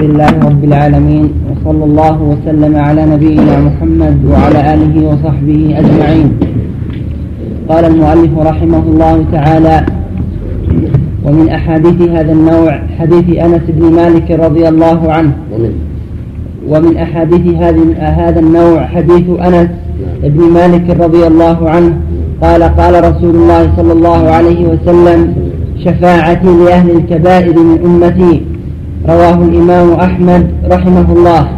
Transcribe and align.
لله 0.00 0.32
رب 0.48 0.64
العالمين 0.64 1.32
وصلى 1.48 1.84
الله 1.84 2.16
وسلم 2.22 2.76
على 2.76 3.06
نبينا 3.06 3.54
محمد 3.60 4.16
وعلى 4.30 4.74
آله 4.74 4.94
وصحبه 5.08 5.60
أجمعين. 5.80 6.28
قال 7.68 7.84
المؤلف 7.84 8.32
رحمه 8.38 8.82
الله 8.92 9.24
تعالى 9.32 9.86
ومن 11.24 11.48
أحاديث 11.48 11.98
هذا 12.16 12.32
النوع 12.32 12.80
حديث 12.98 13.26
أنس 13.46 13.64
بن 13.68 13.84
مالك 13.92 14.30
رضي 14.30 14.68
الله 14.68 15.12
عنه. 15.12 15.32
ومن. 16.68 16.96
أحاديث 16.96 17.44
هذا 18.18 18.40
النوع 18.40 18.86
حديث 18.86 19.26
أنس 19.48 19.70
بن 20.22 20.42
مالك 20.58 20.86
رضي 21.04 21.26
الله 21.26 21.70
عنه. 21.70 21.92
قال 22.42 22.62
قال 22.62 22.94
رسول 23.08 23.34
الله 23.36 23.72
صلى 23.76 23.92
الله 23.92 24.30
عليه 24.30 24.60
وسلم 24.66 25.34
شفاعتي 25.84 26.46
لأهل 26.64 26.90
الكبائر 26.90 27.54
من 27.58 27.78
أمتي 27.84 28.42
رواه 29.08 29.34
الإمام 29.34 29.92
أحمد 29.92 30.46
رحمه 30.70 31.12
الله 31.12 31.48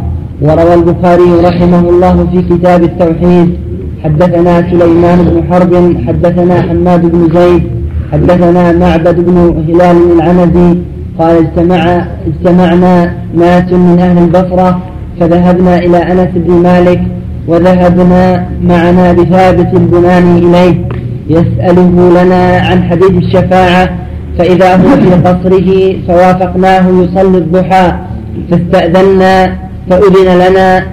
وروى 0.41 0.73
البخاري 0.73 1.31
رحمه 1.43 1.79
الله 1.89 2.27
في 2.31 2.41
كتاب 2.41 2.83
التوحيد 2.83 3.57
حدثنا 4.03 4.61
سليمان 4.71 5.17
بن 5.23 5.43
حرب 5.49 5.73
حدثنا 6.07 6.61
حماد 6.61 7.01
بن 7.11 7.29
زيد 7.35 7.63
حدثنا 8.11 8.71
معبد 8.71 9.15
بن 9.25 9.37
هلال 9.67 9.97
العنزي 10.15 10.77
قال 11.19 11.35
اجتمع 11.37 12.05
اجتمعنا 12.27 13.13
ناس 13.37 13.73
من 13.73 13.99
أهل 13.99 14.17
البصرة 14.17 14.79
فذهبنا 15.19 15.77
إلى 15.79 15.97
أنس 15.97 16.29
بن 16.35 16.53
مالك 16.53 17.01
وذهبنا 17.47 18.45
معنا 18.63 19.13
بثابت 19.13 19.73
البناني 19.73 20.39
إليه 20.39 20.75
يسأله 21.29 22.23
لنا 22.23 22.57
عن 22.57 22.83
حديث 22.83 23.11
الشفاعة 23.11 23.89
فإذا 24.37 24.75
هو 24.75 24.89
في 24.89 25.11
قصره 25.25 25.95
فوافقناه 26.07 26.89
يصلي 26.89 27.37
الضحى 27.37 27.93
فاستأذنا 28.51 29.55
فأذن 29.89 30.47
لنا 30.47 30.85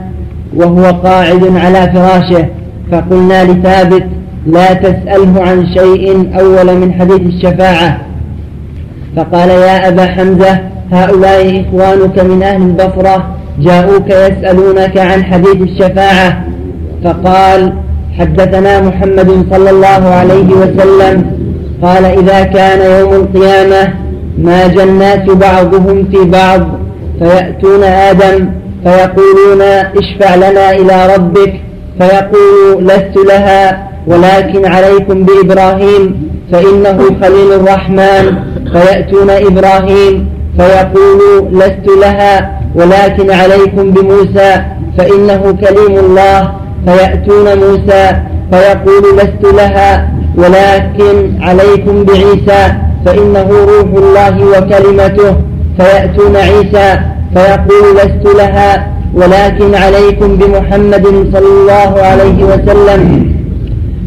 وهو 0.56 0.84
قاعد 0.84 1.56
على 1.56 1.92
فراشه. 1.94 2.46
فقلنا 2.92 3.44
لثابت 3.44 4.06
لا 4.46 4.72
تسأله 4.72 5.42
عن 5.42 5.66
شيء 5.66 6.30
أول 6.40 6.76
من 6.76 6.92
حديث 6.92 7.20
الشفاعة. 7.20 8.00
فقال 9.16 9.48
يا 9.48 9.88
أبا 9.88 10.06
حمزة 10.06 10.60
هؤلاء 10.92 11.60
إخوانك 11.60 12.24
من 12.24 12.42
أهل 12.42 12.62
البصرة 12.62 13.36
جاءوك 13.60 14.06
يسألونك 14.06 14.98
عن 14.98 15.24
حديث 15.24 15.56
الشفاعة. 15.62 16.44
فقال 17.04 17.72
حدثنا 18.18 18.80
محمد 18.80 19.46
صلى 19.50 19.70
الله 19.70 20.08
عليه 20.08 20.48
وسلم 20.60 21.39
قال 21.82 22.04
إذا 22.04 22.42
كان 22.44 23.00
يوم 23.00 23.12
القيامة 23.12 23.94
ماج 24.38 24.78
الناس 24.78 25.30
بعضهم 25.30 26.08
في 26.10 26.24
بعض 26.24 26.60
فيأتون 27.18 27.82
آدم 27.82 28.50
فيقولون 28.84 29.62
اشفع 29.62 30.34
لنا 30.34 30.70
إلى 30.70 31.14
ربك 31.14 31.52
فيقول 32.00 32.84
لست 32.86 33.16
لها 33.28 33.88
ولكن 34.06 34.66
عليكم 34.66 35.24
بإبراهيم 35.24 36.30
فإنه 36.52 36.98
خليل 37.22 37.52
الرحمن 37.52 38.36
فيأتون 38.72 39.30
إبراهيم 39.30 40.28
فيقول 40.58 41.48
لست 41.52 41.88
لها 42.02 42.60
ولكن 42.74 43.30
عليكم 43.30 43.90
بموسى 43.90 44.62
فإنه 44.98 45.42
كليم 45.52 45.98
الله 45.98 46.52
فيأتون 46.86 47.44
موسى 47.58 48.16
فيقول 48.52 49.16
لست 49.16 49.54
لها 49.54 50.10
ولكن 50.36 51.42
عليكم 51.42 52.04
بعيسى 52.04 52.72
فإنه 53.06 53.48
روح 53.50 53.88
الله 54.04 54.36
وكلمته 54.58 55.36
فيأتون 55.78 56.36
عيسى 56.36 57.00
فيقول 57.34 57.96
لست 57.96 58.36
لها 58.36 58.90
ولكن 59.14 59.74
عليكم 59.74 60.36
بمحمد 60.36 61.06
صلى 61.32 61.46
الله 61.60 62.02
عليه 62.02 62.44
وسلم 62.44 63.32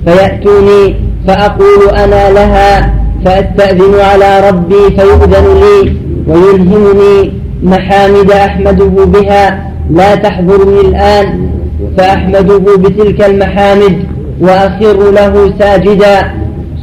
فيأتوني 0.05 0.95
فأقول 1.27 1.89
أنا 1.95 2.31
لها 2.31 2.93
فأستأذن 3.25 3.99
على 3.99 4.49
ربي 4.49 4.95
فيؤذن 4.97 5.45
لي 5.61 5.93
ويلهمني 6.27 7.33
محامد 7.63 8.31
أحمده 8.31 8.85
بها 9.05 9.71
لا 9.91 10.15
تحضرني 10.15 10.81
الآن 10.81 11.49
فأحمده 11.97 12.57
بتلك 12.77 13.25
المحامد. 13.29 14.03
وأخر 14.43 15.11
له 15.11 15.33
ساجدا. 15.59 16.17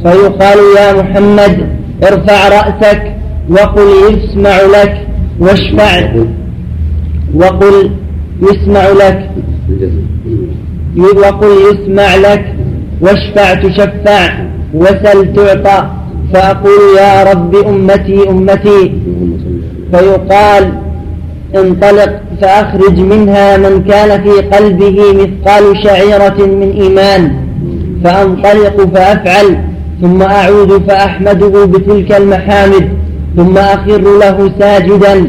فيقال 0.03 0.59
يا 0.77 0.87
محمد 1.01 1.55
ارفع 2.03 2.39
رأسك 2.57 3.01
وقل 3.49 3.89
يسمع 4.09 4.57
لك 4.61 5.07
واشفع. 5.39 6.13
وقل 7.35 7.91
يسمع 8.41 8.85
لك. 9.01 9.29
وقل 10.97 11.53
يسمع 11.69 12.15
لك 12.15 12.45
واشفع 13.01 13.53
تشفع 13.53 14.29
وسل 14.73 15.33
تعطى. 15.33 15.79
فأقول 16.33 16.83
يا 16.97 17.23
رب 17.23 17.55
أمتي 17.55 18.29
أمتي. 18.29 18.81
فيقال 19.91 20.73
انطلق 21.55 22.21
فأخرج 22.41 22.99
منها 22.99 23.57
من 23.57 23.83
كان 23.83 24.23
في 24.23 24.41
قلبه 24.41 24.97
مثقال 25.13 25.63
شعيرة 25.83 26.45
من 26.45 26.71
إيمان. 26.81 27.40
فأنطلق 28.03 28.95
فأفعل 28.95 29.57
ثم 30.01 30.21
أعود 30.21 30.81
فأحمده 30.87 31.65
بتلك 31.65 32.11
المحامد 32.17 32.89
ثم 33.37 33.57
أخر 33.57 34.01
له 34.19 34.51
ساجدا. 34.59 35.27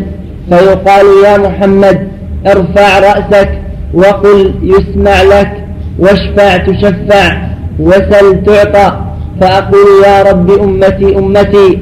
فيقال 0.50 1.06
يا 1.24 1.38
محمد 1.38 2.08
ارفع 2.46 2.98
رأسك 2.98 3.50
وقل 3.94 4.54
يسمع 4.62 5.22
لك 5.22 5.52
واشفع 5.98 6.56
تشفع 6.56 7.42
وسل 7.80 8.42
تعطى. 8.46 9.00
فأقول 9.40 10.04
يا 10.06 10.22
رب 10.22 10.50
أمتي 10.50 11.18
أمتي. 11.18 11.78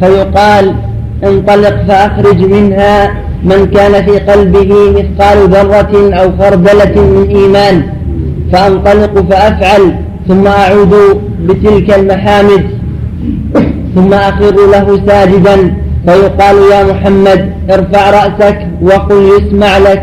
فيقال 0.00 0.74
انطلق 1.24 1.76
فأخرج 1.88 2.40
منها 2.40 3.14
من 3.44 3.66
كان 3.66 4.04
في 4.06 4.18
قلبه 4.18 4.90
مثقال 4.90 5.48
ذرة 5.48 6.14
أو 6.14 6.30
خردلة 6.38 7.02
من 7.02 7.26
إيمان. 7.36 7.97
فأنطلق 8.52 9.30
فأفعل 9.30 9.94
ثم 10.28 10.46
أعود 10.46 10.94
بتلك 11.46 11.98
المحامد 11.98 12.64
ثم 13.94 14.12
أخر 14.14 14.54
له 14.72 15.00
ساجدا 15.06 15.74
فيقال 16.06 16.56
يا 16.72 16.84
محمد 16.92 17.52
ارفع 17.70 18.10
رأسك 18.10 18.58
وقل 18.82 19.28
يسمع 19.36 19.78
لك 19.78 20.02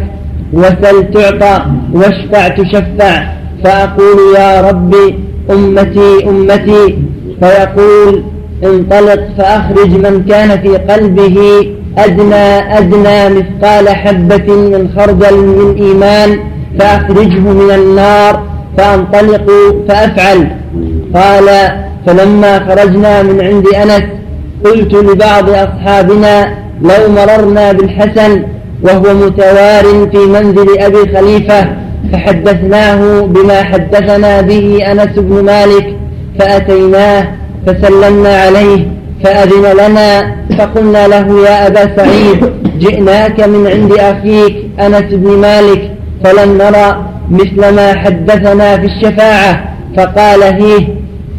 وسل 0.54 1.12
تعطى 1.14 1.66
واشفع 1.94 2.48
تشفع 2.48 3.24
فأقول 3.64 4.18
يا 4.38 4.62
ربي 4.70 5.20
أمتي 5.52 6.30
أمتي 6.30 6.98
فيقول 7.42 8.24
انطلق 8.64 9.22
فأخرج 9.38 9.90
من 9.90 10.24
كان 10.30 10.62
في 10.62 10.78
قلبه 10.78 11.38
أدنى 11.98 12.78
أدنى 12.78 13.30
مثقال 13.30 13.90
حبة 13.90 14.48
من 14.56 14.90
خردل 14.98 15.38
من 15.38 15.76
إيمان. 15.82 16.40
فأخرجه 16.80 17.40
من 17.40 17.72
النار 17.72 18.44
فأنطلق 18.78 19.52
فأفعل. 19.88 20.48
قال 21.14 21.50
فلما 22.08 22.60
خرجنا 22.60 23.24
من 23.24 23.42
عند 23.42 23.68
أنس 23.68 24.04
قلت 24.66 24.94
لبعض 24.94 25.50
أصحابنا 25.50 26.54
لو 26.82 27.12
مررنا 27.16 27.72
بالحسن 27.72 28.44
وهو 28.84 29.14
متوار 29.14 29.84
في 30.12 30.18
منزل 30.18 30.80
أبي 30.80 31.18
خليفة 31.18 31.68
فحدثناه 32.14 33.22
بما 33.22 33.64
حدثنا 33.64 34.42
به 34.42 34.80
أنس 34.92 35.10
بن 35.18 35.44
مالك 35.46 35.96
فأتيناه 36.40 37.28
فسلمنا 37.68 38.38
عليه 38.38 38.88
فأذن 39.24 39.78
لنا 39.78 40.36
فقلنا 40.58 41.08
له 41.08 41.40
يا 41.50 41.68
أبا 41.68 41.96
سعيد 41.96 42.46
جئناك 42.80 43.40
من 43.40 43.68
عند 43.68 43.92
أخيك 43.94 44.56
أنس 44.80 45.14
بن 45.14 45.38
مالك 45.38 45.92
فلم 46.26 46.58
نرى 46.58 47.06
مثل 47.32 47.76
ما 47.76 47.94
حدثنا 47.94 48.78
في 48.78 48.86
الشفاعة 48.86 49.64
فقال 49.98 50.44
هيه 50.44 50.88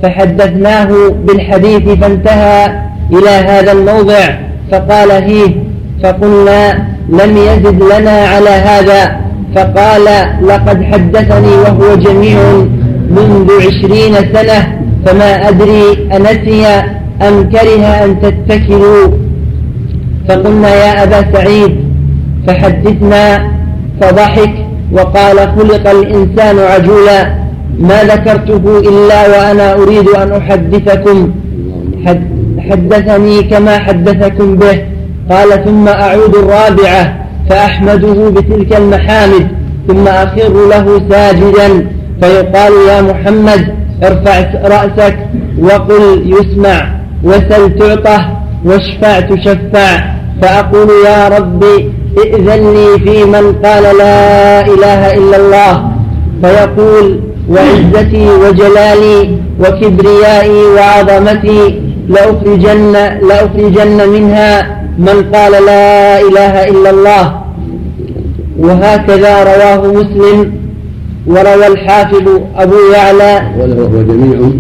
فحدثناه 0.02 0.88
بالحديث 1.26 1.82
فانتهى 1.88 2.80
إلى 3.12 3.30
هذا 3.30 3.72
الموضع. 3.72 4.24
فقال 4.72 5.10
هيه 5.10 5.54
فقلنا 6.02 6.86
لم 7.08 7.36
يزد 7.36 7.82
لنا 7.82 8.10
على 8.10 8.50
هذا. 8.50 9.16
فقال 9.56 10.04
لقد 10.42 10.82
حدثني 10.84 11.48
وهو 11.48 11.94
جميع 11.94 12.38
منذ 13.10 13.50
عشرين 13.66 14.14
سنة 14.14 14.78
فما 15.06 15.48
أدري 15.48 16.08
أنسي 16.16 16.66
أم 17.28 17.50
كره 17.50 17.84
أن 18.04 18.20
تتكلوا. 18.20 19.08
فقلنا 20.28 20.74
يا 20.74 21.02
أبا 21.02 21.32
سعيد 21.32 21.76
فحدثنا 22.46 23.50
فضحك 24.00 24.65
وقال 24.92 25.38
خلق 25.38 25.90
الإنسان 25.90 26.58
عجولا 26.58 27.34
ما 27.78 28.04
ذكرته 28.04 28.78
إلا 28.78 29.28
وأنا 29.28 29.74
أريد 29.74 30.08
أن 30.08 30.32
أحدثكم. 30.32 31.30
حدثني 32.70 33.42
كما 33.42 33.78
حدثكم 33.78 34.56
به. 34.56 34.82
قال 35.30 35.64
ثم 35.64 35.88
أعود 35.88 36.34
الرابعة 36.36 37.26
فأحمده 37.50 38.30
بتلك 38.30 38.76
المحامد 38.76 39.48
ثم 39.88 40.08
أخر 40.08 40.68
له 40.68 41.00
ساجدا. 41.10 41.86
فيقال 42.22 42.72
يا 42.88 43.02
محمد 43.02 43.74
ارفع 44.04 44.38
رأسك 44.64 45.16
وقل 45.58 46.34
يسمع 46.36 46.94
وسل 47.24 47.78
تعطه 47.78 48.36
واشفع 48.64 49.20
تشفع. 49.20 50.16
فأقول 50.42 50.88
يا 51.06 51.28
ربي 51.28 51.92
ائذن 52.18 52.74
لي 52.74 52.98
في 53.04 53.24
من 53.24 53.52
قال 53.64 53.84
لا 53.98 54.60
إله 54.66 55.00
إلا 55.18 55.36
الله 55.36 55.72
فيقول 56.42 57.20
وعزتي 57.48 58.28
وجلالي 58.42 59.38
وكبريائي 59.60 60.62
وعظمتي 60.76 61.80
لأخرجن, 62.08 62.92
لأخرجن 63.28 64.08
منها 64.08 64.52
من 64.98 65.16
قال 65.34 65.52
لا 65.66 66.20
إله 66.20 66.54
إلا 66.64 66.90
الله. 66.90 67.40
وهكذا 68.58 69.32
رواه 69.42 69.92
مسلم 69.92 70.52
وروى 71.26 71.66
الحافظ 71.66 72.26
أبو 72.56 72.76
يعلى. 72.94 73.34
وهو 73.58 74.02
جميع 74.02 74.50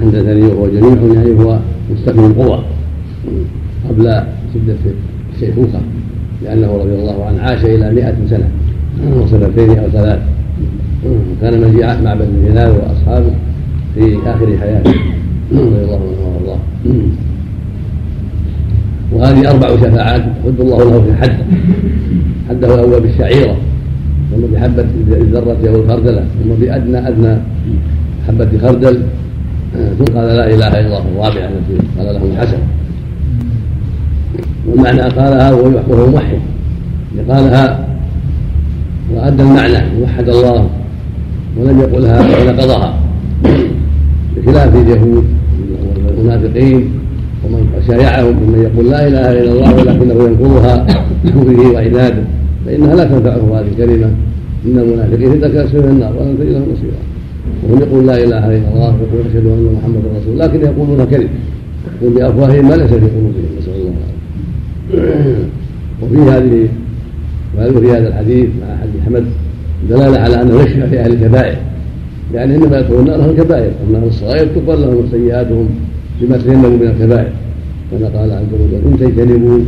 حدثني 0.00 0.46
وهو 0.46 0.66
جميع 0.66 1.14
يعني 1.14 1.44
هو 1.44 1.58
مستقيم 1.90 2.24
القوى. 2.26 2.58
قبل 3.88 4.04
شدة 4.54 4.76
الشيخوخة 5.34 5.80
لأنه 6.44 6.76
رضي 6.76 6.94
الله 6.94 7.24
عنه 7.24 7.42
عاش 7.42 7.64
إلى 7.64 7.92
مئة 7.92 8.14
سنة. 8.30 8.48
وسنتين 9.16 9.78
أو 9.78 9.88
ثلاث. 9.92 10.18
وكان 11.06 11.60
مجيء 11.60 12.02
مع 12.02 12.14
بن 12.14 12.50
هلال 12.50 12.70
وأصحابه 12.70 13.32
في 13.94 14.16
آخر 14.26 14.58
حياته. 14.60 14.94
رضي 15.52 15.84
الله 15.84 16.00
عنه 16.00 16.20
وأرضاه. 16.26 16.58
وهذه 19.12 19.50
أربع 19.50 19.68
شفاعات 19.76 20.22
يحد 20.44 20.60
الله 20.60 20.78
له 20.78 21.02
في 21.02 21.14
حد 21.14 21.36
حده 22.48 22.74
الأول 22.74 23.00
بالشعيرة 23.00 23.56
ثم 24.30 24.42
بحبة 24.54 24.86
الذرة 25.08 25.56
أو 25.68 25.76
الخردلة 25.82 26.24
ثم 26.44 26.50
بأدنى 26.60 27.08
أدنى 27.08 27.36
حبة 28.28 28.48
خردل. 28.62 29.02
ثم 29.98 30.04
قال 30.04 30.26
لا 30.26 30.46
إله 30.54 30.80
إلا 30.80 30.86
الله 30.86 31.04
الرابعة 31.14 31.48
التي 31.48 31.86
قال 31.98 32.14
له 32.14 32.20
الحسن. 32.32 32.58
والمعنى 34.68 35.00
قالها 35.00 35.52
وهو 35.52 36.10
موحد 36.10 36.38
قالها 37.28 37.86
وأدى 39.14 39.42
المعنى 39.42 40.02
وحد 40.02 40.28
الله 40.28 40.68
ولم 41.56 41.80
يقلها 41.80 42.20
ونقضها 42.20 42.94
بخلاف 44.36 44.76
اليهود 44.76 45.24
والمنافقين 46.06 46.90
ومن 47.44 47.82
شايعهم 47.86 48.36
ممن 48.36 48.62
يقول 48.62 48.90
لا 48.90 49.08
إله 49.08 49.32
إلا 49.32 49.52
الله 49.52 49.74
ولكنه 49.74 50.24
ينقضها 50.24 50.86
بكفره 51.24 51.72
وعناده 51.74 52.24
فإنها 52.66 52.94
لا 52.94 53.04
تنفعه 53.04 53.60
هذه 53.60 53.66
الكلمة. 53.72 54.10
إن 54.66 54.78
المنافقين 54.78 55.32
في 55.32 55.38
درك 55.38 55.54
اسفل 55.54 55.78
النار 55.78 56.12
ولن 56.18 56.38
تجد 56.38 56.52
لهم 56.52 56.62
نصيرا. 56.72 57.00
وهم 57.62 57.80
يقول 57.82 58.06
لا 58.06 58.24
إله 58.24 58.46
إلا 58.56 58.68
الله 58.74 58.94
ويقول 59.00 59.26
أشهد 59.30 59.46
أن 59.46 59.76
محمدا 59.78 60.08
رسول 60.18 60.38
لكن 60.38 60.60
يقولون 60.60 61.04
كذب. 61.04 61.28
يقول 62.02 62.14
بأفواههم 62.14 62.68
ما 62.68 62.74
ليس 62.74 62.90
في 62.90 62.94
قلوبهم 62.94 63.48
وفي 66.02 66.16
هذه 66.16 66.68
وفي 67.76 67.90
هذا 67.90 68.08
الحديث 68.08 68.46
مع 68.46 68.76
حديث 68.76 69.02
حمد 69.06 69.24
دلالة 69.90 70.18
على 70.18 70.42
انه 70.42 70.62
يشفع 70.62 70.86
في 70.86 71.00
أهل 71.00 71.12
الكبائر. 71.12 71.56
يعني 72.34 72.56
إنما 72.56 72.78
يدخلون 72.78 73.00
النار 73.00 73.20
أهل 73.20 73.30
الكبائر 73.30 73.70
اما 73.88 73.98
أهل 73.98 74.06
الصغائر 74.06 74.46
تقبل 74.46 74.82
لهم 74.82 75.06
سيئاتهم 75.10 75.68
بما 76.20 76.36
تجنبوا 76.36 76.70
من 76.70 76.86
الكبائر. 76.86 77.32
كما 77.90 78.08
قال 78.08 78.32
عز 78.32 78.52
وجل 78.52 78.92
إن 78.92 78.98
تجتنبوا 78.98 79.58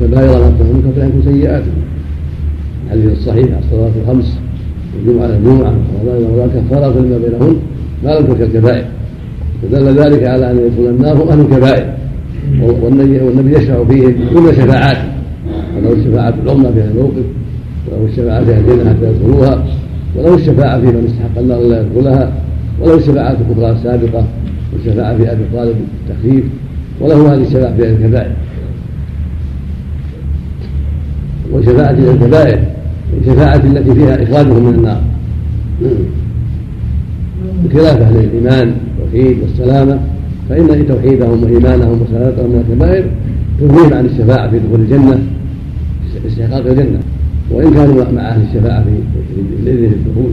كبائر 0.00 0.28
ما 0.28 0.52
تنهون 0.58 0.92
عنكم 0.98 1.22
سيئاتكم 1.32 1.70
الحديث 2.86 3.12
الصحيح 3.12 3.58
الصلاه 3.64 3.90
الخمس 4.02 4.38
والجمعه 4.96 5.26
الجمعه 5.26 5.74
ورمضان 6.04 6.50
كفارة 6.54 7.00
لما 7.00 7.18
بينهن 7.18 7.56
ما 8.04 8.10
لم 8.10 8.26
تلك 8.26 8.40
الكبائر. 8.40 8.84
فدل 9.62 9.98
ذلك 9.98 10.24
على 10.24 10.50
أن 10.50 10.58
يدخل 10.58 10.90
النار 10.90 11.32
أهل 11.32 11.40
الكبائر. 11.40 11.86
والنبي 12.62 13.56
يشفع 13.56 13.84
فيهم 13.84 14.14
كل 14.34 14.54
شفاعاته 14.56 15.04
ولو 15.76 15.92
الشفاعة 15.92 16.34
العظمى 16.44 16.72
في 16.72 16.80
هذا 16.80 16.90
الموقف 16.90 17.24
ولو 17.92 18.06
الشفاعة 18.06 18.44
في 18.44 18.58
الجنه 18.58 18.90
حتى 18.90 19.10
يدخلوها 19.10 19.64
ولو 20.16 20.34
الشفاعة 20.34 20.80
في 20.80 20.86
من 20.86 21.04
استحق 21.06 21.38
النار 21.38 21.60
لا 21.60 21.80
يدخلها 21.80 22.32
ولو 22.80 22.94
الشفاعة 22.94 23.30
الكبرى 23.30 23.70
السابقة 23.70 24.24
والشفاعة 24.72 25.16
في 25.16 25.32
أبي 25.32 25.42
طالب 25.54 25.76
بالتخفيف 26.08 26.44
وله 27.00 27.34
هذه 27.34 27.42
الشفاعة 27.42 27.76
في 27.76 27.90
الكبائر. 27.90 28.32
وشفاعة 31.52 31.90
الكبائر 31.90 32.60
الشفاعة 33.20 33.56
التي 33.56 33.94
فيها 33.94 34.22
إخراجهم 34.22 34.64
من 34.64 34.74
النار. 34.74 35.00
بخلاف 37.64 38.00
أهل 38.00 38.16
الإيمان 38.16 38.74
والتوحيد 39.00 39.36
والسلامة. 39.42 40.00
فإن 40.48 40.86
توحيدهم 40.88 41.42
وإيمانهم 41.44 42.02
وسلامتهم 42.02 42.50
من 42.50 42.64
الكبائر 42.68 43.04
تغنيهم 43.60 43.94
عن 43.94 44.04
الشفاعة 44.06 44.50
في 44.50 44.58
دخول 44.58 44.80
الجنة 44.80 45.18
استحقاق 46.26 46.66
الجنة. 46.66 46.98
وإن 47.50 47.74
كانوا 47.74 48.04
مع 48.12 48.20
أهل 48.20 48.42
الشفاعة 48.42 48.84
في 48.84 48.90
الإذن 49.62 49.88
في 49.88 49.94
الدخول. 49.94 50.32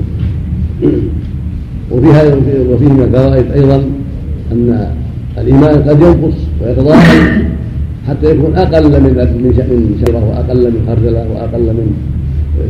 وفي 1.92 2.08
هذا 2.08 2.36
وفيه 2.70 2.88
من 2.88 3.02
الفوائد 3.04 3.52
أيضا 3.52 3.84
أن 4.52 4.88
الإيمان 5.38 5.84
قد 5.90 6.02
ينقص 6.02 6.38
ويتضاعف 6.62 7.44
حتى 8.08 8.32
يكون 8.32 8.56
أقل 8.56 8.84
من 8.84 9.14
من 9.40 9.96
شجرة 10.06 10.30
وأقل 10.30 10.72
من 10.72 10.88
خردلة 10.88 11.26
وأقل 11.32 11.62
من 11.62 11.94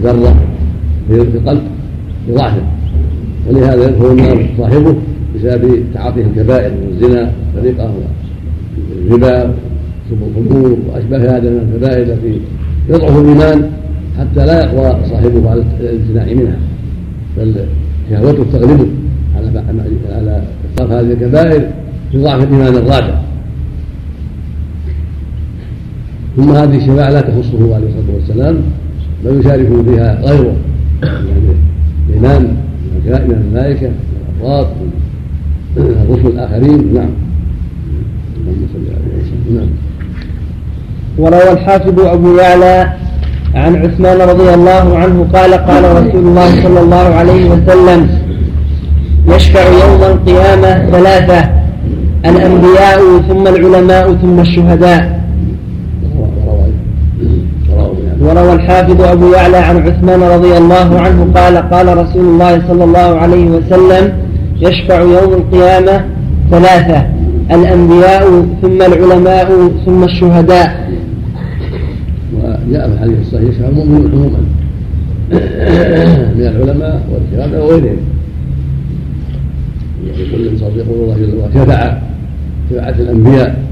ذرة 0.04 0.36
في 1.08 1.38
القلب 1.38 1.62
بضعفه 2.30 2.62
ولهذا 3.50 3.88
يدخل 3.88 4.12
النار 4.12 4.50
صاحبه 4.58 4.96
بسبب 5.36 5.84
تعاطيه 5.94 6.26
الكبائر 6.26 6.72
من 6.72 6.88
الزنا 6.92 7.32
والسرقة 7.56 7.94
والربا 9.08 9.54
شرب 10.10 10.20
الخمور 10.28 10.78
وأشباه 10.90 11.38
هذا 11.38 11.50
من 11.50 11.70
الكبائر 11.70 12.04
التي 12.04 12.42
يضعف 12.90 13.18
الإيمان 13.18 13.70
حتى 14.20 14.46
لا 14.46 14.64
يقوى 14.64 14.98
صاحبه 15.10 15.50
على 15.50 15.64
الامتناع 15.80 16.26
منها. 16.26 16.58
بل 17.38 17.56
شهوته 18.10 18.44
تغلبه 18.52 18.88
على 19.36 19.64
على 20.12 20.44
ترك 20.78 20.92
هذه 20.92 21.14
الكبائر 21.14 21.68
ضعف 22.16 22.44
الإيمان 22.44 22.76
الرادع. 22.76 23.16
ثم 26.36 26.52
هذه 26.52 26.78
الشفاعة 26.78 27.10
لا 27.10 27.22
تخصه 27.22 27.76
عليه 27.76 27.88
الصلاة 27.88 28.16
والسلام 28.16 28.62
بل 29.26 29.40
يشاركه 29.40 29.84
فيها 29.84 30.22
غيره 30.22 30.56
يعني 31.04 31.54
الإيمان 32.10 32.58
من 33.06 33.46
الملائكة 33.48 33.88
من 33.88 33.96
الأفراد 34.42 34.68
من 34.68 34.92
الرسل 35.78 36.28
الآخرين 36.28 36.94
نعم. 36.94 37.10
اللهم 38.38 38.68
صل 38.74 38.80
وسلم 39.20 39.58
نعم. 39.58 39.70
وروى 41.18 41.52
الحافظ 41.52 42.00
أبو 42.00 42.36
يعلى 42.38 42.94
عن 43.56 43.76
عثمان 43.76 44.22
رضي 44.22 44.54
الله 44.54 44.98
عنه 44.98 45.28
قال 45.34 45.54
قال 45.54 45.84
رسول 45.84 46.22
الله 46.28 46.64
صلى 46.64 46.80
الله 46.80 47.16
عليه 47.16 47.50
وسلم 47.50 48.10
يشفع 49.28 49.62
يوم 49.68 50.04
القيامة 50.04 50.92
ثلاثة 50.92 51.50
الأنبياء 52.26 53.00
ثم 53.28 53.48
العلماء 53.48 54.14
ثم 54.14 54.40
الشهداء. 54.40 55.24
وروى 58.22 58.54
الحافظ 58.54 59.02
أبو 59.02 59.34
يعلى 59.34 59.58
عن 59.58 59.78
عثمان 59.88 60.24
رضي 60.24 60.58
الله 60.58 61.00
عنه 61.00 61.28
قال 61.36 61.58
قال 61.58 61.98
رسول 61.98 62.26
الله 62.26 62.62
صلى 62.68 62.84
الله 62.84 63.20
عليه 63.20 63.46
وسلم 63.46 64.14
يشفع 64.68 65.02
يوم 65.02 65.34
القيامة 65.34 66.06
ثلاثة 66.52 67.08
الأنبياء 67.52 68.46
ثم 68.62 68.82
العلماء 68.82 69.72
ثم 69.86 70.04
الشهداء. 70.04 70.92
وجاء 72.36 72.88
في 72.90 72.94
الحديث 72.94 73.20
الصحيح 73.20 73.50
يشفع 73.50 73.68
المؤمنون 73.68 74.12
عموما. 74.14 74.40
من 76.36 76.48
العلماء 76.48 77.02
والشهداء 77.12 77.66
وغيرهم. 77.66 77.98
كل 80.32 80.60
صوت 80.60 80.72
يقول 80.76 81.00
الله 81.00 81.18
جل 81.18 81.38
وعلا 81.38 81.54
شفع 81.54 81.98
شفاعة 82.70 82.96
الأنبياء 83.00 83.64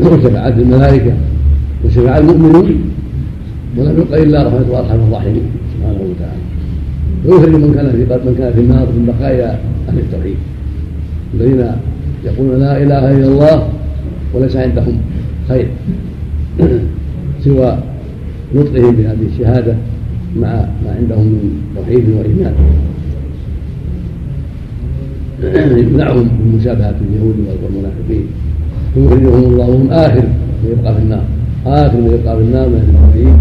وشفاعة 0.00 0.48
الملائكة 0.48 1.12
وشفاعة 1.84 2.18
المؤمنين 2.18 2.80
ولم 3.76 4.00
يبق 4.00 4.12
إلا 4.22 4.42
رحمة 4.46 4.64
وأرحم 4.70 4.94
الراحمين. 4.94 5.46
سبحانه 5.74 6.00
وتعالى. 6.10 6.42
ويخرج 7.26 7.54
من 7.54 7.74
كان 7.74 7.90
في 7.90 8.28
من 8.28 8.34
كان 8.38 8.52
في 8.52 8.60
النار 8.60 8.86
من 8.86 9.06
بقايا 9.06 9.58
أهل 9.88 9.98
التوحيد 9.98 10.36
الذين 11.34 11.66
يقولون 12.24 12.60
لا 12.60 12.82
إله 12.82 13.10
إلا 13.10 13.26
الله 13.26 13.68
وليس 14.34 14.56
عندهم 14.56 15.00
خير 15.48 15.68
سوى 17.44 17.78
نطقهم 18.54 18.96
بهذه 18.96 19.26
الشهادة 19.32 19.74
مع 20.36 20.48
ما 20.84 20.96
عندهم 20.98 21.26
من 21.26 21.62
توحيد 21.76 22.04
وإيمان. 22.08 22.54
يمنعهم 25.82 26.18
من 26.18 26.56
مشابهة 26.60 26.94
اليهود 27.10 27.34
والمنافقين. 27.62 28.26
ويخرجهم 28.96 29.44
الله 29.52 29.66
وهم 29.68 29.90
آخر 29.90 30.24
ويبقى 30.64 30.94
في 30.94 31.00
النار 31.02 31.24
آخر 31.66 31.96
من 32.00 32.06
يلقى 32.06 32.34
النار 32.38 32.68
من 32.68 32.82
المؤمنين 32.88 33.36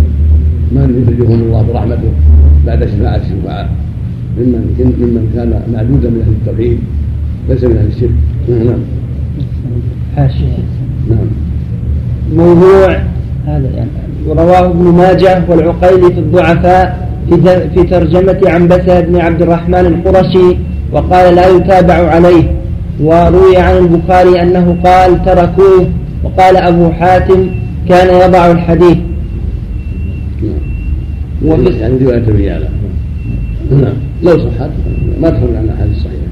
من 0.74 1.04
يخرجهم 1.04 1.42
الله 1.42 1.62
برحمته 1.62 2.12
بعد 2.66 2.86
شفاعة 2.86 3.16
الشفعاء 3.16 3.70
ممن 4.38 4.64
ممن 5.00 5.32
كان 5.36 5.62
معدودا 5.74 6.10
من 6.10 6.22
أهل 6.22 6.32
التوحيد 6.32 6.80
ليس 7.50 7.64
من 7.64 7.78
أهل 7.78 7.88
الشرك. 7.88 8.12
نعم. 8.50 8.80
حاشية. 10.16 10.58
نعم. 11.10 11.28
موضوع 12.36 12.98
هذا 13.48 13.70
يعني. 13.76 13.90
رواه 14.28 14.66
ابن 14.70 14.84
ماجه 14.84 15.44
والعقيلي 15.50 16.14
في 16.14 16.20
الضعفاء 16.20 17.10
في 17.30 17.70
في 17.76 17.84
ترجمة 17.84 18.40
عنبسة 18.46 19.00
بن 19.02 19.16
عبد 19.16 19.42
الرحمن 19.42 19.86
القرشي 19.86 20.58
وقال 20.92 21.36
لا 21.36 21.48
يتابع 21.48 21.94
عليه. 21.94 22.44
وروي 23.02 23.58
عن 23.58 23.78
البخاري 23.78 24.42
أنه 24.42 24.78
قال 24.84 25.26
تركوه 25.26 25.88
وقال 26.24 26.58
أبو 26.58 26.90
حاتم 26.90 27.48
كان 27.90 28.30
يضع 28.30 28.52
الحديث. 28.52 28.98
وفي 31.46 31.70
يعني 31.80 32.06
رواية 32.06 32.18
الرجال 32.18 32.68
نعم. 33.72 33.94
لو 34.24 34.38
صحت 34.38 34.70
ما 35.22 35.30
تخرج 35.30 35.56
عن 35.56 35.64
الأحاديث 35.64 35.96
الصحيحة 35.98 36.24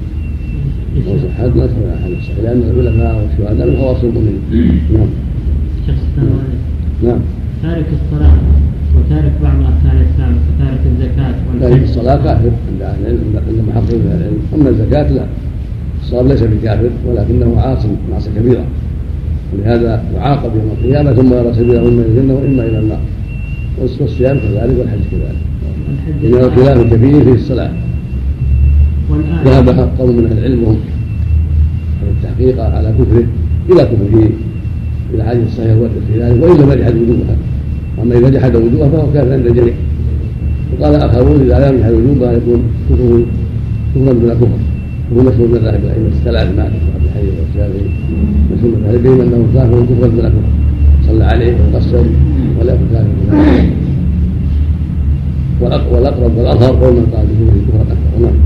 لو 0.96 1.18
صحت 1.18 1.56
ما 1.56 1.66
تخرج 1.66 1.84
عن 1.84 1.94
الأحاديث 1.94 2.18
الصحيحة 2.20 2.42
لأن 2.42 2.62
العلماء 2.62 3.16
والشهداء 3.16 3.68
من 3.68 3.78
خواص 3.78 4.04
المؤمنين 4.04 4.42
نعم. 4.94 5.08
نعم. 7.04 7.20
تارك 7.64 7.86
الصلاة 7.94 8.34
وتارك 8.96 9.32
بعض 9.44 9.54
أركان 9.54 10.02
الإسلام 10.02 10.36
كتارك 10.48 10.80
الزكاة 10.92 11.34
تارك 11.62 11.84
الصلاة 11.84 12.16
كافر 12.16 12.52
عند 12.72 12.82
أهل 12.82 13.02
العلم 13.02 13.42
عند 13.48 13.70
محقق 13.70 13.94
أهل 13.94 14.22
العلم. 14.22 14.38
أما 14.56 14.70
الزكاة 14.70 15.12
لا. 15.12 15.26
الصواب 16.02 16.28
ليس 16.28 16.44
بكافر 16.44 16.90
ولكنه 17.08 17.60
عاص 17.60 17.86
معصية 18.12 18.32
كبيرة. 18.40 18.66
ولهذا 19.54 20.04
يعاقب 20.16 20.52
يوم 20.56 20.72
القيامة 20.78 21.14
ثم 21.14 21.34
يرى 21.34 21.54
سبيله 21.54 21.80
إما 21.80 22.02
إلى 22.02 22.06
الجنة 22.06 22.34
وإما 22.34 22.64
إلى 22.64 22.80
النار. 22.80 23.00
والصيام 23.80 24.38
كذلك 24.38 24.76
والحج 24.80 25.00
كذلك. 25.12 25.42
إنه 26.24 26.56
خلاف 26.56 26.94
كبير 26.94 27.24
في 27.24 27.32
الصلاة. 27.32 27.72
ذهب 29.46 29.90
قوم 30.00 30.18
من 30.18 30.26
أهل 30.26 30.38
العلم 30.38 30.64
وهم 30.64 30.80
التحقيق 32.18 32.64
على 32.64 32.94
كفره 33.00 33.26
إلى 33.70 33.84
كفره 33.84 34.30
إلى 35.14 35.24
حديث 35.24 35.48
الصحيح 35.48 35.76
في 36.08 36.22
ذلك 36.22 36.44
وإن 36.44 36.58
لم 36.62 36.72
يجحد 36.72 36.96
وجوبها. 36.96 37.36
أما 38.04 38.18
إذا 38.18 38.30
جحد 38.30 38.56
وجوبها 38.56 38.90
فهو 38.90 39.14
كافر 39.14 39.34
عند 39.34 39.46
الجميع. 39.46 39.74
وقال 40.72 40.96
آخرون 40.96 41.42
إذا 41.42 41.70
لم 41.70 41.78
يجحد 41.78 41.92
وجوبها 41.92 42.32
يكون 42.32 42.62
كفره 42.90 43.26
كفرا 43.96 44.14
دون 44.14 44.34
كفر. 44.34 44.48
وهو 45.12 45.22
مشهور 45.30 45.48
من 45.48 45.62
ذلك 45.66 45.82
الأئمة 45.84 46.08
الثلاث 46.08 46.48
مالك 46.58 46.82
وأبي 46.88 47.10
حنيفة 47.14 47.38
والشافعي 47.42 47.90
مشهور 48.52 48.72
من 48.72 48.82
ذلك 48.92 49.06
أنه 49.06 49.48
كافر 49.54 49.86
كفرا 49.90 50.08
دون 50.08 50.30
كفر. 50.30 50.52
صلى 51.08 51.24
عليه 51.24 51.54
وقصر 51.74 51.92
كافر 51.92 52.10
والأقرب 55.92 56.38
والأظهر 56.38 56.76
قول 56.76 56.94
من 56.94 57.06
قال 57.14 57.26
بكفر 57.26 57.58
كفرا 57.68 57.82
اكبر 57.82 58.20
نعم. 58.22 58.38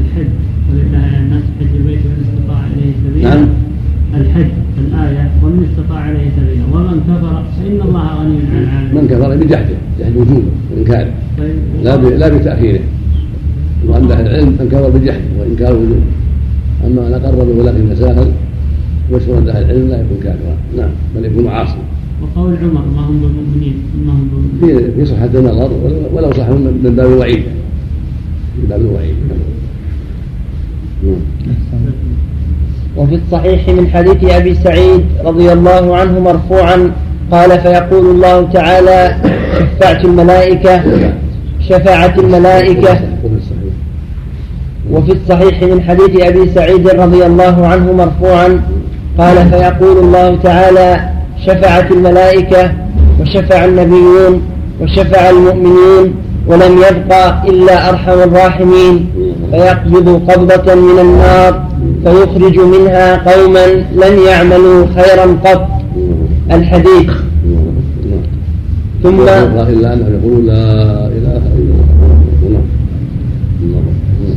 الحج 0.00 0.30
ولله 0.70 0.98
على 0.98 1.16
الناس 1.16 1.42
حج 1.60 1.72
البيت 1.76 1.98
من 1.98 2.24
استطاع 2.24 2.60
إليه 2.66 2.92
سبيلا. 3.04 3.34
نعم. 3.34 3.48
الحج 4.14 4.50
الآية 4.78 5.30
ومن 5.42 5.66
استطاع 5.70 6.10
إليه 6.10 6.30
سبيلا. 6.36 6.64
ومن 6.72 7.00
كفر 7.08 7.42
فإن 7.56 7.80
الله 7.88 8.06
غني 8.18 8.38
عن 8.50 8.62
العالمين. 8.62 8.94
من 8.94 9.08
كفر 9.10 9.36
بجحده 9.36 9.76
جحد 10.00 10.16
وجوبه 10.16 10.42
وإنكاره. 10.70 11.12
طيب. 11.38 11.56
لا 11.84 11.96
لا 11.96 12.28
بتأخيره. 12.28 12.80
وعند 13.88 14.10
أهل 14.10 14.26
العلم 14.26 14.48
من 14.48 14.68
كفر 14.72 14.90
بجحده 14.90 15.24
وإنكار 15.40 15.72
وجوبه 15.72 16.06
أما 16.86 17.08
من 17.08 17.14
أقر 17.14 17.34
ولكن 17.58 17.94
تساهل 17.94 18.28
مشهور 19.12 19.36
عند 19.36 19.48
أهل 19.48 19.62
العلم 19.64 19.88
لا 19.88 20.00
يكون 20.00 20.18
كافرا. 20.24 20.56
نعم. 20.76 20.90
بل 21.16 21.24
يكون 21.24 21.48
عاصما 21.48 21.82
وقول 22.22 22.56
عمر 22.62 22.84
ما 22.96 23.00
هم 23.00 23.20
بالمؤمنين؟ 23.20 23.82
ما 24.06 24.12
هم 24.12 24.28
بالمؤمنين. 24.60 24.94
في 24.96 25.06
صحة 25.06 25.30
النظر 25.34 25.70
ولو 26.12 26.32
صح 26.32 26.48
من 26.48 26.94
باب 26.96 27.06
الوعيد. 27.12 27.42
من 28.58 28.68
باب 28.68 28.80
الوعيد. 28.80 29.14
نعم. 31.02 31.10
وفي 32.96 33.14
الصحيح 33.14 33.68
من 33.68 33.88
حديث 33.88 34.24
أبي 34.24 34.54
سعيد 34.54 35.04
رضي 35.24 35.52
الله 35.52 35.96
عنه 35.96 36.20
مرفوعا 36.20 36.92
قال 37.30 37.60
فيقول 37.60 38.06
الله 38.10 38.42
تعالى 38.52 39.16
شفعت 39.80 40.04
الملائكة 40.04 40.82
شفعت 41.60 42.18
الملائكة. 42.18 43.00
وفي 44.90 45.12
الصحيح 45.12 45.62
من 45.62 45.82
حديث 45.82 46.20
أبي 46.20 46.50
سعيد 46.54 46.88
رضي 46.88 47.26
الله 47.26 47.66
عنه 47.66 47.92
مرفوعا 47.92 48.60
قال 49.18 49.50
فيقول 49.50 49.98
الله 49.98 50.36
تعالى 50.36 51.17
شفعت 51.46 51.90
الملائكة 51.90 52.72
وشفع 53.20 53.64
النبيون 53.64 54.42
وشفع 54.80 55.30
المؤمنون 55.30 56.14
ولم 56.46 56.78
يبقى 56.78 57.48
إلا 57.48 57.88
أرحم 57.88 58.12
الراحمين. 58.12 59.06
فيقبض 59.50 60.30
قبضة 60.30 60.74
من 60.74 60.98
النار 60.98 61.68
فيخرج 62.04 62.58
منها 62.60 63.16
قوما 63.32 63.66
لم 63.94 64.18
يعملوا 64.26 64.86
خيرا 64.86 65.38
قط. 65.44 65.68
الحديث. 66.50 67.10
ثم 69.02 69.20
إلا 69.20 69.92
أنه 69.94 70.08
يقول 70.22 70.46
لا 70.46 70.62
إله 71.06 71.42
إلا 71.58 71.74
الله. 72.42 72.62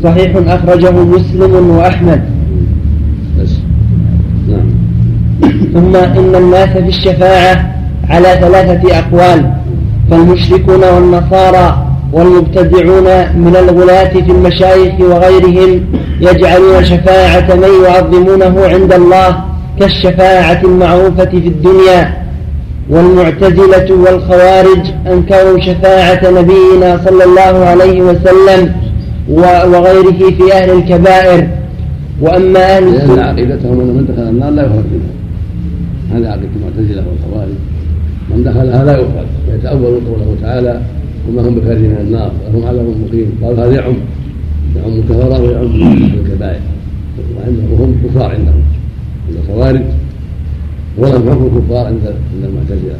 صحيح 0.04 0.36
أخرجه 0.48 0.92
مسلم 0.92 1.70
وأحمد. 1.70 2.22
ثم 5.74 5.96
إن 5.96 6.36
الناس 6.36 6.70
في 6.70 6.90
الشفاعة 6.90 7.76
على 8.10 8.28
ثلاثة 8.42 9.00
أقوال 9.00 9.52
فالمشركون 10.12 10.84
والنصارى 10.84 11.88
والمبتدعون 12.14 13.04
من 13.36 13.56
الغلاة 13.56 14.14
في 14.14 14.32
المشايخ 14.32 14.94
وغيرهم 15.00 15.84
يجعلون 16.22 16.86
شفاعة 16.86 17.56
من 17.56 17.70
يعظمونه 17.86 18.68
عند 18.68 18.94
الله 18.94 19.38
كالشفاعة 19.80 20.62
المعروفة 20.64 21.26
في 21.26 21.48
الدنيا 21.48 22.14
والمعتزلة 22.90 23.92
والخوارج 23.92 24.88
أنكروا 25.08 25.60
شفاعة 25.60 26.32
نبينا 26.32 27.00
صلى 27.06 27.24
الله 27.24 27.66
عليه 27.66 28.02
وسلم 28.02 28.74
وغيره 29.30 30.32
في 30.38 30.54
أهل 30.54 30.70
الكبائر. 30.70 31.48
وأما 32.22 32.78
أهل 32.78 32.94
لأن 32.94 33.20
عقيدتهم 33.20 33.80
أن 33.80 33.88
من 33.88 34.06
دخل 34.10 34.30
النار 34.30 34.50
لا 34.50 34.62
يخرج 34.62 34.76
منها. 34.76 35.21
هذا 36.14 36.30
عقيدة 36.30 36.50
المعتزلة 36.56 37.04
والخوارج. 37.08 37.54
من 38.30 38.44
دخلها 38.44 38.86
لا 38.86 38.94
يخرج 38.94 39.28
ويتأول 39.50 39.82
قوله 39.82 40.36
تعالى 40.42 40.82
وما 41.30 41.42
هم 41.42 41.56
بخارج 41.56 41.80
من 41.80 41.98
النار 42.02 42.32
وهم 42.46 42.68
عذاب 42.68 42.86
مقيم. 42.86 43.32
قال 43.44 43.60
هذا 43.60 43.76
يعم 43.76 43.94
يعم 44.76 44.94
الكفار 45.00 45.42
ويعم 45.42 45.66
الكبائر. 46.14 46.62
وهم 47.72 47.96
كفار 48.04 48.30
عندهم 48.32 48.62
عند 49.28 49.38
الخوارج 49.44 49.82
ولم 50.98 51.28
يكن 51.28 51.60
كفار 51.60 51.86
عند 51.86 52.14
المعتزلة. 52.44 53.00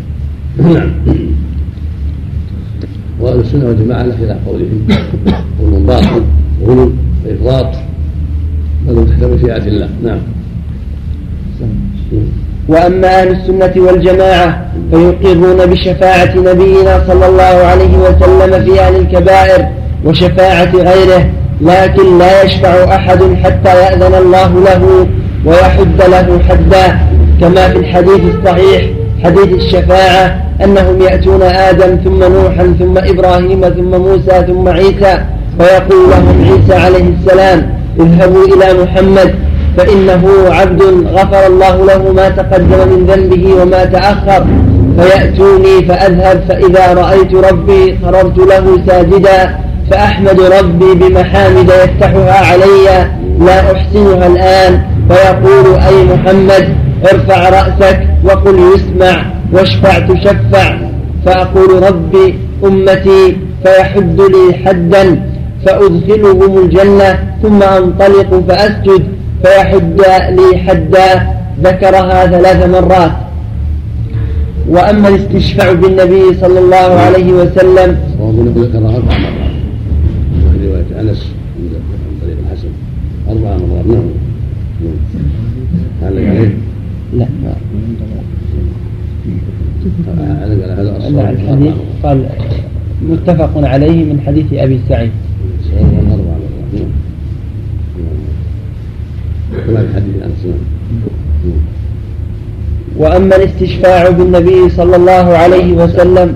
نعم. 0.74 0.92
وأهل 3.20 3.40
السنة 3.40 3.66
والجماعة 3.66 4.00
على 4.00 4.14
خلاف 4.18 4.48
قولهم. 4.48 4.88
قول 5.60 5.84
باطل 5.84 6.22
غلو 6.66 6.92
وافراط 7.26 7.76
بل 8.88 9.08
تحت 9.08 9.24
مشيئه 9.24 9.68
الله. 9.68 9.90
نعم. 10.04 10.20
وأما 12.68 13.22
أهل 13.22 13.28
السنة 13.28 13.74
والجماعة 13.86 14.66
فيقرون 14.92 15.66
بشفاعة 15.66 16.36
نبينا 16.36 17.04
صلى 17.08 17.26
الله 17.26 17.44
عليه 17.44 17.98
وسلم 17.98 18.66
في 18.66 18.82
أهل 18.82 18.96
الكبائر 18.96 19.66
وشفاعة 20.06 20.72
غيره 20.76 21.26
لكن 21.62 22.18
لا 22.18 22.44
يشفع 22.44 22.96
أحد 22.96 23.24
حتى 23.44 23.70
يأذن 23.82 24.16
الله 24.16 24.60
له 24.64 25.08
ويحد 25.46 26.02
له 26.02 26.40
حدا 26.50 27.00
كما 27.42 27.70
في 27.70 27.78
الحديث 27.78 28.22
الصحيح 28.36 28.82
حديث 29.24 29.48
الشفاعة 29.54 30.42
أنهم 30.64 31.02
يأتون 31.02 31.42
آدم 31.42 31.98
ثم 32.04 32.20
نوحا 32.24 32.76
ثم 32.80 32.98
إبراهيم 32.98 33.62
ثم 33.62 34.02
موسى 34.02 34.46
ثم 34.48 34.68
عيسى 34.70 35.22
فيقول 35.60 36.10
لهم 36.10 36.46
عيسى 36.52 36.74
عليه 36.86 37.06
السلام 37.20 37.70
اذهبوا 38.00 38.46
إلى 38.46 38.84
محمد 38.84 39.36
فإنه 39.78 40.24
عبد 40.50 40.82
غفر 41.14 41.48
الله 41.48 41.86
له 41.86 42.14
ما 42.14 42.30
تقدم 42.30 42.90
من 42.92 43.06
ذنبه 43.06 43.62
وما 43.62 43.86
تأخر. 43.86 44.46
فيأتوني 44.98 45.86
فأذهب 45.88 46.44
فإذا 46.50 46.94
رأيت 46.94 47.34
ربي 47.36 47.98
خررت 48.04 48.38
له 48.38 48.78
ساجدا. 48.88 49.56
فأحمد 49.92 50.42
ربي 50.42 50.94
بمحامد 50.94 51.70
يفتحها 51.70 52.52
علي 52.52 53.08
لا 53.40 53.72
أحسنها 53.72 54.28
الآن. 54.28 54.82
فيقول 55.10 55.80
أي 55.80 56.04
محمد 56.04 56.76
ارفع 57.14 57.50
رأسك 57.50 58.00
وقل 58.24 58.60
يسمع 58.76 59.26
واشفع 59.54 60.00
تشفع. 60.00 60.78
فأقول 61.26 61.84
ربي 61.84 62.40
أمتي 62.64 63.38
فيحد 63.64 64.22
لي 64.22 64.54
حدا 64.66 65.24
فأدخلهم 65.66 66.58
الجنة 66.58 67.20
ثم 67.44 67.64
أنطلق 67.64 68.44
فأسجد. 68.48 69.04
فيحد 69.44 70.02
لي 70.30 70.58
حدا 70.58 71.28
ذكرها 71.64 72.26
ثلاث 72.28 72.70
مرات. 72.70 73.12
وأما 74.70 75.08
الاستشفاع 75.08 75.74
بالنبي 75.74 76.34
صلى 76.42 76.60
الله 76.60 76.78
عليه 76.78 77.34
وسلم 77.34 78.00
ذكرها 78.56 78.96
أربع 78.96 79.18
مرات. 79.18 79.52
في 80.52 80.68
رواية 80.68 81.02
أنس 81.02 81.26
من 81.60 81.70
طريق 82.22 82.38
الحسن. 82.46 82.72
أربع 83.30 83.58
مرات. 83.58 83.86
نعم. 83.88 84.10
علق 86.04 86.30
عليه؟ 86.30 86.54
لا. 87.14 87.26
علق 90.42 90.60
على 90.64 90.74
هذا 90.74 91.30
الحديث 91.32 91.74
قال 92.04 92.26
متفق 93.10 93.52
عليه 93.58 94.14
من 94.14 94.22
حديث 94.26 94.46
أبي 94.54 94.80
سعيد. 94.90 95.12
كما 99.68 99.82
في 99.88 99.94
حديث 99.96 100.16
أنس 100.24 100.46
نعم 100.46 101.62
وأما 102.98 103.36
الاستشفاع 103.36 104.10
بالنبي 104.10 104.70
صلى 104.70 104.96
الله 104.96 105.12
عليه 105.38 105.74
وسلم 105.74 106.36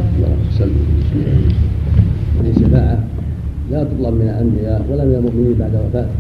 الشفاعة 2.50 3.00
لا 3.72 3.84
تطلب 3.84 4.13
من 4.13 4.22
الأنبياء 4.22 4.86
ولا 4.91 5.05
من 5.05 5.15
المؤمنين 5.15 5.53
بعد 5.60 5.75
وفاته 5.75 6.15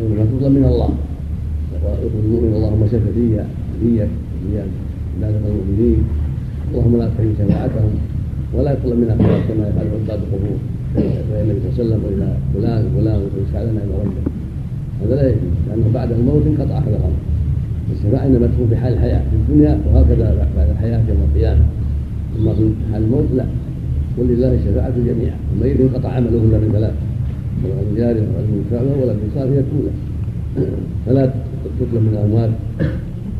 وإنما 0.00 0.24
تطلب 0.24 0.52
من 0.52 0.64
الله 0.64 0.88
يقول 1.84 2.24
المؤمن 2.24 2.52
اللهم 2.56 2.86
شف 2.86 3.04
في 3.14 3.44
في 3.80 3.98
في 3.98 4.62
عبادة 5.18 5.38
المؤمنين 5.48 6.02
اللهم 6.72 6.96
لا 6.98 7.08
تحرم 7.08 7.34
شفاعتهم 7.38 7.92
ولا 8.54 8.72
يطلب 8.72 8.96
من 8.98 9.08
أخوات 9.10 9.42
كما 9.48 9.68
يفعل 9.68 9.86
عباد 10.02 10.20
القبور 10.24 10.56
فإن 10.94 11.50
النبي 11.50 11.60
صلى 11.76 11.82
الله 11.84 11.94
عليه 11.94 11.94
وسلم 11.94 12.00
وإلى 12.04 12.28
فلان 12.54 12.82
فلان 12.96 13.18
ويشفع 13.36 13.62
لنا 13.62 13.80
عند 13.80 13.92
ربه 14.02 14.43
هذا 15.02 15.14
لا 15.14 15.28
يجوز 15.28 15.54
لأنه 15.68 15.84
بعد 15.94 16.12
الموت 16.12 16.42
انقطع 16.46 16.78
هذا 16.78 16.96
الأمر. 16.96 17.20
الشفاعة 17.92 18.26
إنما 18.26 18.46
تكون 18.46 18.66
في 18.70 18.76
حال 18.76 18.92
الحياة 18.92 19.22
في 19.30 19.36
الدنيا 19.36 19.78
وهكذا 19.86 20.48
بعد 20.56 20.70
الحياة 20.70 21.00
يوم 21.08 21.18
القيامة. 21.28 21.64
أما 22.38 22.54
في 22.54 22.70
حال 22.92 23.02
الموت 23.02 23.24
لا. 23.36 23.44
ولله 24.18 24.54
الشفاعة 24.54 24.92
جميعا 24.96 25.36
الميت 25.56 25.80
انقطع 25.80 26.08
عمله 26.08 26.28
إلا 26.28 26.58
من 26.58 26.70
ثلاث 26.72 26.94
من 27.64 27.94
جاري 27.96 28.20
وعلم 28.20 28.52
ينفعه 28.56 29.02
ولا 29.02 29.12
من 29.12 29.30
صالح 29.34 29.52
يكون. 29.52 29.90
فلا 31.06 31.26
تطلب 31.80 32.02
من 32.02 32.12
الأموات 32.12 32.50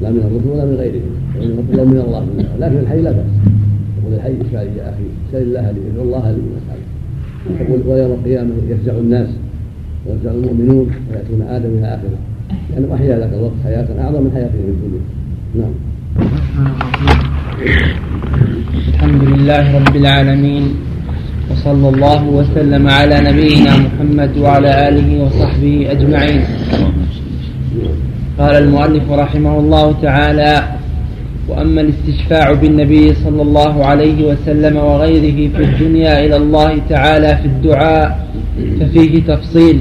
لا 0.02 0.10
من 0.10 0.18
الرسل 0.18 0.48
ولا 0.48 0.64
من 0.64 0.74
غيرهم 0.74 1.12
وإنما 1.38 1.62
تطلب 1.62 1.88
من 1.88 1.98
الله. 2.06 2.26
لكن 2.60 2.76
الحي 2.76 3.00
لا 3.02 3.12
بأس. 3.12 3.26
يقول 3.98 4.14
الحي 4.14 4.32
اشفع 4.40 4.62
يا 4.62 4.90
أخي 4.90 5.04
سل 5.32 5.38
الله 5.42 5.70
لي 5.70 5.80
ادعو 5.90 6.04
الله 6.04 6.30
لي 6.30 6.40
ويوم 7.88 8.12
القيامة 8.12 8.50
يفزع 8.68 8.98
الناس. 8.98 9.28
ويفزع 10.06 10.30
المؤمنون 10.30 10.90
ويأتون 11.10 11.42
آدم 11.42 11.78
إلى 11.78 11.86
آخره. 11.86 12.18
يعني 12.74 12.94
أحيا 12.94 13.16
لك 13.18 13.30
الوقت 13.34 13.52
حياة 13.64 13.86
أعظم 14.00 14.22
من 14.22 14.30
حياته 14.34 14.50
في 14.50 14.58
الدنيا 14.58 15.00
نعم. 15.54 15.74
الحمد 18.88 19.22
لله 19.24 19.78
رب 19.78 19.96
العالمين 19.96 20.74
وصلى 21.50 21.88
الله 21.88 22.28
وسلم 22.28 22.88
على 22.88 23.20
نبينا 23.20 23.76
محمد 23.76 24.38
وعلى 24.38 24.88
آله 24.88 25.24
وصحبه 25.24 25.86
أجمعين. 25.90 26.42
قال 28.38 28.54
المؤلف 28.62 29.10
رحمه 29.10 29.58
الله 29.58 29.94
تعالى 30.02 30.68
وأما 31.48 31.80
الاستشفاع 31.80 32.52
بالنبي 32.52 33.14
صلى 33.14 33.42
الله 33.42 33.84
عليه 33.86 34.24
وسلم 34.32 34.76
وغيره 34.76 35.50
في 35.56 35.62
الدنيا 35.64 36.24
إلى 36.26 36.36
الله 36.36 36.78
تعالى 36.88 37.36
في 37.36 37.46
الدعاء 37.46 38.28
ففيه 38.80 39.22
تفصيل. 39.22 39.80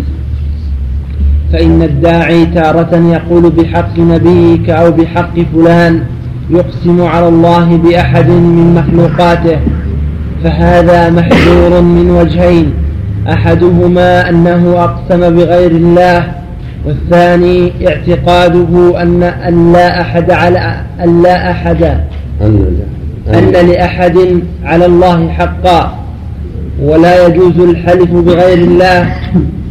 فإن 1.54 1.82
الداعي 1.82 2.46
تارة 2.46 2.96
يقول 2.96 3.50
بحق 3.50 4.00
نبيك 4.00 4.70
أو 4.70 4.92
بحق 4.92 5.40
فلان 5.54 6.04
يقسم 6.50 7.02
على 7.02 7.28
الله 7.28 7.78
بأحد 7.78 8.28
من 8.30 8.74
مخلوقاته 8.76 9.60
فهذا 10.44 11.10
محذور 11.10 11.82
من 11.82 12.10
وجهين 12.12 12.74
أحدهما 13.30 14.30
أنه 14.30 14.84
أقسم 14.84 15.36
بغير 15.36 15.72
الله 15.72 16.32
والثاني 16.86 17.72
اعتقاده 17.88 19.02
أن 19.02 19.24
أن 19.24 19.74
لا 19.74 20.02
أحد 20.02 20.32
على 20.32 20.82
أن 21.04 21.24
لا 21.24 21.52
أحد 21.52 21.84
أن 23.34 23.68
لأحد 23.68 24.18
على 24.64 24.86
الله 24.86 25.30
حقا 25.30 25.98
ولا 26.82 27.28
يجوز 27.28 27.60
الحلف 27.60 28.12
بغير 28.12 28.58
الله 28.58 29.16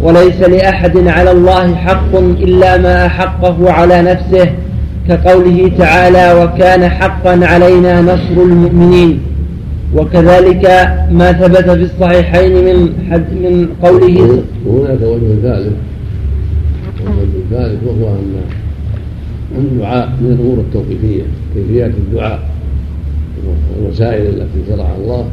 وليس 0.03 0.41
لأحد 0.41 1.09
على 1.09 1.31
الله 1.31 1.75
حق 1.75 2.17
إلا 2.17 2.79
ما 2.79 3.07
أحقه 3.07 3.73
على 3.73 4.03
نفسه 4.03 4.51
كقوله 5.09 5.73
تعالى 5.79 6.43
وكان 6.45 6.89
حقا 6.89 7.47
علينا 7.47 8.01
نصر 8.01 8.43
المؤمنين 8.43 9.21
وكذلك 9.95 10.65
ما 11.11 11.33
ثبت 11.33 11.71
في 11.71 11.83
الصحيحين 11.83 12.53
من 12.53 12.93
حد 13.11 13.33
من 13.33 13.69
قوله 13.83 14.43
وهناك 14.67 15.01
وجه 15.03 15.43
ثالث 15.43 15.73
وجه 17.07 17.43
ثالث 17.51 17.79
وهو 17.87 18.09
ان 18.09 18.35
الدعاء 19.59 20.09
من 20.21 20.33
الأمور 20.33 20.59
التوقيفية 20.59 21.23
كيفيات 21.55 21.91
الدعاء 21.91 22.41
والوسائل 23.77 24.27
التي 24.27 24.71
شرعها 24.71 24.97
الله 24.99 25.27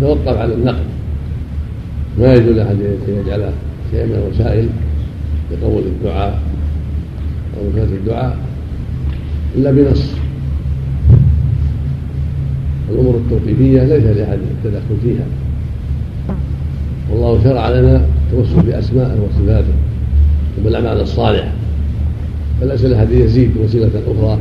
توقف 0.00 0.38
على 0.38 0.54
النقل 0.54 0.84
ما 2.20 2.34
يجوز 2.34 2.56
لاحد 2.56 2.70
أن 2.70 3.22
يجعل 3.26 3.50
شيئا 3.90 4.06
من 4.06 4.14
الوسائل 4.14 4.68
لقول 5.52 5.82
الدعاء 5.82 6.38
أو 7.56 7.62
كانت 7.76 7.92
الدعاء 7.92 8.36
إلا 9.56 9.70
بنص. 9.70 10.12
الأمور 12.90 13.14
التوقيفية 13.14 13.82
ليس 13.82 14.04
لأحد 14.04 14.38
التدخل 14.38 14.96
فيها. 15.02 15.26
والله 17.10 17.44
شرع 17.44 17.70
لنا 17.70 18.04
التوسل 18.26 18.66
باسمائه 18.66 19.16
وصفاته 19.20 19.74
وبالأعمال 20.60 21.00
الصالحة. 21.00 21.52
فالاسئله 22.60 23.02
هذه 23.02 23.24
يزيد 23.24 23.50
وسيلة 23.64 23.90
أخرى 24.06 24.38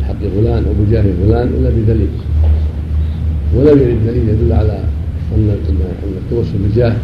بحق 0.00 0.18
فلان 0.36 0.64
أو 0.64 0.84
بجاه 0.84 1.02
فلان 1.02 1.48
إلا 1.48 1.70
بدليل. 1.70 2.08
ولم 3.56 3.78
يرد 3.78 4.06
دليل 4.06 4.28
يدل 4.28 4.52
على 4.52 4.78
أن 5.36 5.56
أن 5.68 6.14
التوسل 6.24 6.58
بجاه 6.68 6.96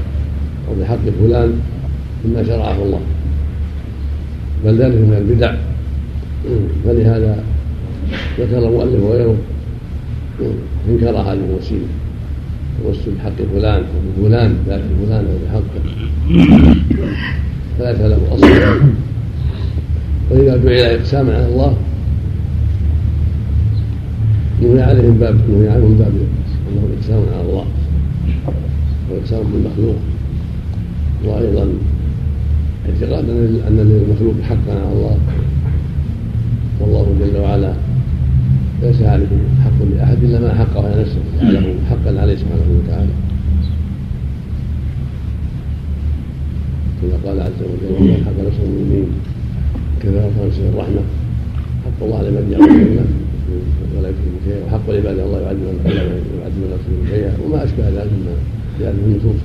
أو 0.69 0.75
بحق 0.81 1.05
فلان 1.21 1.53
مما 2.25 2.45
شرعه 2.45 2.83
الله. 2.83 3.01
بل 4.65 4.75
ذلك 4.83 4.95
من 4.95 5.17
البدع. 5.19 5.55
فلهذا 6.85 7.45
ذكر 8.39 8.59
المؤلف 8.59 9.03
وغيره 9.03 9.37
انكر 10.89 11.11
هذه 11.11 11.39
الوسيله 11.51 11.87
التوسل 12.79 13.11
بحق 13.19 13.39
فلان 13.55 13.81
أو 13.81 14.23
بفلان 14.23 14.57
ذات 14.67 14.81
فلان 15.07 15.25
أو 15.27 15.37
بحقه. 15.45 15.83
فليس 17.79 18.01
له 18.01 18.35
أصل. 18.35 18.49
واذا 20.31 20.57
دعي 20.57 20.95
اقساما 20.95 21.37
على 21.37 21.47
الله 21.47 21.77
نهي 24.63 24.83
عليهم 24.83 25.19
باب 25.19 25.37
نهي 25.51 25.69
عنهم 25.69 25.95
باب 25.99 26.13
انه 26.69 26.89
اقسام 26.99 27.23
على 27.33 27.43
الله 27.49 27.65
واقسام 29.11 29.43
بالمخلوق 29.53 29.97
وأيضا 31.25 31.69
اعتقاد 32.89 33.29
أن 33.69 33.77
للمخلوق 33.79 34.35
حقا 34.43 34.73
على 34.73 34.93
الله. 34.93 35.19
والله 36.81 37.07
جل 37.21 37.41
وعلا 37.41 37.73
ليس 38.83 39.03
عليه 39.03 39.27
حق 39.65 39.79
لأحد 39.97 40.25
إلا 40.25 40.41
ما 40.41 40.55
حقه 40.55 40.87
على 40.87 41.01
نفسه 41.01 41.21
جعله 41.43 41.75
حقا 41.91 42.21
عليه 42.21 42.37
سبحانه 42.37 42.69
وتعالى. 42.79 43.13
كما 47.03 47.31
قال 47.31 47.41
عز 47.41 47.61
وجل 47.63 47.93
ومن 47.97 48.23
حق 48.27 48.47
نفسه 48.47 48.63
المؤمنين 48.63 49.07
كذا 50.03 50.31
نفسه 50.47 50.69
الرحمة 50.69 51.01
حق 51.85 51.99
الله 52.03 52.19
على 52.19 52.31
من 52.31 52.53
يعلم 52.53 53.18
ولا 53.99 54.09
يشرك 54.09 54.35
شيئا 54.45 54.61
وحق 54.67 54.89
العباد 54.89 55.19
الله 55.19 55.41
يعلم 55.41 55.59
من 55.59 56.69
نفسه 56.75 57.17
شيئا 57.17 57.33
وما 57.45 57.65
أشبه 57.65 57.85
ذلك 57.89 58.11
مما 58.13 58.35
جاء 58.81 58.93
في 58.93 58.99
النصوص 59.07 59.41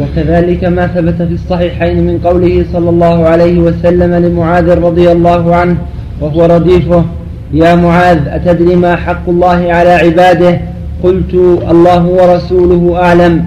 وكذلك 0.00 0.64
ما 0.64 0.86
ثبت 0.86 1.22
في 1.22 1.34
الصحيحين 1.34 2.06
من 2.06 2.18
قوله 2.18 2.64
صلى 2.72 2.90
الله 2.90 3.26
عليه 3.26 3.58
وسلم 3.58 4.14
لمعاذ 4.14 4.78
رضي 4.78 5.12
الله 5.12 5.56
عنه 5.56 5.76
وهو 6.20 6.44
رديفه 6.44 7.04
يا 7.52 7.74
معاذ 7.74 8.28
أتدري 8.28 8.76
ما 8.76 8.96
حق 8.96 9.28
الله 9.28 9.72
على 9.72 9.90
عباده؟ 9.90 10.60
قلت 11.02 11.34
الله 11.70 12.06
ورسوله 12.06 12.96
أعلم. 12.96 13.44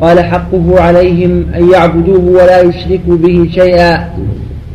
قال 0.00 0.20
حقه 0.20 0.80
عليهم 0.80 1.44
أن 1.54 1.70
يعبدوه 1.70 2.24
ولا 2.24 2.60
يشركوا 2.60 3.16
به 3.16 3.48
شيئا. 3.52 4.10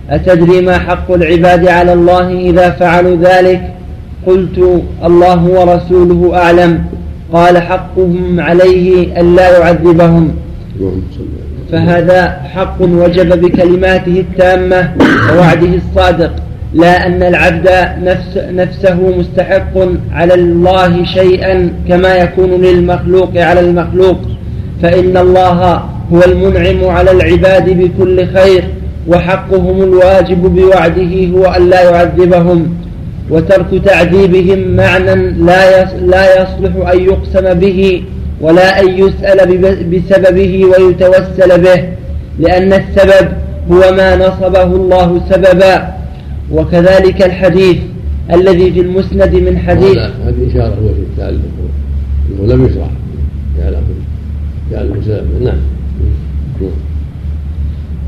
أتدري 0.10 0.62
ما 0.62 0.78
حق 0.78 1.12
العباد 1.12 1.68
على 1.68 1.94
الله 1.94 2.40
إذا 2.40 2.70
فعلوا 2.70 3.16
ذلك؟ 3.16 3.62
قلت 4.28 4.84
الله 5.06 5.44
ورسوله 5.44 6.38
أعلم. 6.38 6.84
قال 7.34 7.58
حقهم 7.58 8.40
عليه 8.40 9.20
أن 9.20 9.36
لا 9.36 9.60
يعذبهم. 9.60 10.36
فهذا 11.72 12.42
حق 12.54 12.82
وجب 12.82 13.42
بكلماته 13.42 14.20
التامة 14.20 14.92
ووعده 15.34 15.70
الصادق. 15.76 16.32
لا 16.74 17.08
أن 17.08 17.24
العبد 17.24 17.70
نفس 18.04 18.38
نفسه 18.38 19.18
مستحق 19.18 19.78
على 20.12 20.34
الله 20.34 21.06
شيئا 21.06 21.70
كما 21.90 22.16
يكون 22.16 22.50
للمخلوق 22.50 23.38
على 23.38 23.60
المخلوق. 23.60 24.18
فإن 24.82 25.18
الله 25.18 25.84
هو 26.14 26.22
المنعم 26.26 26.86
على 26.90 27.12
العباد 27.12 27.70
بكل 27.70 28.28
خير. 28.28 28.64
وحقهم 29.08 29.82
الواجب 29.82 30.42
بوعده 30.42 31.28
هو 31.28 31.46
أن 31.46 31.70
لا 31.70 31.90
يعذبهم 31.90 32.76
وترك 33.30 33.82
تعذيبهم 33.86 34.76
معنى 34.76 35.16
لا 35.32 35.86
لا 35.96 36.42
يصلح 36.42 36.90
أن 36.94 37.00
يقسم 37.00 37.54
به 37.54 38.04
ولا 38.42 38.80
أن 38.80 38.90
يسأل 38.90 39.58
بسببه 39.92 40.66
ويتوسل 40.66 41.62
به 41.62 41.84
لأن 42.40 42.74
السبب 42.74 43.28
هو 43.72 43.96
ما 43.96 44.16
نصبه 44.16 44.64
الله 44.64 45.22
سببا. 45.30 45.96
وكذلك 46.52 47.22
الحديث 47.22 47.78
الذي 48.34 48.72
في 48.72 48.80
المسند 48.80 49.36
من 49.36 49.58
حديث 49.58 49.98
هذه 49.98 50.48
إشارة 50.52 50.76
هو 50.76 50.88
في 50.88 51.02
الثالث 51.12 51.42
أنه 52.30 52.54
لم 52.54 52.66
يشرع 52.66 52.90
جعله 53.58 53.82
جعله 54.72 55.02
سببا 55.06 55.46
نعم. 55.46 55.58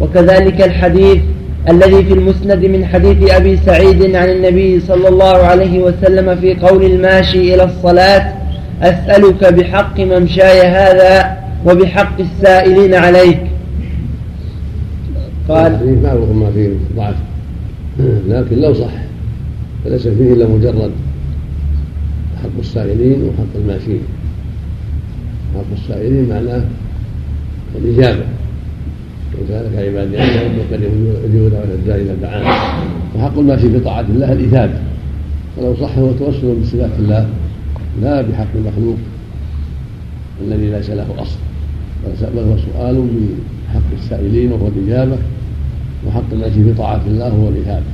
وكذلك 0.02 0.62
الحديث 0.62 1.18
الذي 1.70 2.04
في 2.04 2.14
المسند 2.14 2.66
من 2.66 2.86
حديث 2.86 3.32
أبي 3.32 3.58
سعيد 3.58 4.16
عن 4.16 4.30
النبي 4.30 4.80
صلى 4.80 5.08
الله 5.08 5.36
عليه 5.36 5.80
وسلم 5.80 6.36
في 6.36 6.56
قول 6.56 6.84
الماشي 6.84 7.56
إلى 7.56 7.64
الصلاة 7.64 8.34
أسألك 8.82 9.54
بحق 9.54 10.00
ممشاي 10.00 10.68
هذا 10.68 11.38
وبحق 11.66 12.20
السائلين 12.20 12.94
عليك. 12.94 13.40
قال 15.50 16.00
معروف 16.04 16.30
ما 16.30 16.52
فيه 16.52 16.70
ضعف. 16.96 17.16
لكن 18.30 18.62
لو 18.62 18.74
صح 18.74 18.92
فليس 19.86 20.08
فيه 20.08 20.34
إلا 20.34 20.48
مجرد 20.48 20.92
حق 22.44 22.60
السائلين 22.60 23.24
وحق 23.24 23.54
الماشيين 23.56 24.02
حق 25.56 25.78
السائلين 25.84 26.30
معناه 26.30 26.62
الإجابة. 27.76 28.24
وسألك 29.44 29.76
عبادي 29.76 30.18
عني 30.18 30.60
وقد 30.60 30.82
يجيب 31.26 31.52
دعوة 31.52 31.64
الداعي 31.64 32.02
إذا 32.02 32.16
دعان 32.22 32.46
وحق 33.16 33.38
الماشي 33.38 33.70
في 33.70 33.80
طاعة 33.80 34.06
الله 34.10 34.32
الإثابة. 34.32 34.80
ولو 35.58 35.76
صح 35.76 35.98
هو 35.98 36.12
توسل 36.12 36.56
بصفات 36.62 36.90
الله 37.00 37.30
لا 38.02 38.22
بحق 38.22 38.48
المخلوق 38.56 38.98
الذي 40.48 40.70
ليس 40.70 40.90
له 40.90 41.06
أصل. 41.18 41.38
بل 42.36 42.40
هو 42.40 42.58
سؤال 42.58 43.08
بحق 43.68 43.82
السائلين 44.04 44.52
وهو 44.52 44.68
الإجابة 44.68 45.18
وحق 46.08 46.24
الماشي 46.32 46.64
في 46.64 46.74
طاعة 46.74 47.02
الله 47.08 47.28
هو 47.28 47.50
الإثابة. 47.50 47.86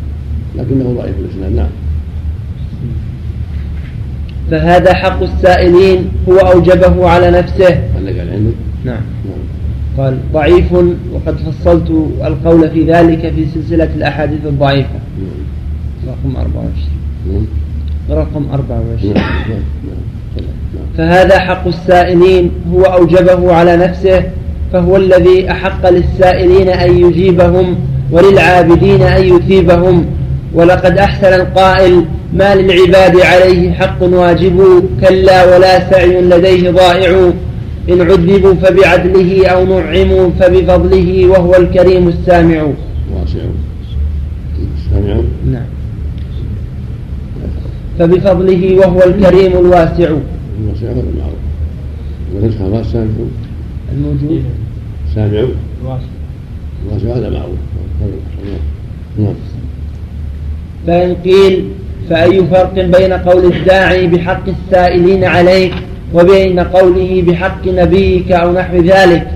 لكنه 0.55 0.95
ضعيف 0.97 1.15
الإسلام. 1.19 1.55
نعم. 1.55 1.69
فهذا 4.51 4.93
حق 4.93 5.23
السائلين 5.23 6.09
هو 6.29 6.37
أوجبه 6.37 7.09
على 7.09 7.31
نفسه. 7.31 7.81
عندك 7.97 8.19
العلم؟ 8.19 8.53
نعم. 8.85 8.95
نعم. 8.95 9.12
قال 9.97 10.17
ضعيف 10.33 10.73
وقد 11.13 11.35
فصلت 11.37 11.89
القول 12.25 12.69
في 12.69 12.83
ذلك 12.83 13.33
في 13.35 13.45
سلسلة 13.53 13.89
الأحاديث 13.95 14.45
الضعيفة. 14.45 14.99
رقم 16.07 16.35
24 16.35 17.47
رقم 18.09 18.45
24 18.53 19.13
فهذا 20.97 21.39
حق 21.39 21.67
السائلين 21.67 22.51
هو 22.73 22.83
أوجبه 22.83 23.53
على 23.53 23.77
نفسه 23.77 24.23
فهو 24.73 24.97
الذي 24.97 25.51
أحق 25.51 25.89
للسائلين 25.89 26.69
أن 26.69 26.97
يجيبهم 26.97 27.75
وللعابدين 28.11 29.01
أن 29.01 29.23
يثيبهم. 29.23 30.05
ولقد 30.53 30.97
أحسن 30.97 31.33
القائل 31.33 32.05
ما 32.33 32.55
للعباد 32.55 33.21
عليه 33.21 33.71
حق 33.71 34.03
واجب 34.03 34.83
كلا 35.01 35.55
ولا 35.55 35.89
سعي 35.89 36.21
لديه 36.21 36.71
ضائع. 36.71 37.31
إن 37.89 38.01
عذبوا 38.01 38.53
فبعدله 38.53 39.47
أو 39.47 39.65
نعموا 39.65 40.29
فبفضله 40.39 41.27
وهو 41.27 41.55
الكريم 41.55 42.07
السامع. 42.07 42.63
واسع 43.13 43.39
السامع 44.77 45.21
نعم. 45.51 45.65
فبفضله 47.99 48.75
وهو 48.75 49.03
الكريم 49.03 49.51
الواسع. 49.51 50.09
الواسع 50.59 50.91
هذا 50.91 51.03
المعروف 51.13 51.43
ونسخة 52.35 52.69
ما 52.69 52.79
السامع 52.79 53.05
الموجود. 53.91 54.43
سامع 55.15 55.45
الواسع 55.81 56.05
الواسع 56.87 57.19
هذا 57.19 57.29
معروف 57.29 57.57
نعم. 59.19 59.33
فإن 60.87 61.15
قيل 61.15 61.65
فأي 62.09 62.43
فرق 62.47 62.73
بين 62.73 63.13
قول 63.13 63.45
الداعي 63.53 64.07
بحق 64.07 64.43
السائلين 64.47 65.23
عليك 65.23 65.73
وبين 66.13 66.59
قوله 66.59 67.23
بحق 67.27 67.67
نبيك 67.67 68.31
أو 68.31 68.51
نحو 68.53 68.77
ذلك. 68.77 69.27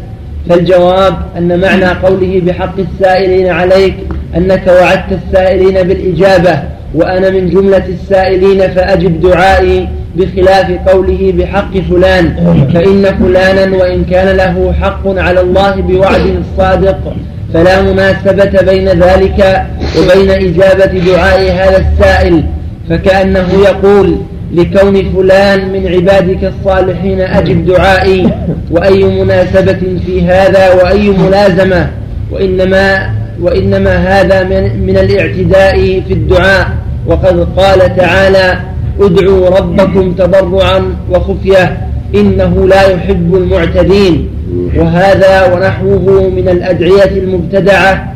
فالجواب 0.50 1.13
أن 1.38 1.60
معنى 1.60 1.86
قوله 1.86 2.42
بحق 2.46 2.76
السائلين 2.80 3.48
عليك 3.48 3.96
أنك 4.38 4.68
وعدت 4.68 5.12
السائلين 5.12 5.88
بالإجابة 5.88 6.60
وأنا 6.96 7.30
من 7.30 7.50
جملة 7.50 7.84
السائلين 7.88 8.62
فأجب 8.62 9.22
دعائي 9.22 9.88
بخلاف 10.16 10.72
قوله 10.90 11.34
بحق 11.38 11.78
فلان. 11.90 12.36
فإن 12.74 13.04
فلانا 13.20 13.78
وإن 13.78 14.04
كان 14.04 14.38
له 14.38 14.74
حق 14.82 15.02
على 15.08 15.42
الله 15.42 15.76
بوعد 15.76 16.44
صادق 16.58 17.13
فلا 17.54 17.82
مناسبة 17.82 18.62
بين 18.62 18.88
ذلك 18.88 19.66
وبين 19.98 20.30
إجابة 20.32 21.00
دعاء 21.00 21.40
هذا 21.52 21.86
السائل. 21.86 22.44
فكأنه 22.90 23.48
يقول 23.63 24.18
لكون 24.54 25.12
فلان 25.16 25.72
من 25.74 25.88
عبادك 25.88 26.54
الصالحين 26.54 27.22
أجب 27.22 27.66
دعائي 27.66 28.30
وأي 28.72 29.04
مناسبة 29.04 29.80
في 30.06 30.22
هذا 30.22 30.74
وأي 30.74 31.10
ملازمة 31.10 31.90
وإنما 32.32 33.10
وإنما 33.42 33.96
هذا 33.96 34.44
من, 34.44 34.86
من 34.86 34.98
الاعتداء 34.98 36.02
في 36.08 36.14
الدعاء. 36.14 36.68
وقد 37.08 37.48
قال 37.58 37.96
تعالى 37.96 38.60
ادعوا 39.02 39.50
ربكم 39.50 40.12
تضرعا 40.12 40.96
وخفية 41.12 41.78
إنه 42.16 42.68
لا 42.68 42.82
يحب 42.82 43.36
المعتدين. 43.36 44.30
وهذا 44.78 45.54
ونحوه 45.54 46.30
من 46.30 46.50
الأدعية 46.50 47.18
المبتدعة 47.24 48.14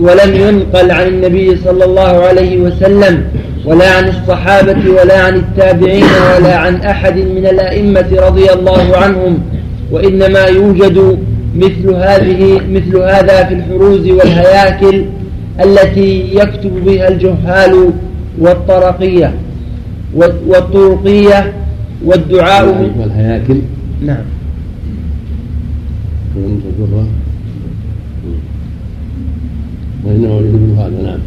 ولم 0.00 0.34
ينقل 0.34 0.90
عن 0.90 1.06
النبي 1.06 1.56
صلى 1.64 1.84
الله 1.84 2.24
عليه 2.26 2.58
وسلم. 2.58 3.24
ولا 3.64 3.90
عن 3.96 4.08
الصحابة 4.08 4.90
ولا 4.90 5.20
عن 5.24 5.34
التابعين 5.36 6.04
ولا 6.36 6.56
عن 6.56 6.74
أحد 6.74 7.16
من 7.16 7.46
الأئمة 7.46 8.06
رضي 8.12 8.52
الله 8.52 8.96
عنهم 8.96 9.38
وإنما 9.90 10.40
يوجد 10.44 11.18
مثل 11.56 11.94
هذه 11.94 12.60
مثل 12.70 12.96
هذا 12.96 13.44
في 13.44 13.54
الحروز 13.54 14.08
والهياكل 14.10 15.04
التي 15.64 16.34
يكتب 16.34 16.84
بها 16.84 17.08
الجهال 17.08 17.90
والطرقية 18.38 19.34
والطرقية 20.14 21.52
والدعاء. 22.04 22.90
والهياكل. 22.98 23.60
نعم. 24.06 24.24
وإنما 30.04 30.34
يوجد 30.34 30.78
هذا 30.78 31.02
نعم. 31.02 31.18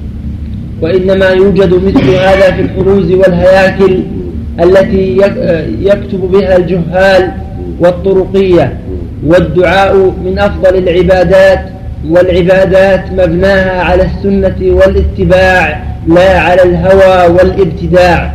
وإنما 0.84 1.30
يوجد 1.30 1.74
مثل 1.74 2.10
هذا 2.10 2.52
في 2.52 2.62
الحروز 2.62 3.12
والهياكل 3.12 4.04
التي 4.63 5.17
يكتب 5.82 6.19
بها 6.32 6.58
الجهال 6.58 7.32
والطرقية 7.80 8.78
والدعاء 9.26 9.96
من 10.26 10.39
أفضل 10.39 10.78
العبادات 10.78 11.60
والعبادات 12.10 13.12
مبناها 13.12 13.82
على 13.82 14.04
السنة 14.04 14.56
والاتباع 14.62 15.84
لا 16.08 16.39
على 16.39 16.63
الهوى 16.63 17.34
والابتداع. 17.36 18.34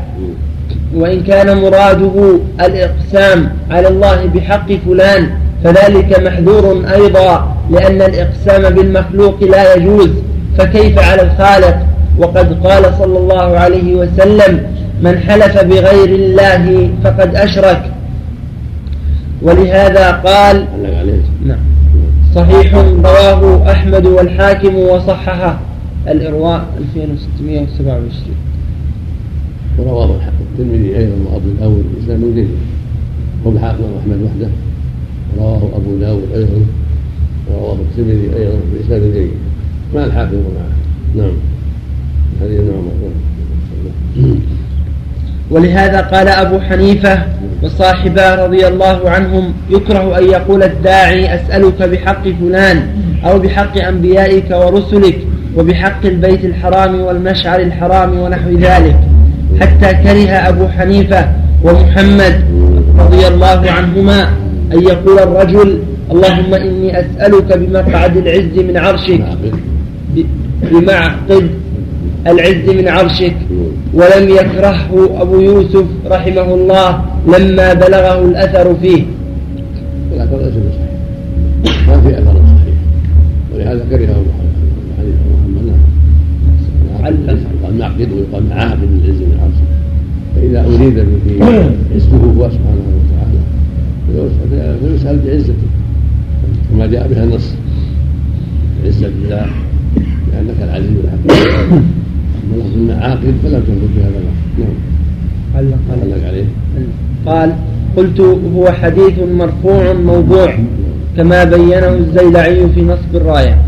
وإن 0.95 1.23
كان 1.23 1.59
مراده 1.61 2.39
الإقسام 2.61 3.51
على 3.71 3.89
الله 3.89 4.27
بحق 4.27 4.73
فلان 4.87 5.29
فذلك 5.65 6.21
محذور 6.21 6.85
أيضا 6.95 7.57
لأن 7.71 8.03
الإقسام 8.03 8.75
بالمخلوق 8.75 9.45
لا 9.45 9.75
يجوز. 9.75 10.11
فكيف 10.59 10.99
على 10.99 11.23
الخالق؟ 11.23 11.77
وقد 12.19 12.67
قال 12.67 12.95
صلى 12.99 13.19
الله 13.19 13.59
عليه 13.59 13.95
وسلم 13.95 14.63
من 15.03 15.19
حلف 15.19 15.65
بغير 15.65 16.09
الله 16.15 16.91
فقد 17.05 17.35
أشرك. 17.37 17.93
ولهذا 19.43 20.11
قال 20.11 20.67
نعم 21.47 21.59
صحيح 22.35 22.75
رواه 22.75 23.71
أحمد 23.71 24.07
والحاكم 24.07 24.75
وصححه. 24.77 25.59
الإرواء 26.09 26.65
2627 26.79 28.37
ورواه 29.79 30.21
الترمذي 30.41 30.97
أيضا 30.97 31.15
وأبو 31.33 31.49
داود 31.61 31.85
بإسناد 31.97 32.35
جيد. 32.35 32.49
والحاكم 33.45 33.83
وأحمد 33.83 34.19
وحده. 34.23 34.51
رواه 35.39 35.63
أبو 35.77 35.97
داود 36.01 36.29
أيضا. 36.35 36.61
ورواه 37.51 37.77
الترمذي 37.91 38.37
أيضا 38.37 38.59
بإسناد 38.75 39.13
جيد. 39.15 39.31
مع 39.95 40.05
الحاكم 40.05 40.37
ومعه. 40.37 40.73
نعم. 41.17 41.33
ولهذا 45.51 46.01
قال 46.01 46.29
أبو 46.29 46.61
حنيفة 46.61 47.22
وصاحباه 47.62 48.44
رضي 48.46 48.66
الله 48.66 49.11
عنهم 49.11 49.53
يكره 49.70 50.18
أن 50.18 50.24
يقول 50.24 50.62
الداعي 50.62 51.35
أسألك 51.35 51.83
بحق 51.83 52.29
فلان 52.29 52.87
أو 53.24 53.38
بحق 53.38 53.77
أنبيائك 53.77 54.51
ورسلك 54.51 55.18
وبحق 55.57 56.07
البيت 56.07 56.44
الحرام 56.44 57.01
والمشعر 57.01 57.61
الحرام 57.61 58.18
ونحو 58.18 58.51
ذلك. 58.51 58.96
حتى 59.61 59.92
كره 59.92 60.31
أبو 60.31 60.68
حنيفة 60.68 61.29
ومحمد 61.64 62.44
رضي 62.98 63.27
الله 63.29 63.70
عنهما 63.70 64.22
أن 64.72 64.83
يقول 64.83 65.18
الرجل 65.18 65.79
اللهم 66.11 66.55
إني 66.55 67.01
أسألك 67.01 67.59
بمقعد 67.59 68.16
العز 68.16 68.59
من 68.68 68.77
عرشك 68.77 69.24
بمعقد 70.62 71.51
العز 72.29 72.69
من 72.69 72.88
عرشك. 72.88 73.37
ولم 73.95 74.29
يكرهه 74.29 75.23
أبو 75.23 75.41
يوسف 75.41 75.87
رحمه 76.07 76.55
الله 76.55 77.05
لما 77.27 77.73
بلغه 77.73 78.25
الأثر 78.25 78.75
فيه. 78.75 79.03
والأثر 80.12 80.37
ليس 80.37 80.55
بصحيح 80.55 80.88
ما 81.88 82.01
في 82.01 82.19
أثر 82.19 82.35
صحيح. 82.35 82.79
ولهذا 83.55 83.83
كرهه 83.91 84.17
أبو 84.21 84.31
حنيفة 84.99 85.25
محمد 85.33 85.67
قال 87.62 87.79
معقد 87.79 88.09
ويقال 88.12 88.43
من 88.43 89.01
العز 89.05 89.21
من 89.21 89.38
عرشك. 89.43 89.69
فإذا 90.35 90.61
أريد 90.61 90.95
به 90.95 91.37
اسمه 91.97 92.23
هو 92.37 92.51
سبحانه 92.51 92.87
وتعالى 92.99 93.41
فيسأل 94.81 95.19
بعزته 95.27 95.69
كما 96.71 96.87
جاء 96.87 97.09
بها 97.09 97.25
النص. 97.25 97.55
عزة 98.87 99.07
الله 99.07 99.47
لأنك 100.33 100.59
العزيز 100.62 100.91
الحكيم. 101.05 102.08
لفظ 102.57 102.75
المعاقد 102.75 103.35
فلا 103.43 103.59
تنظر 103.59 103.89
في 103.95 104.01
هذا 104.01 104.21
نعم. 104.59 104.69
علق 105.55 105.79
علق 106.03 106.29
عليه. 106.29 106.45
قال 107.27 107.55
قلت 107.97 108.21
هو 108.57 108.73
حديث 108.73 109.19
مرفوع 109.39 109.93
موضوع 109.93 110.59
كما 111.17 111.45
بينه 111.45 111.89
الزيلعي 111.89 112.69
في 112.75 112.83
نصب 112.83 113.13
الراية. 113.15 113.59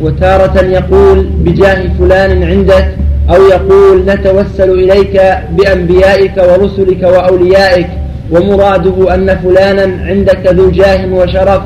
وتارة 0.00 0.64
يقول 0.64 1.26
بجاه 1.44 1.88
فلان 1.98 2.42
عندك 2.42 2.88
أو 3.30 3.42
يقول 3.42 4.06
نتوسل 4.06 4.70
إليك 4.70 5.20
بأنبيائك 5.58 6.36
ورسلك 6.36 7.02
وأوليائك 7.02 7.88
ومراده 8.30 9.14
أن 9.14 9.36
فلانا 9.36 10.04
عندك 10.06 10.46
ذو 10.46 10.70
جاه 10.70 11.14
وشرف 11.14 11.62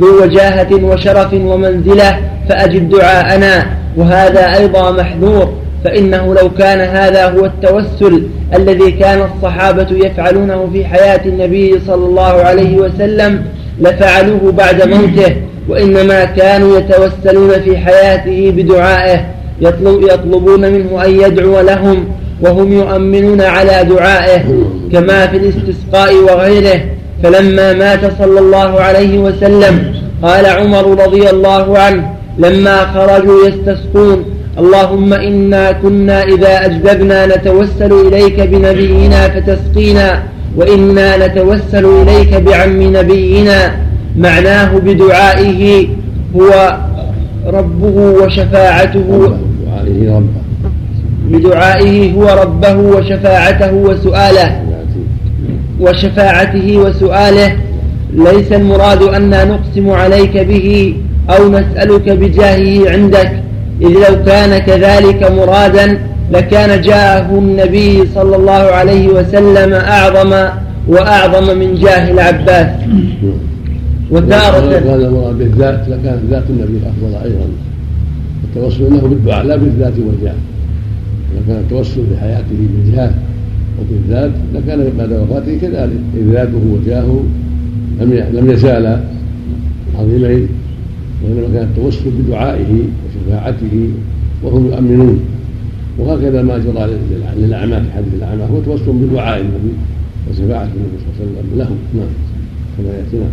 ذو 0.00 0.22
وجاهة 0.22 0.84
وشرف 0.84 1.34
ومنزلة 1.34 2.18
فأجب 2.48 2.88
دعاءنا. 2.88 3.66
وهذا 3.96 4.56
أيضا 4.56 4.90
محذور 4.90 5.52
فإنه 5.84 6.34
لو 6.34 6.50
كان 6.58 6.80
هذا 6.80 7.28
هو 7.30 7.44
التوسل 7.44 8.22
الذي 8.54 8.90
كان 8.90 9.22
الصحابة 9.22 9.86
يفعلونه 9.90 10.70
في 10.72 10.84
حياة 10.84 11.20
النبي 11.26 11.80
صلى 11.86 12.04
الله 12.04 12.32
عليه 12.42 12.76
وسلم 12.76 13.44
لفعلوه 13.80 14.52
بعد 14.52 14.88
موته. 14.88 15.36
وإنما 15.68 16.24
كانوا 16.24 16.78
يتوسلون 16.78 17.60
في 17.60 17.76
حياته 17.76 18.52
بدعائه 18.56 19.26
يطلبون 19.84 20.72
منه 20.72 21.04
أن 21.04 21.10
يدعو 21.10 21.60
لهم 21.60 22.04
وهم 22.40 22.72
يؤمنون 22.72 23.40
على 23.40 23.84
دعائه 23.84 24.44
كما 24.92 25.26
في 25.26 25.36
الاستسقاء 25.36 26.14
وغيره. 26.14 26.80
فلما 27.22 27.72
مات 27.72 28.18
صلى 28.18 28.40
الله 28.40 28.80
عليه 28.80 29.18
وسلم 29.18 29.94
قال 30.22 30.46
عمر 30.46 31.04
رضي 31.04 31.30
الله 31.30 31.78
عنه 31.78 32.10
لما 32.38 32.86
خرجوا 32.86 33.48
يستسقون 33.48 34.24
اللهم 34.58 35.12
إنا 35.12 35.72
كنا 35.72 36.22
إذا 36.22 36.66
أجدبنا 36.66 37.26
نتوسل 37.26 37.92
إليك 37.92 38.40
بنبينا 38.40 39.28
فتسقينا 39.28 40.22
وإنا 40.56 41.26
نتوسل 41.26 41.84
إليك 41.84 42.34
بعم 42.34 42.82
نبينا. 42.96 43.76
معناه 44.18 44.78
بدعائه 44.78 45.86
هو 46.36 46.78
ربه 47.46 47.96
وشفاعته. 48.22 49.36
بدعائه 51.28 52.12
هو 52.12 52.26
ربه 52.42 52.76
وشفاعته 52.76 53.74
وسؤاله. 53.74 54.62
وشفاعته 55.80 56.76
وسؤاله 56.78 57.56
ليس 58.14 58.52
المراد 58.52 59.02
أن 59.02 59.30
نقسم 59.30 59.90
عليك 59.90 60.36
به 60.36 60.94
أو 61.30 61.48
نسألك 61.48 62.08
بجاهه 62.08 62.90
عندك 62.90 63.32
إذ 63.82 63.88
لو 63.88 64.24
كان 64.26 64.58
كذلك 64.58 65.30
مرادا 65.30 65.98
لكان 66.32 66.80
جاءه 66.80 67.38
النبي 67.38 68.06
صلى 68.14 68.36
الله 68.36 68.52
عليه 68.52 69.08
وسلم 69.08 69.72
أعظم 69.72 70.48
وأعظم 70.88 71.58
من 71.58 71.74
جاه 71.74 72.10
العباس. 72.10 72.66
وتارة 74.10 74.70
كان 74.70 75.00
المراد 75.00 75.38
بالذات 75.38 75.80
لكانت 75.88 76.20
ذات 76.30 76.44
النبي 76.50 76.78
أفضل 76.86 77.14
أيضا. 77.24 77.48
التوسل 78.44 78.90
له 78.90 79.00
بالدعاء 79.00 79.44
لا 79.44 79.56
بالذات 79.56 79.92
والجاه. 80.06 80.34
لكان 81.36 81.56
التوسل 81.56 82.02
بحياته 82.12 82.58
بالجاه 82.74 83.10
وبالذات 83.80 84.30
لكان 84.54 84.92
بعد 84.98 85.12
وفاته 85.12 85.58
كذلك. 85.58 86.00
إذ 86.16 86.32
ذاته 86.32 86.62
وجاهه 86.74 87.24
لم 88.00 88.10
لم 88.32 88.50
يزالا 88.50 89.00
عظيمين 89.98 90.48
وإنما 91.22 91.48
كان 91.54 91.68
التوسل 91.68 92.10
بدعائه 92.10 92.72
وشفاعته 93.04 93.90
وهم 94.42 94.66
يؤمنون. 94.66 95.20
وهكذا 95.98 96.42
ما 96.42 96.58
جرى 96.58 96.98
للأعمى 97.36 97.76
في 97.76 97.92
حديث 97.96 98.14
الأعمى 98.14 98.42
هو 98.42 98.60
توسل 98.60 98.92
بدعاء 98.92 99.40
النبي 99.40 99.74
وشفاعة 100.30 100.62
النبي 100.62 100.98
صلى 100.98 101.26
الله 101.26 101.38
عليه 101.38 101.38
وسلم 101.38 101.58
لهم 101.58 101.78
نعم. 101.94 102.08
كما 102.78 102.88
يأتينا 102.96 103.26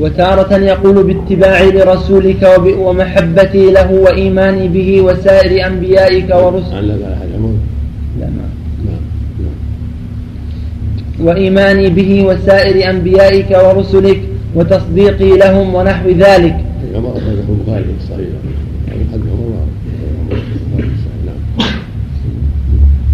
وتارة 0.00 0.56
يقول 0.56 1.04
باتباعي 1.04 1.70
لرسولك 1.70 2.48
ومحبتي 2.78 3.70
له 3.70 3.92
وإيماني 3.92 4.68
به 4.68 5.00
وسائر 5.00 5.66
أنبيائك 5.66 6.34
ورسلك 6.34 7.18
لا 8.18 8.26
ما 8.26 8.46
وإيماني 11.20 11.90
به 11.90 12.22
وسائر 12.24 12.90
أنبيائك 12.90 13.50
ورسلك 13.50 14.20
وتصديقي 14.54 15.36
لهم 15.36 15.74
ونحو 15.74 16.08
ذلك. 16.08 16.56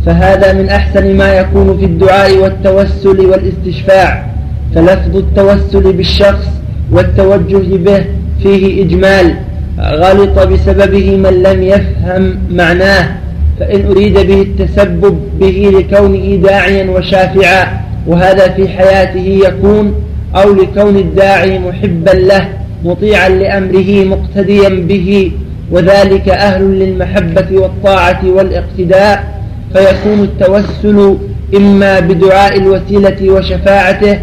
فهذا 0.07 0.53
من 0.53 0.69
أحسن 0.69 1.17
ما 1.17 1.33
يكون 1.35 1.79
في 1.79 1.85
الدعاء 1.85 2.39
والتوسل 2.39 3.27
والاستشفاع. 3.27 4.31
فلفظ 4.75 5.17
التوسل 5.17 5.93
بالشخص 5.93 6.47
والتوجه 6.93 7.77
به 7.77 8.05
فيه 8.43 8.85
إجمال 8.85 9.35
غلط 9.79 10.39
بسببه 10.39 11.17
من 11.17 11.43
لم 11.43 11.63
يفهم 11.63 12.39
معناه. 12.51 13.26
فإن 13.61 13.87
أريد 13.87 14.15
به 14.19 14.43
التسبب 14.43 15.19
به 15.41 15.71
لكونه 15.79 16.37
داعيا 16.37 16.91
وشافعا 16.91 17.81
وهذا 18.07 18.49
في 18.49 18.69
حياته 18.69 19.41
يكون 19.49 19.95
أو 20.37 20.53
لكون 20.55 20.97
الداعي 20.97 21.59
محبا 21.59 22.11
له 22.11 22.49
مطيعا 22.85 23.29
لأمره 23.29 24.05
مقتديا 24.05 24.69
به 24.69 25.33
وذلك 25.71 26.29
أهل 26.29 26.63
للمحبة 26.63 27.47
والطاعة 27.53 28.21
والاقتداء 28.25 29.41
فيكون 29.73 30.21
التوسل 30.21 31.17
إما 31.57 32.01
بدعاء 32.01 32.57
الوسيلة 32.59 33.31
وشفاعته 33.33 34.19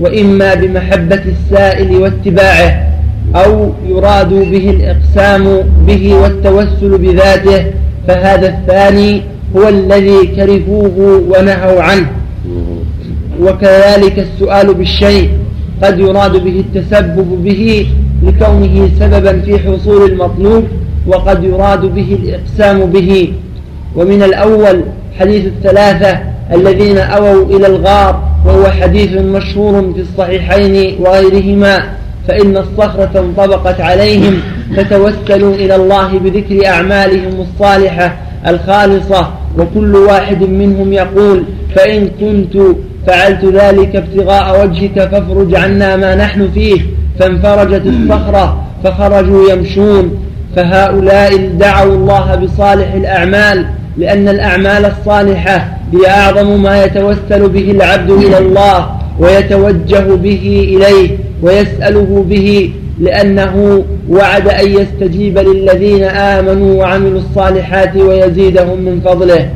وإما 0.00 0.54
بمحبة 0.54 1.20
السائل 1.26 1.96
واتباعه 1.96 2.86
أو 3.36 3.72
يراد 3.88 4.28
به 4.28 4.70
الإقسام 4.70 5.62
به 5.86 6.14
والتوسل 6.14 6.98
بذاته 6.98 7.66
فهذا 8.06 8.48
الثاني 8.48 9.22
هو 9.56 9.68
الذي 9.68 10.26
كرهوه 10.26 11.22
ونهوا 11.28 11.82
عنه. 11.82 12.08
وكذلك 13.40 14.18
السؤال 14.18 14.74
بالشيء 14.74 15.30
قد 15.82 15.98
يراد 15.98 16.36
به 16.36 16.64
التسبب 16.66 17.44
به 17.44 17.86
لكونه 18.22 18.88
سببا 19.00 19.40
في 19.40 19.58
حصول 19.58 20.10
المطلوب 20.10 20.64
وقد 21.06 21.44
يراد 21.44 21.80
به 21.80 22.18
الإقسام 22.22 22.86
به. 22.86 23.32
ومن 23.96 24.22
الأول 24.22 24.82
حديث 25.18 25.46
الثلاثة 25.46 26.18
الذين 26.52 26.98
أووا 26.98 27.44
إلى 27.44 27.66
الغار 27.66 28.28
وهو 28.46 28.66
حديث 28.66 29.12
مشهور 29.12 29.92
في 29.94 30.00
الصحيحين 30.00 30.96
وغيرهما. 31.00 31.84
فإن 32.28 32.56
الصخرة 32.56 33.20
انطبقت 33.20 33.80
عليهم 33.80 34.40
فتوسلوا 34.76 35.54
إلى 35.54 35.74
الله 35.76 36.18
بذكر 36.18 36.66
أعمالهم 36.66 37.40
الصالحة 37.40 38.16
الخالصة 38.46 39.30
وكل 39.58 39.96
واحد 39.96 40.42
منهم 40.42 40.92
يقول 40.92 41.44
فإن 41.76 42.08
كنت 42.20 42.76
فعلت 43.06 43.44
ذلك 43.44 43.96
ابتغاء 43.96 44.62
وجهك 44.62 45.08
فافرج 45.08 45.54
عنا 45.54 45.96
ما 45.96 46.14
نحن 46.14 46.48
فيه. 46.54 46.80
فانفرجت 47.18 47.82
الصخرة 47.86 48.64
فخرجوا 48.84 49.52
يمشون. 49.52 50.26
فهؤلاء 50.56 51.36
دعوا 51.46 51.94
الله 51.94 52.34
بصالح 52.34 52.94
الأعمال 52.94 53.66
لأن 53.96 54.28
الأعمال 54.28 54.84
الصالحة 54.84 55.68
هي 55.92 56.10
أعظم 56.10 56.62
ما 56.62 56.84
يتوسل 56.84 57.48
به 57.48 57.70
العبد 57.70 58.10
إلى 58.10 58.38
الله 58.38 58.90
ويتوجه 59.18 60.14
به 60.14 60.68
إليه. 60.76 61.18
ويسأله 61.42 62.24
به 62.28 62.72
لأنه 63.00 63.84
وعد 64.08 64.48
أن 64.48 64.70
يستجيب 64.70 65.38
للذين 65.38 66.04
آمنوا 66.04 66.74
وعملوا 66.74 67.20
الصالحات 67.20 67.96
ويزيدهم 67.96 68.80
من 68.80 69.00
فضله. 69.00 69.50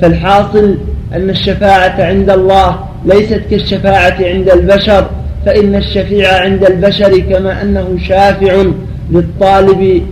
فالحاصل 0.00 0.76
أن 1.14 1.30
الشفاعة 1.30 2.02
عند 2.04 2.30
الله 2.30 2.78
ليست 3.06 3.40
كالشفاعة 3.50 4.16
عند 4.20 4.48
البشر 4.50 5.10
فإن 5.46 5.74
الشفيع 5.74 6.40
عند 6.40 6.64
البشر 6.64 7.18
كما 7.18 7.62
أنه 7.62 7.98
شافع 8.08 8.64
للطالب 9.10 10.02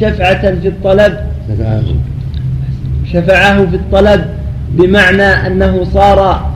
شفعة 0.00 0.60
في 0.60 0.68
الطلب 0.68 1.16
شفعه 3.12 3.66
في 3.66 3.76
الطلب 3.76 4.24
بمعنى 4.70 5.22
أنه 5.22 5.84
صار 5.84 6.50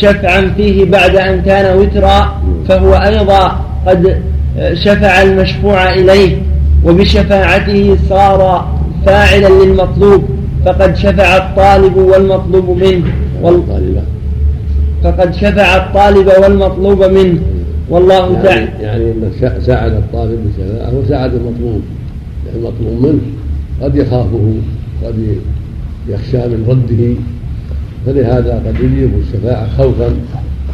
شفعا 0.00 0.52
فيه 0.56 0.84
بعد 0.84 1.16
أن 1.16 1.42
كان 1.42 1.78
وترا 1.78 2.42
فهو 2.68 2.94
أيضا 2.94 3.60
قد 3.86 4.22
شفع 4.74 5.22
المشفوع 5.22 5.94
إليه 5.94 6.36
وبشفاعته 6.84 7.96
صار 8.08 8.68
فاعلا 9.06 9.64
للمطلوب 9.64 10.24
فقد 10.64 10.96
شفع 10.96 11.36
الطالب 11.36 11.96
والمطلوب 11.96 12.78
منه 12.82 13.12
والطالب 13.42 14.02
فقد 15.04 15.34
شفع 15.34 15.76
الطالب 15.76 16.30
والمطلوب 16.42 17.04
منه 17.04 17.40
والله 17.90 18.32
يعني 18.32 18.42
تعالى. 18.42 18.68
يعني 18.80 19.04
من 19.04 19.32
ساعد 19.66 19.92
الطالب 19.92 20.38
بشفاعه 20.48 20.94
وساعد 20.94 21.34
المطلوب 21.34 21.80
المطلوب 22.56 23.02
منه 23.06 23.20
قد 23.82 23.96
يخافه 23.96 24.52
قد 25.04 25.36
يخشى 26.08 26.38
من 26.48 26.64
رده 26.68 27.14
فلهذا 28.06 28.62
قد 28.66 28.74
يجيب 28.80 29.10
الشفاعة 29.18 29.68
خوفا 29.76 30.16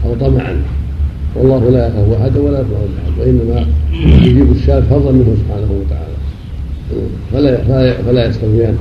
أو 0.04 0.14
طمعا. 0.20 0.56
والله 1.36 1.70
لا 1.70 1.88
يخاف 1.88 2.20
أحدا 2.20 2.40
ولا 2.40 2.60
يطمع 2.60 2.76
أحد 2.76 3.20
وإنما 3.20 3.66
يجيب 4.26 4.52
الشاة 4.52 4.80
فضلا 4.80 5.12
منه 5.12 5.36
سبحانه 5.36 5.70
وتعالى. 5.80 6.14
فلا 7.32 7.92
فلا 8.02 8.26
يستويان. 8.26 8.76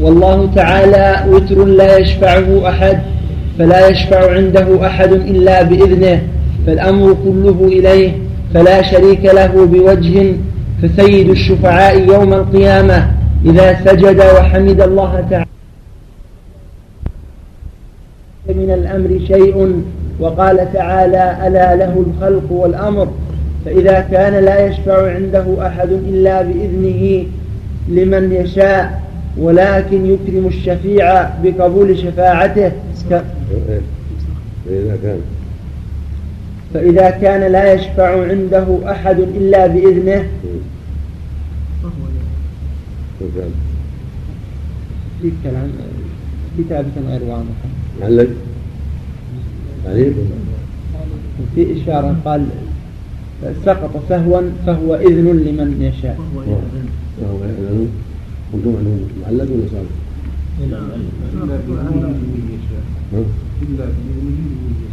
والله 0.00 0.50
تعالى 0.54 1.32
وتر 1.32 1.64
لا 1.64 1.98
يشفعه 1.98 2.68
أحد 2.68 3.00
فلا 3.58 3.88
يشفع 3.88 4.30
عنده 4.30 4.86
أحد 4.86 5.12
إلا 5.12 5.62
بإذنه 5.62 6.22
فالأمر 6.66 7.16
كله 7.24 7.68
إليه 7.68 8.12
فلا 8.54 8.82
شريك 8.82 9.24
له 9.24 9.66
بوجه 9.66 10.32
فسيد 10.82 11.28
الشفعاء 11.28 12.08
يوم 12.08 12.32
القيامة 12.32 13.10
إذا 13.44 13.84
سجد 13.84 14.18
وحمد 14.18 14.80
الله 14.80 15.26
تعالى. 15.30 15.46
من 18.48 18.70
الأمر 18.70 19.20
شيء 19.26 19.82
وقال 20.20 20.72
تعالى 20.72 21.46
ألا 21.46 21.76
له 21.76 22.04
الخلق 22.06 22.52
والأمر. 22.52 23.08
فإذا 23.64 24.00
كان 24.00 24.44
لا 24.44 24.66
يشفع 24.66 25.14
عنده 25.14 25.66
أحد 25.66 25.88
إلا 25.88 26.42
بإذنه 26.42 27.26
لمن 27.88 28.32
يشاء 28.32 29.02
ولكن 29.38 30.06
يكرم 30.06 30.46
الشفيع 30.46 31.30
بقبول 31.42 31.98
شفاعته. 31.98 32.72
فإذا 34.64 34.98
كان 35.02 35.18
فإذا 36.74 37.10
كان 37.10 37.52
لا 37.52 37.72
يشفع 37.72 38.28
عنده 38.30 38.90
أحد 38.90 39.18
إلا 39.18 39.66
بإذنه 39.66 40.26
في 45.22 45.32
كلام 45.44 45.70
كتابة 46.58 46.90
غير 47.08 47.22
واضحة 47.22 47.68
معلق 48.00 48.28
عليك 49.86 50.12
في 51.54 51.82
إشارة 51.82 52.16
قال 52.24 52.46
سقط 53.64 54.02
سهوا 54.08 54.40
فهو 54.66 54.94
إذن 54.94 55.26
لمن 55.26 55.82
يشاء. 55.82 56.18
فهو 57.20 57.44
إذن. 57.44 57.88
قلتم 58.52 58.68
أنه 58.80 59.00
معلق 59.22 59.50
ولا 59.52 59.66
صالح؟ 59.72 59.90
إلا 60.64 60.78
بإذنه 60.78 62.14
يشاء. 62.54 62.84
إلا 63.62 63.84
بإذنه 63.84 64.83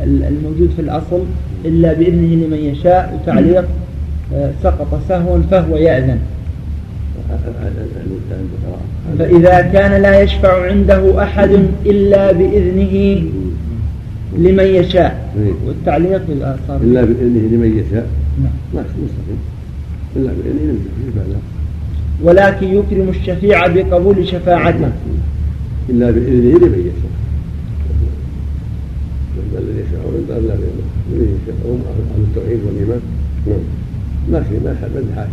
الموجود 0.00 0.70
في 0.76 0.82
الأصل 0.82 1.24
إلا 1.64 1.92
بإذنه 1.92 2.46
لمن 2.46 2.58
يشاء 2.58 3.20
وتعليق 3.22 3.64
آه، 4.34 4.50
سقط 4.62 5.00
سهوا 5.08 5.38
فهو 5.50 5.76
يأذن. 5.76 6.18
فإذا 9.18 9.60
كان 9.60 10.02
لا 10.02 10.20
يشفع 10.20 10.66
عنده 10.66 11.22
أحد 11.22 11.50
إلا 11.86 12.32
بإذنه 12.32 13.22
لمن 14.38 14.64
يشاء. 14.64 15.34
والتعليق 15.66 16.22
بالآثار 16.28 16.76
إلا 16.82 17.04
بإذنه 17.04 17.48
لمن 17.52 17.84
يشاء. 17.86 18.06
نعم. 18.42 18.84
مستقيم 18.84 19.38
إلا 20.16 20.32
بإذنه 20.32 20.62
لمن 20.62 20.88
يشاء. 21.08 21.40
ولكن 22.22 22.66
يكرم 22.66 23.08
الشفيع 23.08 23.66
بقبول 23.66 24.28
شفاعته. 24.28 24.90
إلا 25.88 26.10
بإذنه 26.10 26.58
لمن 26.58 26.80
يشاء. 26.80 27.19
الذي 29.62 29.80
يشاء 29.80 30.00
من 30.06 30.24
باب 30.28 30.42
لا 30.42 30.54
بإذنه 30.54 31.38
يشاء 31.42 31.56
هم 31.64 31.80
أهل 31.90 32.22
التوحيد 32.28 32.60
والإيمان 32.66 33.00
نعم 33.46 33.58
ما 34.32 34.40
في 34.40 34.54
ما 34.64 34.76
حد 34.82 35.04
حاجة 35.16 35.28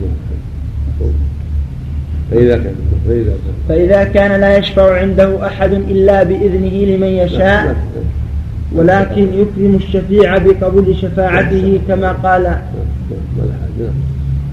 فإذا 2.32 2.58
كان 2.58 2.76
فإذا 3.08 3.32
كان 3.32 3.54
فإذا 3.70 4.04
كان 4.04 4.42
لا 4.42 4.58
يشفع 4.58 5.00
عنده 5.00 5.48
أحد 5.48 5.74
إلا 5.74 6.24
بإذنه 6.24 6.96
لمن 6.96 7.08
يشاء 7.08 7.76
ولكن 8.76 9.22
يكرم 9.34 9.76
الشفيع 9.76 10.38
بقبول 10.38 10.96
شفاعته 11.02 11.80
كما 11.88 12.12
قال 12.12 12.58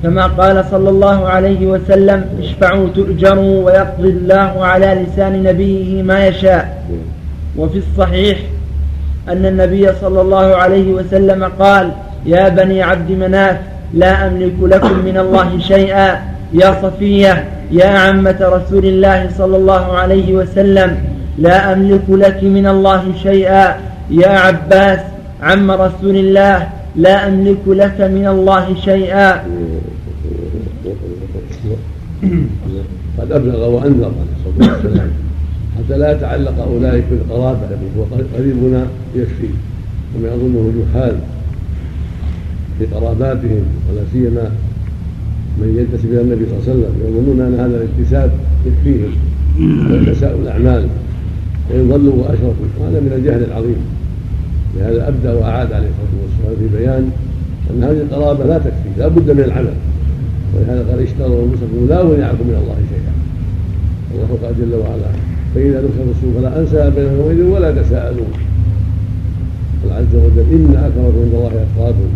كما 0.02 0.26
قال 0.26 0.64
صلى 0.70 0.90
الله 0.90 1.28
عليه 1.28 1.66
وسلم 1.66 2.24
اشفعوا 2.40 2.88
تؤجروا 2.88 3.64
ويقضي 3.64 4.08
الله 4.08 4.64
على 4.64 5.04
لسان 5.06 5.42
نبيه 5.42 6.02
ما 6.02 6.26
يشاء. 6.26 6.84
وفي 7.56 7.78
الصحيح 7.78 8.38
أن 9.28 9.46
النبي 9.46 9.88
صلى 10.00 10.20
الله 10.20 10.56
عليه 10.56 10.92
وسلم 10.92 11.44
قال 11.44 11.90
يا 12.26 12.48
بني 12.48 12.82
عبد 12.82 13.10
مناف 13.12 13.56
لا 13.94 14.26
أملك 14.26 14.54
لكم 14.62 15.04
من 15.04 15.18
الله 15.18 15.58
شيئا 15.58 16.20
يا 16.52 16.76
صفية 16.82 17.44
يا 17.70 17.86
عمة 17.86 18.36
رسول 18.40 18.84
الله 18.86 19.30
صلى 19.38 19.56
الله 19.56 19.92
عليه 19.92 20.34
وسلم 20.34 20.96
لا 21.38 21.72
أملك 21.72 22.02
لك 22.08 22.44
من 22.44 22.66
الله 22.66 23.04
شيئا 23.22 23.76
يا 24.10 24.28
عباس 24.28 25.00
عم 25.42 25.70
رسول 25.70 26.16
الله 26.16 26.68
لا 26.96 27.28
أملك 27.28 27.62
لك 27.66 28.00
من 28.00 28.26
الله 28.26 28.74
شيئا. 28.84 29.44
قد 33.18 33.32
أبلغ 33.32 33.68
وأنذر 33.68 34.04
عليه 34.04 34.34
الصلاة 34.36 34.72
والسلام 34.74 35.23
حتى 35.84 35.98
لا 35.98 36.12
يتعلق 36.12 36.58
أولئك 36.62 37.04
بالقرابة 37.10 37.68
وقريبنا 37.98 38.86
يكفي 39.16 39.48
وما 40.16 40.28
يظنه 40.28 40.72
جحال 40.80 41.16
في 42.78 42.86
قراباتهم 42.86 43.64
ولا 43.90 44.02
سيما 44.12 44.50
من 45.58 45.78
ينتسب 45.78 46.12
إلى 46.12 46.20
النبي 46.20 46.44
صلى 46.46 46.58
الله 46.58 46.64
عليه 46.68 46.74
وسلم 46.74 46.92
يظنون 47.06 47.40
أن 47.40 47.54
هذا 47.54 47.76
الانتساب 47.76 48.30
يكفيهم 48.66 49.12
ويتساءل 49.90 50.42
الأعمال 50.42 50.86
وإن 51.70 51.88
ضلوا 51.88 52.14
وأشركوا 52.14 52.66
وهذا 52.80 53.00
من 53.00 53.12
الجهل 53.16 53.44
العظيم. 53.44 53.76
لهذا 54.76 55.08
أبدأ 55.08 55.32
وأعاد 55.32 55.72
عليه 55.72 55.86
الصلاة 55.86 56.14
والسلام 56.22 56.68
في 56.70 56.76
بيان 56.76 57.10
أن 57.70 57.84
هذه 57.84 58.02
القرابة 58.02 58.44
لا 58.44 58.58
تكفي 58.58 58.90
لا 58.98 59.08
بد 59.08 59.30
من 59.30 59.44
العمل. 59.44 59.74
ولهذا 60.54 60.90
قال 60.90 61.02
اشتروا 61.02 61.44
أنفسكم 61.44 61.86
لا 61.88 62.00
وليعكم 62.00 62.44
من 62.46 62.58
الله 62.62 62.76
شيئا. 62.90 63.12
الله 64.14 64.38
قال 64.42 64.54
جل 64.58 64.74
وعلا 64.74 65.33
فاذا 65.54 65.78
نفخ 65.80 66.00
الصور 66.16 66.40
فلا 66.40 66.60
انسى 66.60 66.90
بينهم 66.96 67.20
يومئذ 67.20 67.42
ولا 67.42 67.82
تساءلون 67.82 68.32
قال 69.82 69.92
عز 69.92 70.14
وجل 70.14 70.38
ان 70.52 70.76
اكرمكم 70.76 71.18
عند 71.20 71.34
الله 71.34 71.46
اتقاكم 71.46 72.08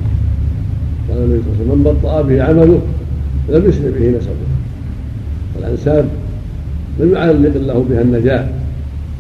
قال 1.08 1.18
النبي 1.18 1.42
صلى 1.42 1.52
الله 1.52 1.56
عليه 1.56 1.72
وسلم 1.72 1.78
من 1.78 1.82
بطأ 1.84 2.22
به 2.22 2.42
عمله 2.42 2.80
لم 3.48 3.68
يسرع 3.68 3.90
به 3.90 4.18
نسبه 4.18 4.48
والأنساب 5.56 6.08
لم 7.00 7.12
يعلق 7.12 7.54
الله 7.54 7.86
بها 7.90 8.02
النجاة 8.02 8.48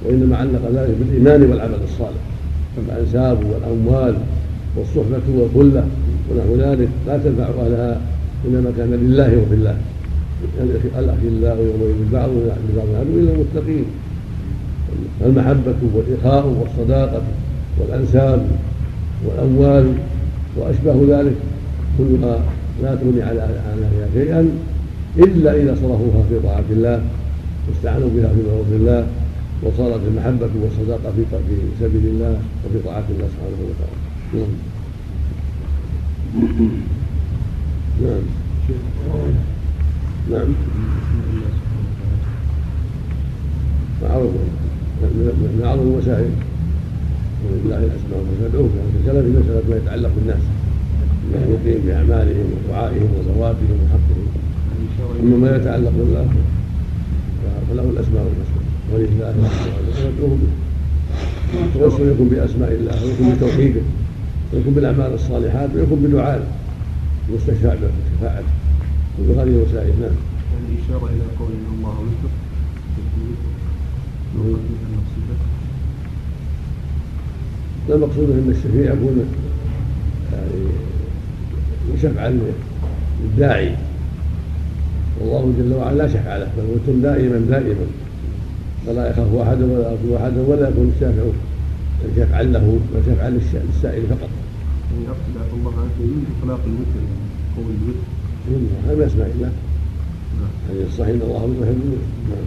وإنما 0.04 0.36
علق 0.36 0.70
ذلك 0.74 0.94
بالإيمان 1.00 1.50
والعمل 1.50 1.78
الصالح 1.84 2.20
فالأنساب 2.76 3.38
والأموال 3.44 4.14
والصحبة 4.76 5.22
والخلة 5.36 5.86
ونحو 6.30 6.70
ذلك 6.70 6.88
لا 7.06 7.18
تنفع 7.18 7.44
أهلها 7.44 8.00
إنما 8.48 8.72
كان 8.76 8.90
لله 8.90 9.42
وفي 9.42 9.54
الله 9.54 9.76
الأخلاء 10.98 11.56
يومئذ 11.56 12.12
بعض 12.12 12.30
لبعض 12.30 12.88
عدو 13.00 13.18
إلا 13.18 13.32
المتقين 13.32 13.84
المحبة 15.22 15.76
والإخاء 15.94 16.46
والصداقة 16.46 17.22
والأنساب 17.78 18.46
والأموال 19.26 19.92
وأشباه 20.56 20.96
ذلك 21.08 21.34
كلها 21.98 22.38
لا 22.82 22.94
تغني 22.94 23.22
على 23.22 23.40
أهلها 23.42 24.08
شيئا 24.14 24.50
إلا 25.16 25.56
إذا 25.56 25.74
صرفوها 25.74 26.22
في 26.28 26.38
طاعة 26.44 26.64
الله 26.70 27.02
واستعانوا 27.68 28.08
بها 28.16 28.28
في 28.28 28.36
مرض 28.36 28.72
الله 28.72 29.06
وصارت 29.62 30.00
المحبة 30.08 30.50
والصداقة 30.62 31.12
في 31.16 31.24
في 31.30 31.56
سبيل 31.80 32.06
الله 32.06 32.40
وفي 32.66 32.78
طاعة 32.84 33.04
الله 33.10 33.28
سبحانه 33.28 33.58
وتعالى. 33.68 33.98
نعم. 34.34 34.48
نعم. 38.02 38.22
نعم. 40.30 40.54
معروف 44.02 44.32
من 45.02 45.62
أعظم 45.64 45.82
المسائل 45.82 46.30
ولله 47.44 47.78
الأسماء 47.78 48.18
والحسنى. 48.18 48.48
ندعوه 48.48 48.68
في 48.68 48.78
مسألة 49.02 49.20
ما 49.70 49.76
يتعلق 49.76 50.10
بالناس. 50.16 50.44
المخلوقين 51.24 51.78
بأعمالهم 51.86 52.46
ودعائهم 52.54 53.10
وذواتهم 53.18 53.78
وحقهم. 53.84 54.26
أما 55.20 55.36
ما 55.36 55.56
يتعلق 55.56 55.92
بالله 55.98 56.28
فله 57.70 57.82
الأسماء 57.90 58.22
والحسنى. 58.24 58.64
ولله 58.92 59.30
الأسماء 59.30 60.12
ندعوه 60.14 60.36
به. 60.42 60.52
التوسل 61.54 62.08
يكون 62.08 62.28
بأسماء 62.28 62.72
الله 62.72 63.04
ويكون 63.04 63.34
بتوحيده 63.34 63.80
ويكون 64.52 64.74
بالأعمال 64.74 65.14
الصالحات 65.14 65.70
ويكون 65.74 65.98
بدعائه 65.98 66.46
المستشفع 67.28 67.74
بشفاعته 67.74 68.52
وبهذه 69.20 69.48
الوسائل 69.48 69.92
نعم. 70.00 70.10
يعني 70.52 70.68
إشارة 70.84 71.06
إلى 71.06 71.24
قول 71.38 71.52
الله 71.78 71.88
وفق 71.90 72.30
المقصود 77.94 78.30
أن 78.30 78.54
الشفيع 78.56 78.92
يكون 78.92 79.24
يعني 80.32 80.64
يشفع 81.94 82.30
للداعي 83.22 83.74
والله 85.20 85.52
جل 85.58 85.72
وعلا 85.74 85.96
لا 85.96 86.08
شفع 86.08 86.36
له 86.36 86.48
بل 86.56 86.64
وأنتم 86.70 87.02
دائما 87.02 87.38
دائما 87.50 87.86
فلا 88.86 89.10
يخاف 89.10 89.34
أحد 89.34 89.62
ولا 89.62 89.90
يرجو 89.90 90.16
احدا 90.16 90.40
ولا 90.40 90.68
يكون 90.68 90.92
الشافع 90.96 91.22
شفعا 92.16 92.42
له 92.42 92.80
بل 92.94 93.00
شفعا 93.06 93.30
للسائل 93.30 94.02
فقط. 94.10 94.30
يعني 94.92 95.08
اقصد 95.08 95.54
الله 95.58 95.72
عز 95.72 96.00
وجل 96.00 96.22
اطلاق 96.42 96.60
الوتر 96.66 97.02
قول 97.56 97.66
الوتر. 97.82 98.06
هذا 98.86 98.96
من 98.96 99.02
اسماء 99.02 99.32
الله. 99.36 99.52
نعم. 100.40 100.50
يعني 100.68 100.86
الصحيح 100.88 101.08
أن 101.08 101.20
الله 101.22 101.42
يحب 101.62 101.80
الوتر. 101.84 102.06
نعم. 102.30 102.46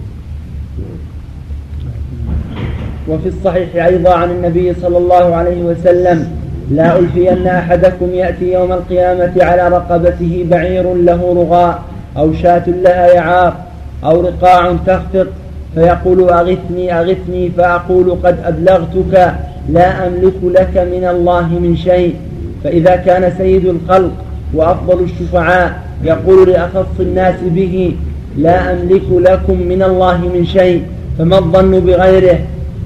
نعم. 2.56 2.61
وفي 3.08 3.28
الصحيح 3.28 3.86
أيضا 3.86 4.14
عن 4.14 4.32
النبي 4.32 4.74
صلى 4.82 4.98
الله 4.98 5.36
عليه 5.36 5.64
وسلم 5.64 6.28
لا 6.72 7.00
ألفين 7.00 7.48
أحدكم 7.48 8.14
يأتي 8.14 8.54
يوم 8.54 8.72
القيامة 8.72 9.32
على 9.38 9.68
رقبته 9.68 10.46
بعير 10.52 10.94
له 10.94 11.34
رغاء 11.34 11.80
أو 12.18 12.34
شاة 12.34 12.64
لها 12.68 13.08
يعاق 13.14 13.66
أو 14.04 14.22
رقاع 14.22 14.76
تخفق 14.88 15.28
فيقول 15.76 16.30
أغثني 16.30 17.00
أغثني 17.00 17.50
فأقول 17.58 18.18
قد 18.24 18.38
أبلغتك 18.46 19.34
لا 19.70 20.08
أملك 20.08 20.34
لك 20.44 20.78
من 20.78 21.08
الله 21.12 21.48
من 21.60 21.76
شيء. 21.78 22.16
فإذا 22.64 22.96
كان 22.96 23.34
سيد 23.38 23.66
الخلق 23.66 24.12
وأفضل 24.54 25.04
الشفعاء 25.04 25.80
يقول 26.04 26.50
لأخص 26.50 27.00
الناس 27.00 27.36
به 27.44 27.96
لا 28.38 28.74
أملك 28.74 29.04
لكم 29.12 29.60
من 29.62 29.84
الله 29.84 30.18
من 30.18 30.46
شيء 30.46 30.84
فما 31.18 31.38
الظن 31.38 31.80
بغيره؟ 31.80 32.40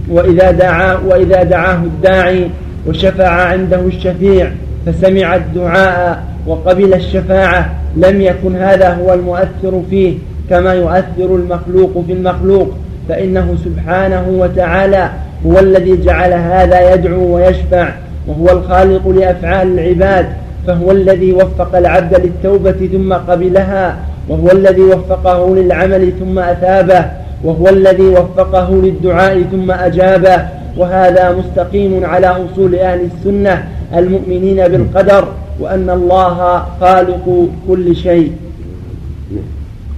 وإذا 0.10 0.52
دعا 0.52 0.94
وإذا 1.08 1.44
دعاه 1.44 1.76
الداعي 1.76 2.50
وشفع 2.88 3.30
عنده 3.30 3.80
الشفيع 3.80 4.52
فسمع 4.86 5.36
الدعاء 5.36 6.24
وقبل 6.48 6.94
الشفاعة 6.94 7.76
لم 7.98 8.22
يكن 8.22 8.56
هذا 8.56 8.94
هو 8.94 9.14
المؤثر 9.14 9.82
فيه 9.90 10.14
كما 10.50 10.74
يؤثر 10.74 11.36
المخلوق 11.36 12.04
في 12.08 12.14
المخلوق 12.14 12.72
فإنه 13.10 13.56
سبحانه 13.66 14.26
وتعالى 14.30 15.10
هو 15.46 15.60
الذي 15.60 16.02
جعل 16.02 16.34
هذا 16.34 16.94
يدعو 16.94 17.36
ويشفع 17.36 17.90
وهو 18.28 18.50
الخالق 18.58 19.08
لأفعال 19.08 19.80
العباد 19.80 20.26
فهو 20.68 20.92
الذي 20.92 21.34
وفق 21.34 21.76
العبد 21.76 22.16
للتوبة 22.16 22.90
ثم 22.94 23.14
قبلها 23.14 23.98
وهو 24.30 24.52
الذي 24.52 24.82
وفقه 24.82 25.56
للعمل 25.56 26.12
ثم 26.20 26.40
أثابه 26.40 27.06
وهو 27.46 27.70
الذي 27.70 28.08
وفقه 28.18 28.68
للدعاء 28.86 29.42
ثم 29.52 29.72
أجابه 29.72 30.38
وهذا 30.78 31.38
مستقيم 31.40 32.06
على 32.06 32.28
أصول 32.28 32.76
أهل 32.76 33.02
السنة 33.12 33.56
المؤمنين 33.94 34.60
بالقدر 34.68 35.24
وأن 35.60 35.90
الله 35.90 36.38
خالق 36.80 37.26
كل 37.68 37.96
شيء. 37.96 38.32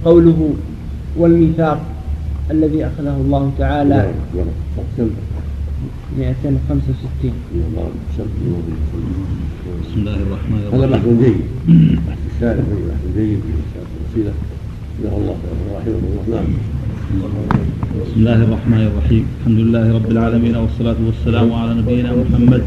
قوله 0.04 0.50
والميثاق 1.18 1.80
الذي 2.50 2.86
أخذه 2.86 3.16
الله 3.24 3.52
تعالى 3.58 3.98
265 6.18 7.32
بسم 9.82 10.00
الله 10.00 10.16
الرحمن 10.26 10.60
الرحيم. 10.66 10.80
هذا 10.80 10.86
بحث 10.86 11.06
جيد. 11.22 11.40
بحث 12.06 12.22
الشارع 12.34 12.62
بحث 12.88 13.04
جيد. 13.16 13.40
في 13.40 13.80
الوسيله 13.98 14.32
جزاه 14.98 15.16
الله 15.20 15.36
رحمه 15.76 15.94
الله. 16.26 16.36
نعم. 16.36 16.77
بسم 17.08 18.20
الله 18.20 18.38
الرحمن 18.44 18.82
الرحيم. 18.92 19.24
الحمد 19.40 19.58
لله 19.58 19.84
رب 19.96 20.08
العالمين 20.12 20.56
والصلاة 20.56 21.00
والسلام 21.08 21.48
على 21.52 21.80
نبينا 21.80 22.12
محمد. 22.12 22.62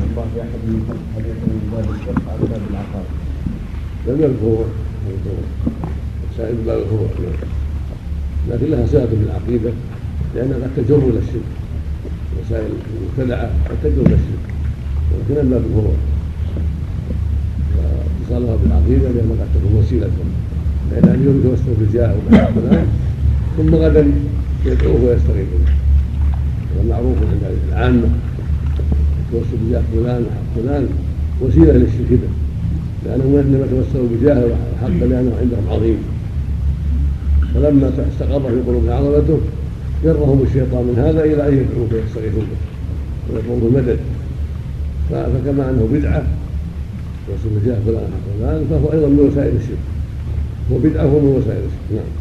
لم 4.07 4.17
يذكر 4.25 4.65
سائل 6.37 6.55
باب 6.65 6.79
الفروع 6.81 7.09
لكن 8.49 8.65
لها 8.65 8.85
صلة 8.89 9.05
بالعقيدة 9.05 9.71
لأنها 10.35 10.57
قد 10.57 10.71
تجر 10.77 10.97
إلى 10.97 11.19
الشرك 11.21 11.49
مسائل 12.41 12.71
المبتدعة 12.97 13.49
قد 13.69 13.77
تجر 13.83 14.01
إلى 14.01 14.17
الشرك 14.21 14.45
ولكن 15.11 15.49
باب 15.49 15.63
الفروع 15.69 15.97
واتصالها 17.77 18.55
بالعقيدة 18.63 19.07
لأنها 19.15 19.37
قد 19.41 19.49
تكون 19.53 19.73
وسيلة. 19.79 20.09
بين 20.91 21.05
أن 21.13 21.19
يتوسل 21.29 21.73
بالجاه 21.79 22.15
وبين 22.17 22.87
ثم 23.57 23.75
غدا 23.75 24.11
يدعوه 24.65 25.03
ويستغيث 25.03 25.47
به 25.53 25.71
هذا 26.71 26.89
معروف 26.89 27.17
عند 27.17 27.43
العامة. 27.69 28.09
التوسل 29.21 29.57
بجاه 29.65 29.81
فلان 29.93 30.21
وحق 30.23 30.63
فلان. 30.63 30.87
وسيلة 31.41 31.73
للشرك 31.73 32.19
لأنهم 33.05 33.35
إنما 33.35 33.65
توسلوا 33.71 34.07
بجاهه 34.11 34.45
وحق 34.45 35.07
لأنه 35.09 35.31
عندهم 35.41 35.65
عظيم. 35.69 35.97
فلما 37.53 37.87
استقر 37.87 38.39
في 38.39 38.61
قلوبهم 38.67 38.89
عظمته 38.89 39.39
جرهم 40.03 40.41
الشيطان 40.47 40.83
من 40.83 40.95
هذا 40.97 41.23
إلى 41.23 41.47
أن 41.49 41.53
يدعوه 41.53 41.87
ويستغيثوا 41.91 42.41
به 42.41 42.59
ويطلبوا 43.33 43.69
المدد 43.69 43.99
فكما 45.09 45.69
أنه 45.69 45.89
بدعة 45.93 46.23
توسل 47.27 47.49
بجاه 47.55 47.77
فلان 47.85 48.09
فلان 48.39 48.65
فهو 48.69 48.93
أيضا 48.93 49.07
من 49.07 49.19
وسائل 49.31 49.55
الشرك. 49.55 49.83
هو 50.71 50.77
بدعة 50.77 51.05
وهو 51.05 51.19
من 51.19 51.27
وسائل 51.27 51.59
الشرك. 51.59 51.91
نعم. 51.91 52.20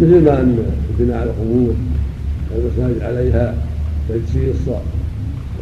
مثل 0.00 0.24
ما 0.24 0.40
أن 0.40 0.58
البناء 0.90 1.20
على 1.20 1.30
القبور 1.30 1.74
والمساجد 2.50 3.02
عليها 3.02 3.54
تجسيس 4.08 4.56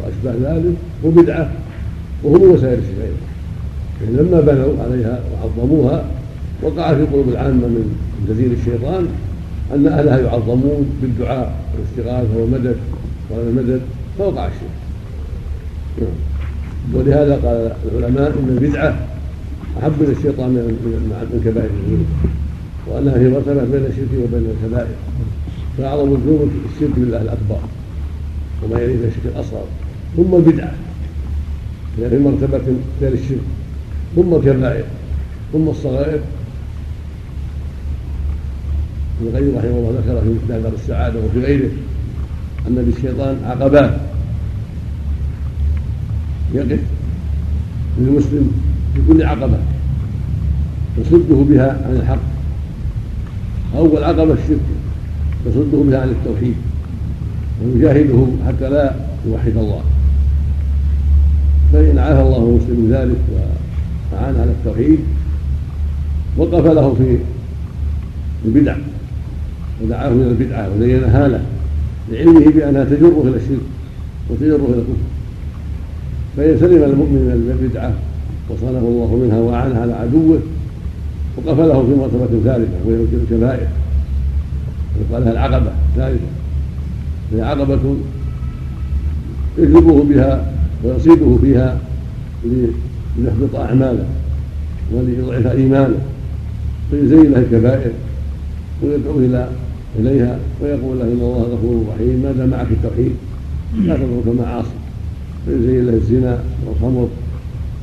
واشباه 0.05 0.55
ذلك 0.55 0.75
هو 1.05 1.11
بدعه 1.11 1.51
وهو 2.23 2.35
من 2.35 2.51
وسائل 2.51 2.79
الشرك 2.79 3.11
يعني 4.03 4.17
لما 4.17 4.41
بنوا 4.41 4.85
عليها 4.85 5.21
وعظموها 5.33 6.05
وقع 6.63 6.95
في 6.95 7.03
قلوب 7.03 7.29
العامة 7.29 7.67
من 7.67 7.97
تزيين 8.29 8.53
الشيطان 8.53 9.07
أن 9.75 9.87
أهلها 9.87 10.19
يعظمون 10.19 10.99
بالدعاء 11.03 11.55
والاستغاثة 11.75 12.37
والمدد 12.37 12.77
وهذا 13.31 13.49
المدد؟ 13.49 13.81
فوقع 14.19 14.47
الشرك 14.47 14.71
نعم. 16.01 16.09
ولهذا 16.95 17.35
قال 17.35 17.73
العلماء 17.93 18.29
إن 18.29 18.59
البدعة 18.59 18.97
أحب 19.83 19.93
إلى 20.01 20.13
الشيطان 20.13 20.51
من 20.51 21.43
كبائر 21.45 21.71
الذنوب 21.71 22.07
وأنها 22.89 23.15
في 23.15 23.29
مرتبة 23.29 23.65
بين 23.65 23.87
الشرك 23.87 24.09
وبين 24.25 24.51
الكبائر. 24.51 24.95
فأعظم 25.79 26.15
الذنوب 26.15 26.51
الشرك 26.75 26.91
بالله 26.97 27.23
الأكبر 27.23 27.59
وما 28.63 28.81
يليه 28.81 28.95
الشرك 28.95 29.27
الأصغر. 29.37 29.65
ثم 30.17 30.35
البدعه 30.35 30.75
هي 31.99 32.11
في 32.11 32.19
مرتبة 32.19 32.61
بين 33.01 33.13
الشرك. 33.13 33.47
ثم 34.17 34.35
الكبائر. 34.35 34.85
ثم 35.53 35.69
الصغائر. 35.69 36.21
ابن 39.21 39.29
القيم 39.29 39.57
رحمه 39.57 39.71
الله 39.71 40.01
ذكر 40.07 40.21
في 40.21 40.29
مفتاح 40.29 40.59
دار 40.59 40.73
السعادة 40.73 41.21
وفي 41.21 41.41
غيره 41.41 41.71
أن 42.69 42.75
للشيطان 42.75 43.37
عقبات. 43.45 44.01
يقف 46.55 46.81
للمسلم 47.99 48.53
في 48.95 49.01
كل 49.09 49.23
عقبة. 49.23 49.59
يصده 50.99 51.35
بها 51.35 51.71
عن 51.87 51.97
الحق. 51.97 52.36
أول 53.77 54.05
عقبة 54.05 54.33
الشرك 54.33 54.61
يصده 55.47 55.79
بها 55.91 56.01
عن 56.01 56.09
التوحيد 56.09 56.55
ويجاهده 57.65 58.27
حتى 58.47 58.69
لا 58.69 58.95
يوحد 59.29 59.57
الله. 59.57 59.81
فإن 61.73 61.99
عافى 61.99 62.21
الله 62.21 62.39
المسلم 62.39 62.89
ذلك 62.93 63.17
وأعان 64.13 64.35
على 64.41 64.51
التوحيد 64.51 64.99
وقف 66.37 66.67
له 66.67 66.95
في 66.95 67.19
البدع 68.45 68.77
ودعاه 69.83 70.11
من 70.11 70.37
البدعة 70.39 70.69
وزينها 70.77 71.29
له 71.29 71.43
لعلمه 72.13 72.51
بأنها 72.51 72.85
تجره 72.85 73.23
إلى 73.29 73.37
الشرك 73.37 73.67
وتجره 74.31 74.55
إلى 74.55 74.79
الكفر. 74.79 75.07
فإن 76.37 76.59
سلم 76.61 76.83
المؤمن 76.83 77.23
من 77.23 77.59
البدعة 77.61 77.93
وصانه 78.51 78.79
الله 78.79 79.17
منها 79.25 79.39
وأعانها 79.39 79.81
على 79.81 79.93
عدوه 79.93 80.39
وقف 81.37 81.59
له 81.59 81.83
في 81.83 81.95
مرتبة 81.95 82.41
ثالثة 82.45 82.73
وهي 82.87 82.97
الكبائر. 83.23 83.69
يقال 85.01 85.25
لها 85.25 85.33
العقبة 85.33 85.73
الثالثة 85.91 86.27
فهي 87.33 87.43
عقبة 87.43 87.97
يجلبه 89.59 90.05
بها 90.05 90.53
ويصيده 90.85 91.39
فيها 91.43 91.79
ليحبط 93.19 93.55
أعماله 93.55 94.05
وليضعف 94.93 95.47
إيمانه. 95.47 95.99
فيزين 96.91 97.33
له 97.33 97.39
الكبائر 97.39 97.91
ويدعو 98.83 99.19
إلى 99.19 99.49
إليها 99.99 100.39
ويقول 100.63 100.99
له 100.99 101.05
إن 101.05 101.21
الله 101.21 101.43
غفور 101.53 101.85
رحيم. 101.95 102.23
ما 102.23 102.33
دام 102.33 102.49
معك 102.49 102.67
التوحيد؟ 102.71 103.13
لا 103.79 103.97
تترك 103.97 104.37
معاصي. 104.39 104.69
فيزين 105.47 105.87
له 105.87 105.93
الزنا 105.93 106.39
والخمر 106.67 107.09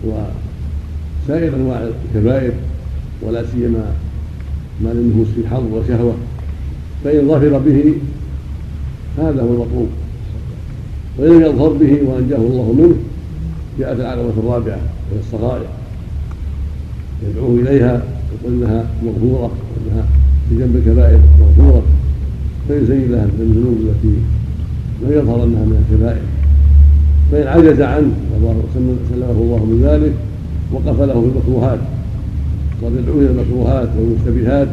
وسائر 0.05 1.55
أنواع 1.55 1.87
الكبائر. 2.15 2.51
ولا 3.27 3.43
سيما 3.51 3.85
ما 4.83 4.89
للنفوس 4.89 5.27
في 5.35 5.47
حظ 5.47 5.63
وشهوة 5.73 6.13
فإن 7.03 7.27
ظفر 7.27 7.57
به 7.57 7.93
هذا 9.17 9.41
هو 9.41 9.53
المطلوب. 9.53 9.87
وإن 11.17 11.31
لم 11.31 11.41
يظفر 11.41 11.73
به 11.73 11.99
وأنجاه 12.05 12.37
الله 12.37 12.73
منه 12.77 12.95
جاءت 13.79 13.99
العقبة 13.99 14.33
الرابعة 14.37 14.79
وهي 15.11 15.19
الصغائر. 15.19 15.65
يدعوه 17.29 17.59
إليها 17.59 18.03
يقول 18.33 18.53
إنها 18.53 18.85
مغفورة 19.03 19.51
وإنها 19.51 20.05
في 20.49 20.55
جنب 20.55 20.75
الكبائر 20.75 21.19
مغفورة. 21.39 21.83
فيزين 22.67 23.11
لها 23.11 23.25
من 23.25 23.39
الذنوب 23.39 23.77
التي 23.81 24.15
لم 25.03 25.19
يظهر 25.19 25.43
أنها 25.43 25.65
من 25.65 25.85
الكبائر. 25.89 26.21
فإن 27.31 27.47
عجز 27.47 27.81
عنه 27.81 28.11
سلمه 29.09 29.31
الله 29.31 29.65
من 29.65 29.81
ذلك 29.83 30.13
وقف 30.71 30.99
له 31.01 31.13
في 31.13 31.27
المكروهات 31.27 31.79
إلى 32.81 33.29
المكروهات 33.29 33.89
والمشتبهات 33.99 34.67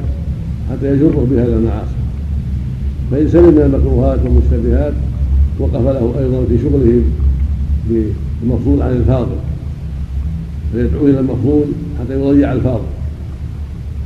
حتى 0.71 0.93
يجره 0.93 1.27
بهذا 1.31 1.57
المعاصي. 1.57 2.01
فإن 3.11 3.29
سلم 3.29 3.55
من 3.55 3.63
المكروهات 3.63 4.19
والمشتبهات 4.25 4.93
وقف 5.59 5.85
له 5.85 6.15
أيضا 6.19 6.45
في 6.49 6.59
شغله 6.63 7.03
بالمفضول 7.89 8.83
عن 8.83 8.91
الفاضل. 8.91 9.37
فيدعو 10.73 11.07
إلى 11.07 11.21
المفضول 11.21 11.65
حتى 12.01 12.15
يضيع 12.15 12.53
الفاضل. 12.53 12.85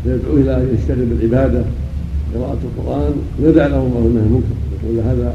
فيدعو 0.04 0.36
إلى 0.36 0.56
أن 0.56 0.76
يشتغل 0.78 1.06
بالعبادة 1.06 1.64
قراءة 2.34 2.58
القرآن 2.64 3.12
ويدع 3.42 3.66
له 3.66 3.76
الله 3.76 4.00
منه 4.00 4.20
المنكر 4.26 4.54
يقول 4.84 4.98
هذا 4.98 5.34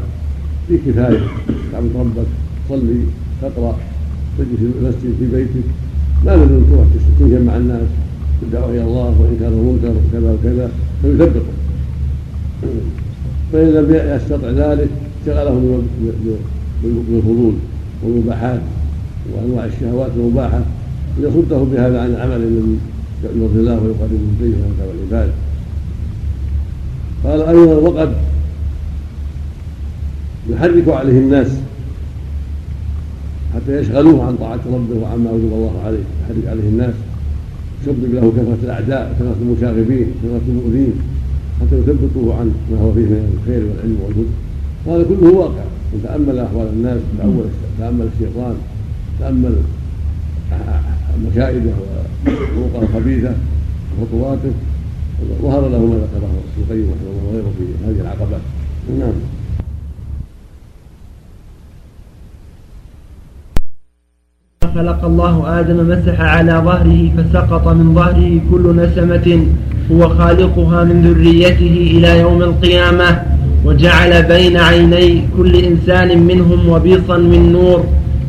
في 0.68 0.78
كفاية. 0.78 1.20
تعبد 1.72 1.90
ربك 1.96 2.28
تصلي 2.70 3.00
تقرأ 3.42 3.78
تجلس 4.38 4.60
في 4.60 4.66
المسجد 4.80 5.16
في 5.20 5.36
بيتك. 5.36 5.68
ما 6.26 6.32
لازم 6.32 6.62
تروح 6.72 6.86
تجمع 7.20 7.58
الناس. 7.58 7.88
بالدعوة 8.42 8.70
إلى 8.70 8.84
الله 8.84 9.16
وإنكار 9.20 9.48
المنكر 9.48 9.90
وكذا 9.90 10.32
وكذا 10.32 10.72
فيثبطه 11.02 11.46
فإن 13.54 13.68
لم 13.68 14.16
يستطع 14.16 14.50
ذلك 14.50 14.90
شغله 15.26 15.82
بالفضول 16.84 17.54
والمباحات 18.04 18.62
وأنواع 19.34 19.66
الشهوات 19.66 20.12
المباحة 20.18 20.62
ليصده 21.20 21.58
بهذا 21.58 22.02
عن 22.02 22.10
العمل 22.10 22.36
الذي 22.36 22.78
يرضي 23.24 23.60
الله 23.60 23.74
ويقرب 23.74 24.12
من 24.12 24.38
اليه 24.42 24.88
والعباد 24.88 25.32
قال 27.24 27.42
أيضا 27.42 27.76
وقد 27.76 28.14
يحرك 30.50 30.88
عليه 30.88 31.20
الناس 31.20 31.48
حتى 33.56 33.80
يشغلوه 33.80 34.26
عن 34.26 34.36
طاعة 34.36 34.60
ربه 34.74 35.02
وعما 35.02 35.32
وجب 35.32 35.54
الله 35.54 35.82
عليه 35.86 36.04
يحرك 36.24 36.48
عليه 36.48 36.70
الناس 36.70 36.94
يسبب 37.84 38.14
له 38.14 38.32
كثرة 38.32 38.58
الأعداء 38.64 39.16
كثرة 39.20 39.36
المشاغبين 39.42 40.08
كثرة 40.24 40.42
المؤذين 40.48 40.94
حتى 41.62 41.76
يثبطوه 41.76 42.36
عن 42.40 42.52
ما 42.72 42.80
هو 42.82 42.94
فيه 42.94 43.02
من 43.02 43.40
الخير 43.42 43.62
والعلم 43.64 43.98
والهدى. 44.06 44.36
وهذا 44.86 45.04
كله 45.04 45.34
واقع. 45.34 45.64
من 45.94 46.04
تأمل 46.04 46.40
أحوال 46.40 46.68
الناس 46.68 47.00
تأمل 47.18 47.46
تأمل 47.80 48.08
الشيطان 48.14 48.56
تأمل 49.20 49.56
مكائده 51.26 51.72
وطرقه 52.28 52.84
الخبيثة 52.84 53.34
وخطواته 54.02 54.52
ظهر 55.42 55.70
له 55.70 55.86
ما 55.86 55.96
ذكره 55.96 56.30
ابن 56.30 56.64
القيم 56.64 56.86
رحمه 56.92 57.10
الله 57.12 57.30
وغيره 57.30 57.52
في 57.58 57.66
هذه 57.86 58.02
العقبات. 58.02 58.42
نعم. 59.00 59.14
خلق 64.76 65.06
الله 65.06 65.60
آدم 65.60 65.78
مسح 65.90 66.22
على 66.22 66.62
ظهره 66.66 67.12
فسقط 67.18 67.68
من 67.68 67.96
ظهره 67.96 68.40
كل 68.52 68.76
نسمة 68.76 69.28
هو 69.92 70.10
خالقها 70.10 70.84
من 70.84 71.02
ذريته 71.02 71.92
إلى 71.98 72.20
يوم 72.20 72.42
القيامة 72.42 73.22
وجعل 73.66 74.24
بين 74.24 74.58
عيني 74.58 75.24
كل 75.38 75.56
إنسان 75.56 76.24
منهم 76.24 76.70
وبيصا 76.70 77.18
من 77.18 77.52
نور 77.52 77.84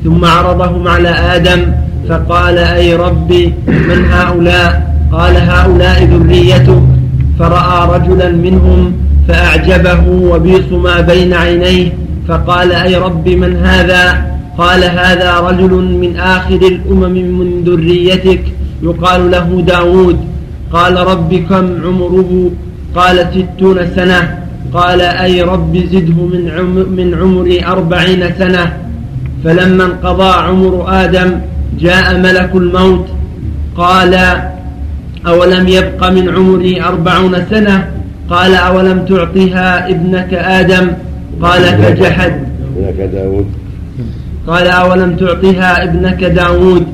ثم 0.05 0.24
عرضهم 0.24 0.88
على 0.88 1.09
آدم 1.09 1.61
فقال 2.09 2.59
أي 2.59 2.97
ربي 2.97 3.55
من 3.68 4.05
هؤلاء؟ 4.12 4.91
قال 5.12 5.36
هؤلاء 5.36 6.05
ذريتك. 6.05 6.82
فرأى 7.38 7.99
رجلا 7.99 8.28
منهم 8.30 8.93
فأعجبه 9.28 10.09
وبيص 10.09 10.72
ما 10.72 11.01
بين 11.01 11.34
عينيه 11.34 11.93
فقال 12.28 12.72
أي 12.72 12.97
رب 12.97 13.28
من 13.28 13.57
هذا؟ 13.57 14.30
قال 14.59 14.85
هذا 14.85 15.41
رجل 15.41 15.73
من 16.03 16.17
آخر 16.17 16.55
الأمم 16.55 17.17
من 17.39 17.65
ذريتك. 17.67 18.43
يقال 18.83 19.31
له 19.31 19.63
داود. 19.67 20.19
قال 20.73 20.97
رب 20.97 21.35
كم 21.35 21.67
عمره؟ 21.85 22.51
قال 22.95 23.27
ستون 23.35 23.87
سنة. 23.97 24.39
قال 24.73 25.01
أي 25.01 25.43
رب 25.43 25.77
زده 25.77 26.19
من, 26.33 26.51
عمر 26.57 26.87
من 26.87 27.15
عمري 27.15 27.65
أربعين 27.67 28.23
سنة. 28.39 28.77
فلما 29.45 29.85
انقضى 29.85 30.33
عمر 30.47 30.85
آدم 30.89 31.41
جاء 31.81 32.19
ملك 32.19 32.51
الموت. 32.55 33.07
قال 33.77 34.15
أولم 35.27 35.69
يبق 35.69 36.09
من 36.09 36.29
عمري 36.29 36.83
أربعون 36.83 37.35
سنة؟ 37.51 37.91
قال 38.31 38.55
أولم 38.55 39.05
تعطيها 39.05 39.89
ابنك 39.89 40.35
آدم؟ 40.35 40.91
قال 41.43 41.63
فجحد. 41.63 42.33
ابنك 42.77 43.11
داود. 43.15 43.60
قال 44.47 44.66
أولم 44.66 45.16
تعطيها 45.16 45.84
ابنك 45.84 46.24
داود؟ 46.24 46.86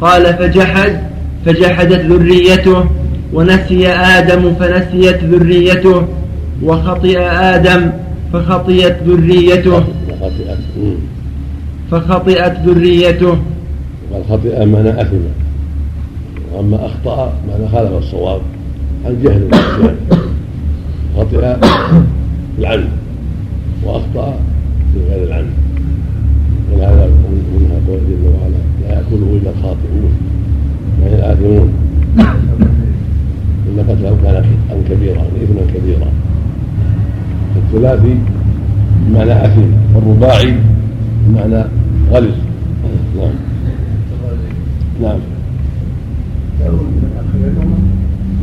قال 0.00 0.34
فجحد 0.34 1.00
فجحدت 1.46 2.00
ذريته 2.06 2.84
ونسي 3.32 3.88
آدم 3.88 4.54
فنسيت 4.54 5.24
ذريته 5.24 6.06
وخطئ 6.62 7.18
آدم 7.20 7.90
فخطئت 8.32 8.96
ذريته 9.06 9.84
فخطئت 11.90 12.56
ذريته. 12.66 13.38
والخطئ 14.12 14.64
معنى 14.64 15.02
أثم. 15.02 15.16
وأما 16.52 16.86
أخطأ 16.86 17.32
معنى 17.48 17.68
خالف 17.72 17.92
الصواب. 17.92 18.40
عن 19.06 19.22
جهل 19.22 19.48
خطئ 21.16 21.56
العمد 22.58 22.88
وأخطأ 23.84 24.38
في 24.92 24.98
غير 25.10 25.24
العمد 25.24 25.52
ولهذا 26.72 27.10
منها 27.60 27.78
قول 27.88 28.00
جل 28.08 28.26
وعلا 28.26 28.60
لا 28.80 28.88
يأكله 28.94 29.38
إلا 29.42 29.50
الخاطئون 29.50 30.12
وهي 31.02 31.14
الآثمون؟ 31.14 31.72
إن 33.68 33.84
قتله 33.88 34.16
كان 34.22 34.44
أن 34.70 34.84
كبيرا 34.90 35.22
إثما 35.22 35.62
كبيرا 35.74 36.06
الثلاثي 37.56 38.16
بمعنى 39.06 39.32
أثم 39.44 39.62
والرباعي 39.94 40.54
بمعنى 41.26 41.64
غلظ 42.12 42.34
نعم. 43.16 43.32
نعم. 45.02 45.18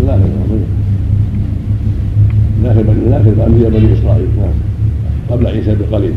لا 0.06 0.18
لا 3.10 3.22
آخر 3.22 3.48
أنبياء 3.48 3.70
بني 3.70 3.94
إسرائيل. 3.94 4.28
نعم. 4.38 4.54
قبل 5.30 5.48
عيسى 5.48 5.76
بقليل. 5.76 6.14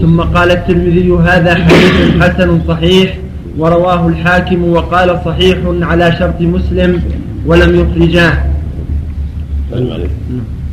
ثم 0.00 0.20
قال 0.20 0.50
الترمذي 0.50 1.10
هذا 1.12 1.54
حديث 1.54 2.22
حسن 2.22 2.60
صحيح 2.68 3.18
ورواه 3.58 4.08
الحاكم 4.08 4.64
وقال 4.64 5.20
صحيح 5.24 5.58
على 5.82 6.16
شرط 6.18 6.40
مسلم 6.40 7.02
ولم 7.46 7.74
يخرجاه. 7.80 8.44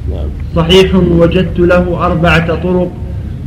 نعم. 0.10 0.28
صحيح 0.56 0.96
وجدت 0.96 1.60
له 1.60 2.06
أربعة 2.06 2.56
طرق 2.56 2.92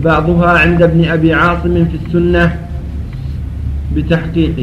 بعضها 0.05 0.49
عند 0.59 0.83
ابن 0.83 1.05
أبي 1.05 1.35
عاصم 1.35 1.85
في 1.85 1.97
السنة 2.07 2.57
بتحقيق 3.97 4.55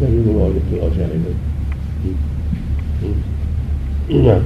كثير 0.00 0.24
ما 0.26 0.42
وجدت 0.44 0.70
له 0.72 0.90
شاهدا 0.96 1.32
نعم. 4.24 4.40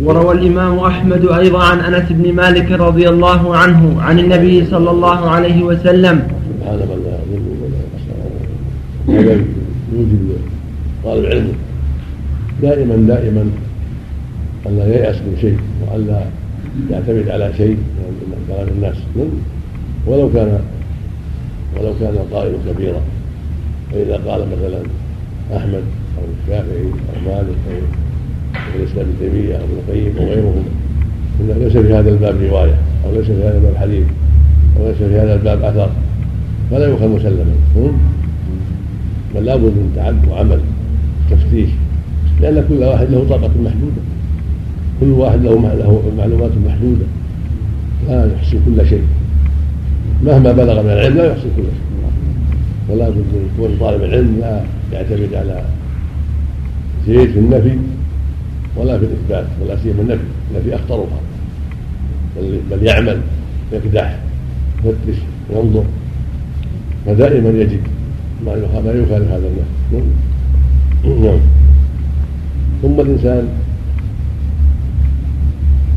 وروى 0.00 0.34
الإمام 0.34 0.78
أحمد 0.78 1.26
أيضا 1.26 1.64
عن 1.64 1.78
أنس 1.78 2.12
بن 2.12 2.32
مالك 2.32 2.72
رضي 2.72 3.08
الله 3.08 3.56
عنه 3.56 4.02
عن 4.02 4.18
النبي 4.18 4.66
صلى 4.66 4.90
الله 4.90 5.30
عليه 5.30 5.62
وسلم. 5.62 6.28
سبحان 6.60 6.78
من 6.78 6.98
لا 7.04 7.18
يضل 7.32 7.48
ولا 7.62 9.20
هذا 9.20 9.32
يوجب 9.92 10.36
طالب 11.04 11.24
العلم 11.24 11.52
دائما 12.62 12.96
دائما 12.96 13.50
أن 14.66 14.78
لا 14.78 14.86
ييأس 14.86 15.16
من 15.16 15.36
شيء 15.40 15.58
وأن 15.82 16.06
لا 16.06 16.20
يعتمد 16.90 17.28
على 17.28 17.52
شيء 17.56 17.76
من 17.76 18.44
كلام 18.48 18.68
الناس. 18.68 18.96
ولو 20.06 20.30
كان 20.34 20.60
ولو 21.76 21.92
كان 22.00 22.14
القائل 22.14 22.52
كبيرا. 22.68 23.00
فإذا 23.92 24.16
قال 24.26 24.40
مثلا 24.40 24.80
أحمد 25.56 25.84
أو 26.18 26.22
الشافعي 26.32 26.84
أو 26.84 27.16
مالك 27.26 27.58
أو 27.68 27.80
الإسلام 28.76 29.06
ابن 29.06 29.14
تيمية 29.20 29.56
أو 29.56 29.60
ابن 29.64 29.74
القيم 29.78 30.12
وغيرهم. 30.16 30.64
إن 31.40 31.62
ليس 31.64 31.72
في 31.72 31.94
هذا 31.94 32.10
الباب 32.10 32.34
رواية 32.42 32.74
أو 33.04 33.14
ليس 33.14 33.26
في 33.26 33.42
هذا 33.42 33.56
الباب 33.58 33.76
حديث 33.76 34.04
أو 34.76 34.88
ليس 34.88 34.96
في 34.96 35.18
هذا 35.18 35.34
الباب 35.34 35.62
أثر. 35.62 35.90
فلا 36.70 36.86
يؤخذ 36.86 37.08
مسلما 37.08 37.44
بل 39.34 39.44
لابد 39.44 39.62
من 39.62 39.92
تعب 39.96 40.28
وعمل 40.28 40.60
تفتيش. 41.30 41.68
لأن 42.40 42.64
كل 42.68 42.74
واحد 42.84 43.06
له 43.10 43.26
طاقة 43.28 43.50
محدودة. 43.64 44.02
كل 45.00 45.06
واحد 45.06 45.42
له 45.42 45.54
له 45.54 46.02
معلومات 46.18 46.50
محدودة. 46.66 47.04
لا 48.08 48.32
يحصي 48.34 48.58
كل 48.66 48.88
شيء. 48.88 49.02
مهما 50.24 50.52
بلغ 50.52 50.82
من 50.82 50.90
العلم 50.90 51.16
لا 51.16 51.26
يحصي 51.26 51.48
كل 51.56 51.62
شيء. 51.62 51.82
ولا 52.88 53.08
بد 53.08 53.24
يكون 53.56 53.76
طالب 53.80 54.02
العلم 54.02 54.38
لا 54.40 54.62
يعتمد 54.92 55.34
على 55.34 55.62
زيد 57.06 57.30
في 57.30 57.38
النفي 57.38 57.78
ولا 58.76 58.98
في 58.98 59.04
الإثبات 59.04 59.46
ولا 59.62 59.76
سيما 59.82 60.02
النفي 60.02 60.22
النفي 60.50 60.74
أخطرها. 60.74 61.20
بل, 62.36 62.60
بل 62.70 62.82
يعمل 62.86 63.20
يقدح 63.72 64.18
يفتش 64.84 65.20
ينظر. 65.52 65.84
فدائما 67.06 67.48
يجد 67.48 67.80
ما 68.46 68.54
ما 68.56 68.90
يخالف 68.92 69.30
هذا 69.30 69.50
النفي 69.92 70.06
نعم. 71.04 71.38
ثم 72.82 73.00
الإنسان 73.00 73.48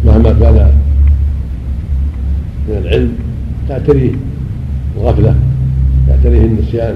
مهما 0.06 0.34
كان 0.34 0.72
من 2.70 2.78
العلم 2.78 3.12
تعتريه 3.70 4.12
الغفلة 4.98 5.36
يعتريه 6.10 6.46
النسيان 6.46 6.96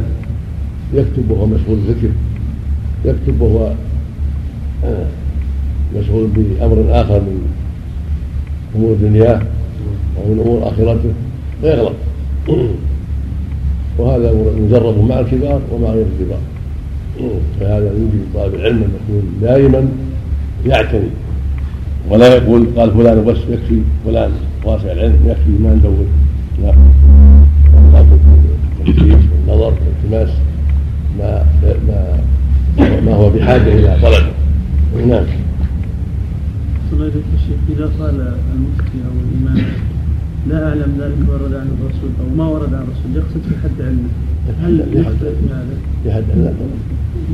يكتب 0.93 1.31
وهو 1.31 1.45
مشغول 1.45 1.77
بالذكر 1.77 2.09
يكتب 3.05 3.41
وهو 3.41 3.73
آه، 4.83 5.05
مشغول 5.95 6.27
بأمر 6.27 6.85
آخر 6.89 7.19
من 7.19 7.47
أمور 8.75 8.95
دنياه 9.01 9.41
ومن 10.17 10.39
أمور 10.39 10.67
آخرته. 10.67 11.13
فيغلط 11.61 11.93
وهذا 13.97 14.33
مجرب 14.59 15.09
مع 15.09 15.19
الكبار 15.19 15.61
ومع 15.71 15.89
غير 15.89 16.05
الكبار. 16.19 16.39
فهذا 17.59 17.85
يوجب 17.85 18.21
طالب 18.33 18.55
العلم 18.55 18.83
أن 18.83 18.91
يكون 18.95 19.23
دائما 19.41 19.87
يعتني. 20.65 21.09
ولا 22.09 22.35
يقول 22.35 22.67
قال 22.77 22.91
فلان 22.91 23.25
بس 23.25 23.37
يكفي 23.49 23.81
فلان 24.05 24.31
واسع 24.65 24.91
العلم 24.91 25.17
يكفي 25.25 25.63
ما 25.63 25.73
ندور 25.73 26.05
لا. 26.63 26.73
التفتيش 28.79 29.23
والنظر 29.31 29.73
والتماس 29.73 30.29
ما 31.19 31.45
ما 31.87 32.19
ما 33.05 33.13
هو 33.13 33.29
بحاجة 33.29 33.73
إلى 33.73 33.97
طلبه 34.01 34.31
نعم. 35.07 35.23
صليت 36.91 37.13
الشيخ 37.35 37.59
إذا 37.69 37.85
قال 37.99 38.33
المفتي 38.55 38.99
أو 39.07 39.13
الإمام 39.23 39.65
لا 40.49 40.69
أعلم 40.69 40.97
ذلك 40.99 41.29
ورد 41.29 41.53
عن 41.53 41.67
الرسول 41.67 42.11
أو 42.19 42.35
ما 42.35 42.47
ورد 42.47 42.73
عن 42.73 42.83
الرسول 42.83 43.15
يقصد 43.15 43.41
في 43.49 43.55
حد 43.63 43.81
علمه. 43.81 44.09
هل 44.63 44.79
يقصد 44.93 45.17
في 45.19 45.53
هذا؟ 45.53 45.75
في 46.03 46.11
حد 46.11 46.23
علمه. 46.31 46.53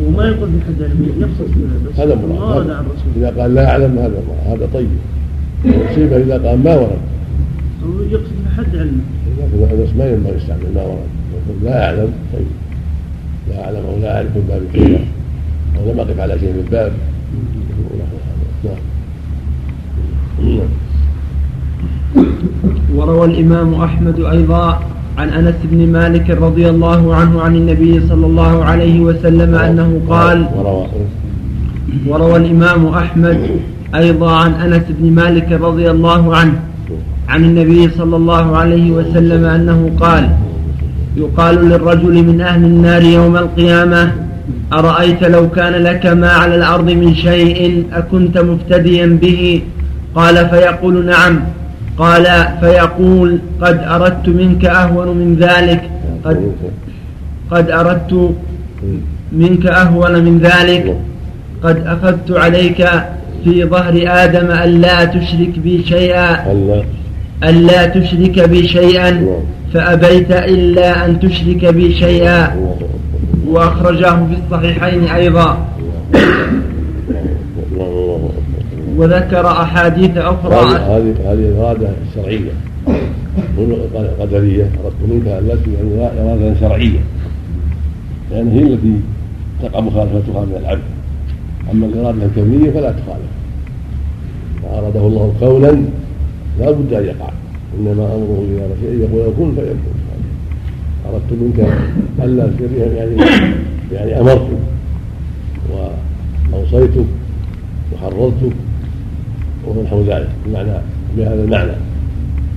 وما 0.07 0.27
يقول 0.27 0.49
في 0.49 0.65
حد 0.65 0.83
علمه 0.83 1.07
يقصد 1.19 1.53
في 1.53 1.59
بس 1.89 1.99
هذا 1.99 2.15
ما 2.15 2.55
ورد 2.55 2.69
عن 2.69 2.85
الرسول. 2.85 3.11
إذا 3.17 3.41
قال 3.41 3.55
لا 3.55 3.69
أعلم 3.69 3.97
هذا 3.97 4.23
هذا 4.45 4.69
طيب. 4.73 4.87
مصيبه 5.65 6.17
إذا 6.17 6.47
قال 6.47 6.63
ما 6.63 6.75
ورد. 6.75 6.99
يقصد 8.11 8.25
في 8.25 8.55
حد 8.57 8.75
علمه. 8.75 9.01
لكن 9.61 9.97
ما 9.97 10.05
ينبغي 10.05 10.35
يستعمل 10.37 10.73
ما 10.75 10.83
ورد. 10.83 11.09
يقول 11.33 11.63
لا 11.63 11.85
أعلم. 11.85 12.09
طيب. 12.33 12.47
لا 13.49 13.65
أعلم 13.65 13.85
أو 13.85 13.99
لا 14.01 14.17
أعرف 14.17 14.37
الباب 14.37 14.61
كذا 14.73 14.99
أو 15.77 15.91
لم 15.91 15.99
اقف 15.99 16.19
على 16.19 16.39
شيء 16.39 16.51
الباب. 16.51 16.91
نعم 17.97 18.07
نعم. 18.65 18.94
وروى 22.95 23.25
الإمام 23.27 23.73
أحمد 23.73 24.19
أيضا 24.19 24.79
عن 25.17 25.29
أنس 25.29 25.55
بن 25.63 25.91
مالك 25.91 26.29
رضي 26.29 26.69
الله 26.69 27.15
عنه 27.15 27.41
عن 27.41 27.55
النبي 27.55 28.01
صلى 28.09 28.25
الله 28.25 28.63
عليه 28.65 28.99
وسلم 28.99 29.55
أنه 29.55 30.01
قال 30.09 30.47
وروى 32.07 32.35
الإمام 32.37 32.85
أحمد 32.87 33.37
أيضا 33.95 34.31
عن 34.31 34.53
أنس 34.53 34.83
بن 34.89 35.11
مالك 35.11 35.51
رضي 35.51 35.91
الله 35.91 36.35
عنه 36.35 36.53
عن 37.29 37.43
النبي 37.43 37.89
صلى 37.89 38.15
الله 38.15 38.57
عليه 38.57 38.91
وسلم 38.91 39.45
أنه 39.45 39.91
قال 39.99 40.29
يقال 41.17 41.55
للرجل 41.69 42.23
من 42.23 42.41
أهل 42.41 42.63
النار 42.63 43.03
يوم 43.03 43.37
القيامة 43.37 44.11
أرأيت 44.73 45.23
لو 45.23 45.49
كان 45.49 45.73
لك 45.73 46.05
ما 46.05 46.29
على 46.29 46.55
الأرض 46.55 46.89
من 46.91 47.15
شيء 47.15 47.83
أكنت 47.93 48.37
مفتديا 48.37 49.05
به 49.21 49.61
قال 50.15 50.49
فيقول 50.49 51.05
نعم. 51.05 51.39
قال 51.97 52.47
فيقول 52.59 53.39
قد 53.61 53.79
أردت 53.79 54.29
منك 54.29 54.65
أهون 54.65 55.07
من 55.07 55.35
ذلك. 55.35 55.81
قد, 56.25 56.51
قد 57.51 57.71
أردت 57.71 58.35
منك 59.31 59.65
أهون 59.65 60.23
من 60.23 60.39
ذلك. 60.39 60.97
قد 61.63 61.87
أخذت 61.87 62.31
عليك 62.31 62.89
في 63.43 63.65
ظهر 63.65 64.03
آدم 64.07 64.51
ألا 64.51 65.05
تشرك 65.05 65.59
بي 65.59 65.83
شيئا. 65.83 66.53
ألا 67.43 67.85
تشرك 67.85 68.49
بي 68.49 68.67
شيئا. 68.67 69.27
فأبيت 69.73 70.31
إلا 70.31 71.05
أن 71.05 71.19
تشرك 71.19 71.65
بي 71.65 71.93
شيئا. 71.93 72.55
وأخرجاه 73.47 74.27
في 74.29 74.35
الصحيحين 74.45 75.07
أيضا. 75.07 75.67
وذكر 78.97 79.47
أحاديث 79.47 80.17
أخرى. 80.17 80.55
هذه 80.55 81.13
هذه 81.25 81.61
إرادة 81.61 81.89
شرعية. 82.15 82.51
قدرية. 84.19 84.63
أردت 84.63 85.01
منك 85.09 85.27
التي 85.27 85.69
يعني 85.73 86.21
إرادة 86.21 86.59
شرعية. 86.59 86.99
لأن 88.31 88.51
هي 88.51 88.63
التي 88.63 88.99
تقع 89.63 89.79
مخالفتها 89.79 90.45
من 90.45 90.57
العبد 90.59 90.81
أما 91.71 91.85
الإرادة 91.85 92.25
الكونية 92.25 92.71
فلا 92.71 92.91
تخالف. 92.91 93.31
ما 94.63 94.79
أراده 94.79 95.07
الله 95.07 95.33
قولا 95.41 95.71
لا 96.59 96.71
بد 96.71 96.93
أن 96.93 97.05
يقع. 97.05 97.29
إنما 97.79 97.91
أمره 97.91 98.43
إذا 98.51 98.75
شيء 98.81 98.99
يقول 98.99 99.33
كن 99.37 99.55
فيكون. 99.55 99.95
أردت 101.13 101.31
منك 101.31 101.59
ألا 102.23 102.49
يعني 102.87 103.15
يعني 103.91 104.19
أمرتك 104.19 104.57
وأوصيتك 106.51 107.05
وحررتك 107.93 108.55
ونحو 109.67 110.01
ذلك 110.01 110.29
بمعنى 110.45 110.69
بهذا 111.17 111.43
المعنى. 111.43 111.71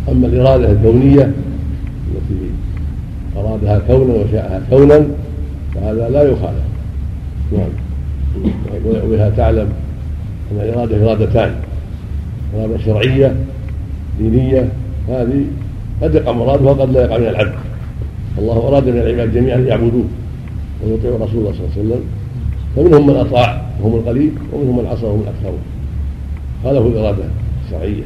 أما 0.08 0.26
الإرادة 0.26 0.72
الكونية 0.72 1.22
التي 1.22 2.50
أرادها 3.36 3.78
كونا 3.78 4.14
وشاءها 4.14 4.62
كونا 4.70 5.06
فهذا 5.74 6.08
لا 6.08 6.22
يخالف. 6.22 6.64
نعم. 7.52 7.68
وبها 9.04 9.30
تعلم 9.30 9.68
أن 10.52 10.60
الإرادة 10.60 11.06
إرادتان. 11.06 11.54
إرادة 12.56 12.78
شرعية 12.78 13.36
دينية 14.18 14.68
هذه 15.08 15.44
قد 16.02 16.14
يقع 16.14 16.32
مرادها 16.32 16.70
وقد 16.70 16.90
لا 16.90 17.02
يقع 17.02 17.18
من 17.18 17.26
العبد. 17.28 17.54
الله 18.38 18.68
أراد 18.68 18.88
من 18.88 18.98
العباد 18.98 19.34
جميعا 19.34 19.56
أن 19.56 19.66
يعبدوه 19.66 20.04
ويطيعوا 20.84 21.18
رسول 21.18 21.38
الله 21.38 21.52
صلى 21.52 21.60
الله 21.60 21.70
عليه 21.76 21.80
وسلم. 21.80 22.02
فمنهم 22.76 23.06
من 23.06 23.16
أطاع 23.16 23.62
وهم 23.82 23.94
القليل 23.94 24.32
ومنهم 24.52 24.78
من 24.78 24.86
عصى 24.86 25.06
وهم 25.06 25.20
الاكثرون 25.20 25.58
هذا 26.64 26.78
هو 26.78 26.88
الإرادة 26.88 27.24
الشرعية 27.64 28.04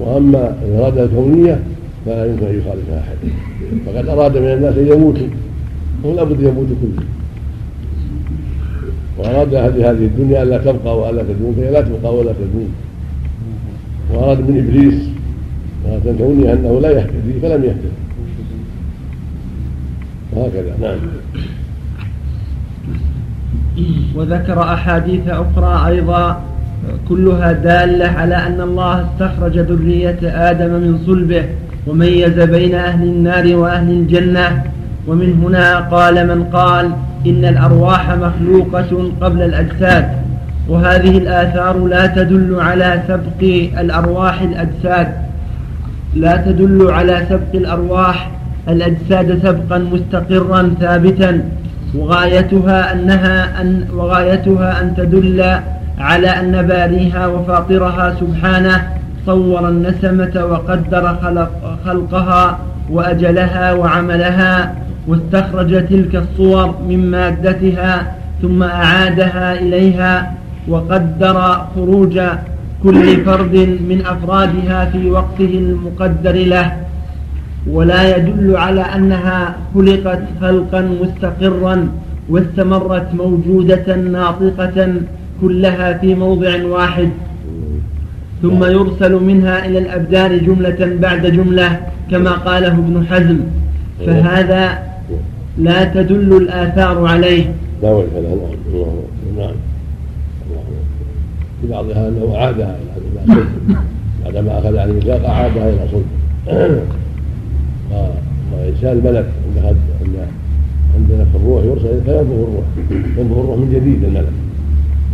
وأما 0.00 0.56
الإرادة 0.62 1.04
الكونية 1.04 1.60
فلا 2.06 2.26
يمكن 2.26 2.46
أن 2.46 2.58
يخالفها 2.58 3.00
أحد. 3.00 3.16
فقد 3.86 4.08
أراد 4.08 4.36
من 4.36 4.46
الناس 4.46 4.76
أن 4.76 4.86
يموتوا 4.86 5.26
هم 6.04 6.16
لابد 6.16 6.40
يموتوا 6.40 6.76
كلهم 6.82 7.08
وأراد 9.18 9.54
أهل 9.54 9.80
هذه 9.80 10.04
الدنيا 10.04 10.42
ألا 10.42 10.58
تبقى 10.58 10.98
وألا 10.98 11.22
تدوم 11.22 11.54
فهي 11.56 11.70
لا 11.70 11.80
تبقى 11.80 12.14
ولا 12.14 12.32
تدوم. 12.32 12.72
وأراد 14.12 14.38
من 14.38 14.58
إبليس 14.58 15.10
كوني 16.18 16.52
أنه 16.52 16.80
لا 16.80 16.90
يهتدي 16.90 17.40
فلم 17.42 17.64
يهتدي. 17.64 18.00
وهكذا. 20.32 20.76
نعم. 20.80 20.98
وذكر 24.14 24.62
أحاديث 24.62 25.28
أخرى 25.28 25.86
أيضا 25.86 26.49
كلها 27.08 27.52
دالة 27.52 28.06
على 28.06 28.36
أن 28.36 28.60
الله 28.60 29.06
استخرج 29.06 29.58
ذرية 29.58 30.18
آدم 30.22 30.70
من 30.70 30.98
صلبه 31.06 31.44
وميز 31.86 32.40
بين 32.40 32.74
أهل 32.74 33.02
النار 33.02 33.56
وأهل 33.56 33.90
الجنة. 33.90 34.62
ومن 35.08 35.42
هنا 35.44 35.78
قال 35.78 36.26
من 36.28 36.44
قال 36.44 36.90
إن 37.26 37.44
الأرواح 37.44 38.10
مخلوقة 38.10 39.12
قبل 39.20 39.42
الأجساد 39.42 40.08
وهذه 40.68 41.18
الآثار 41.18 41.86
لا 41.86 42.06
تدل 42.06 42.56
على 42.60 43.02
سبق 43.08 43.40
الأرواح 43.80 44.42
الأجساد. 44.42 45.08
لا 46.14 46.36
تدل 46.36 46.90
على 46.90 47.26
سبق 47.28 47.52
الأرواح 47.54 48.30
الأجساد 48.68 49.38
سبقا 49.42 49.78
مستقرا 49.78 50.74
ثابتا. 50.80 51.42
وغايتها 51.94 52.92
أنها 52.92 53.60
أن 53.60 53.84
وغايتها 53.94 54.80
أن 54.82 54.94
تدل 54.96 55.38
على 56.00 56.28
أن 56.28 56.62
باريها 56.66 57.26
وفاطرها 57.26 58.16
سبحانه 58.20 58.88
صور 59.26 59.68
النسمة 59.68 60.44
وقدر 60.50 61.16
خلق 61.22 61.50
خلقها 61.84 62.58
وأجلها 62.90 63.72
وعملها 63.72 64.74
واستخرج 65.08 65.86
تلك 65.88 66.16
الصور 66.16 66.74
من 66.88 67.10
مادتها 67.10 68.12
ثم 68.42 68.62
أعادها 68.62 69.54
إليها 69.54 70.32
وقدر 70.68 71.36
خروج 71.74 72.20
كل 72.82 73.24
فرد 73.24 73.56
من 73.90 74.02
أفرادها 74.06 74.84
في 74.84 75.10
وقته 75.10 75.52
المقدر 75.64 76.32
له. 76.32 76.72
ولا 77.70 78.16
يدل 78.16 78.56
على 78.56 78.80
أنها 78.80 79.54
خلقت 79.74 80.22
خلقا 80.40 80.80
مستقرا 81.02 81.88
واستمرت 82.28 83.08
موجودة 83.14 83.96
ناطقة 83.96 84.78
كلها 85.40 85.98
في 85.98 86.14
موضع 86.14 86.64
واحد. 86.64 87.08
ثم 88.42 88.64
يرسل 88.64 89.14
منها 89.14 89.66
إلى 89.66 89.78
الأبدان 89.78 90.46
جملة 90.46 90.96
بعد 91.00 91.26
جملة 91.26 91.80
كما 92.10 92.30
قاله 92.30 92.72
ابن 92.72 93.06
حزم. 93.10 93.38
فهذا 94.06 94.78
لا 95.58 95.84
تدل 95.84 96.36
الآثار 96.36 97.06
عليه. 97.06 97.44
لا 97.82 97.90
وجه 97.90 98.06
له. 98.14 98.54
نعم. 99.38 99.54
في 101.60 101.68
بعضها 101.68 102.08
أنه 102.08 102.34
أعادها 102.36 102.76
إلى 102.76 103.34
صلب 103.34 103.76
بعدما 104.24 104.58
أخذ 104.58 104.76
عن 104.76 104.88
الميثاق 104.88 105.24
أعادها 105.26 105.68
إلى 105.68 105.78
صلب 105.92 106.06
وإنسان 108.52 108.92
الملك 108.98 109.26
عند 109.56 110.16
عند 110.94 111.12
نفخ 111.12 111.40
الروح 111.40 111.64
يرسل 111.64 112.00
فينفخ 112.04 112.30
الروح. 112.30 112.64
ينفخ 113.18 113.38
الروح 113.38 113.56
من 113.58 113.70
جديد 113.74 114.04
الملك. 114.04 114.32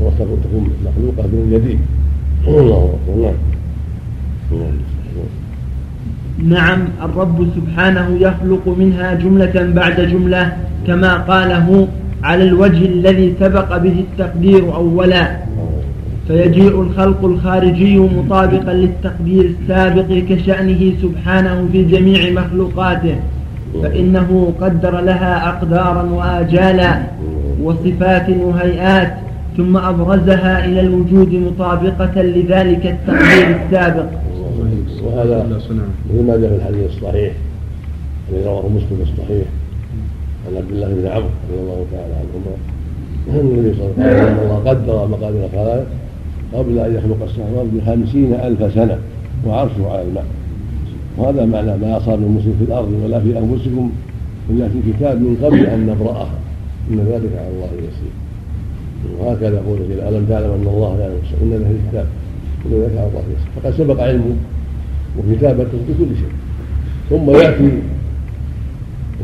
تكون 0.01 0.71
مخلوقة 0.85 1.27
من 1.27 1.51
جديد. 1.53 1.79
الله 2.49 2.95
أكبر 2.95 3.33
نعم. 4.53 4.77
نعم 6.49 6.89
الرب 7.03 7.49
سبحانه 7.57 8.17
يخلق 8.21 8.69
منها 8.79 9.15
جملة 9.15 9.73
بعد 9.75 10.01
جملة 10.01 10.57
كما 10.87 11.17
قاله 11.17 11.89
على 12.23 12.45
الوجه 12.45 12.85
الذي 12.87 13.35
سبق 13.41 13.77
به 13.77 14.05
التقدير 14.07 14.75
أولا. 14.75 15.37
فيجيء 16.29 16.81
الخلق 16.81 17.25
الخارجي 17.25 17.99
مطابقا 17.99 18.73
للتقدير 18.73 19.45
السابق 19.45 20.25
كشأنه 20.29 20.93
سبحانه 21.03 21.69
في 21.73 21.85
جميع 21.85 22.31
مخلوقاته. 22.31 23.17
فإنه 23.83 24.53
قدر 24.61 25.01
لها 25.01 25.49
أقدارا 25.49 26.03
وآجالا 26.03 27.03
وصفات 27.63 28.27
وهيئات 28.31 29.15
ثم 29.57 29.77
أبرزها 29.77 30.65
إلى 30.65 30.81
الوجود 30.81 31.33
مطابقة 31.35 32.23
لذلك 32.23 32.87
التقدير 32.87 33.57
السابق. 33.65 34.07
وهذا 35.05 35.47
مثل 35.47 35.75
ما 36.27 36.37
جاء 36.37 36.49
في 36.49 36.57
الحديث 36.57 36.91
الصحيح 36.91 37.33
الذي 38.33 38.45
رواه 38.45 38.69
مسلم 38.69 38.99
الصحيح 39.03 39.47
عن 40.49 40.57
عبد 40.57 40.71
الله 40.71 40.87
بن 40.87 41.07
عمرو 41.07 41.29
رضي 41.51 41.61
الله 41.61 41.87
تعالى 41.93 42.15
عنهما 42.15 42.57
النبي 43.41 43.75
صلى 43.75 43.87
الله 43.87 44.05
عليه 44.05 44.23
وسلم 44.23 44.39
الله 44.39 44.71
قدر 44.71 45.07
مقادير 45.07 45.45
الخلائق 45.45 45.87
قبل 46.55 46.79
أن 46.79 46.95
يخلق 46.95 47.23
السماوات 47.23 47.67
بخمسين 47.73 48.35
ألف 48.35 48.75
سنة 48.75 48.99
وعرشه 49.47 49.91
على 49.91 50.03
الماء. 50.03 50.25
وهذا 51.19 51.45
معنى 51.45 51.77
ما 51.77 51.97
أصاب 51.97 52.19
من 52.19 52.37
مسلم 52.39 52.55
في 52.59 52.65
الأرض 52.65 52.93
ولا 53.05 53.21
في 53.21 53.39
أنفسكم 53.39 53.91
إلا 54.51 54.69
في 54.69 54.93
كتاب 54.93 55.21
من 55.21 55.37
قبل 55.45 55.67
أن 55.67 55.87
نبرأها. 55.87 56.39
إن 56.91 56.99
ذلك 56.99 57.31
على 57.39 57.49
الله 57.49 57.71
يسير. 57.79 58.13
وهكذا 59.21 59.55
يقول 59.55 59.79
جل 59.89 60.01
ألم 60.01 60.27
تعلم 60.29 60.51
أن 60.51 60.67
الله 60.67 60.99
يعلم 61.01 61.21
إن 61.43 61.51
له 61.51 61.71
الكتاب. 61.71 62.07
إن 62.67 62.73
ذلك 62.73 62.99
على 62.99 63.09
الله 63.09 63.21
يسير 63.21 63.63
فقد 63.63 63.73
سبق 63.75 64.03
علمه 64.03 64.37
وكتابته 65.19 65.79
بكل 65.89 66.17
شيء. 66.17 66.33
ثم 67.11 67.31
يأتي 67.31 67.71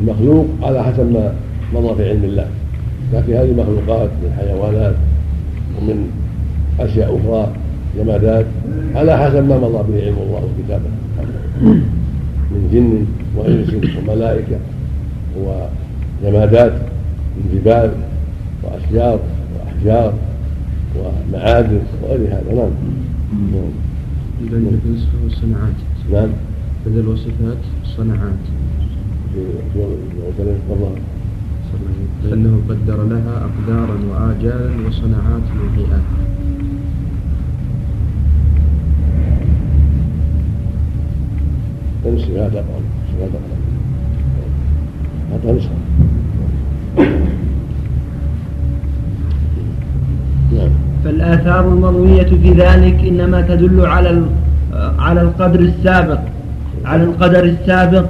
المخلوق 0.01 0.45
على 0.61 0.83
حسب 0.83 1.11
ما 1.11 1.33
مضى 1.73 1.95
في 1.95 2.09
علم 2.09 2.23
الله. 2.23 2.47
تأتي 3.11 3.37
هذه 3.37 3.51
المخلوقات 3.51 4.09
من 4.23 4.33
حيوانات 4.37 4.95
ومن 5.77 6.09
أشياء 6.79 7.19
أخرى 7.19 7.53
جمادات 7.97 8.45
على 8.95 9.17
حسب 9.17 9.43
ما 9.49 9.57
مضى 9.57 9.91
به 9.91 10.05
علم 10.05 10.15
الله 10.27 10.41
وكتابه. 10.49 10.89
من 12.51 12.69
جن 12.73 13.05
وإنس 13.37 13.97
وملائكة 13.97 14.57
وجمادات 15.37 16.71
من 17.37 17.43
جبال 17.53 17.91
وأشجار 18.63 19.19
وأحجار 19.83 20.13
ومعادن 20.95 21.81
وغير 22.03 22.27
هذا 22.27 22.53
نعم. 22.53 23.71
بدل 24.41 24.67
الوصفة 24.85 25.23
والصناعات. 25.23 25.73
نعم. 26.11 26.29
بدل 26.85 26.99
الوصفات 26.99 27.57
الصناعات 27.83 28.43
فإنه 32.23 32.61
قدر 32.69 33.03
لها 33.03 33.49
أقدارا 33.49 33.97
وآجالا 34.09 34.87
وصناعات 34.87 35.43
وهيئات. 35.59 36.03
امسك 42.05 42.29
هذا 42.29 42.59
قول 42.59 42.83
هذا 43.19 43.39
قول 43.39 43.59
هذا 45.31 45.57
نسخة 45.57 45.83
فالآثار 51.03 51.67
المروية 51.67 52.23
في 52.43 52.51
ذلك 52.51 52.99
إنما 53.07 53.41
تدل 53.41 53.85
على 53.85 54.23
على 54.99 55.21
القدر 55.21 55.59
السابق 55.59 56.19
على 56.85 57.03
القدر 57.03 57.43
السابق 57.43 58.05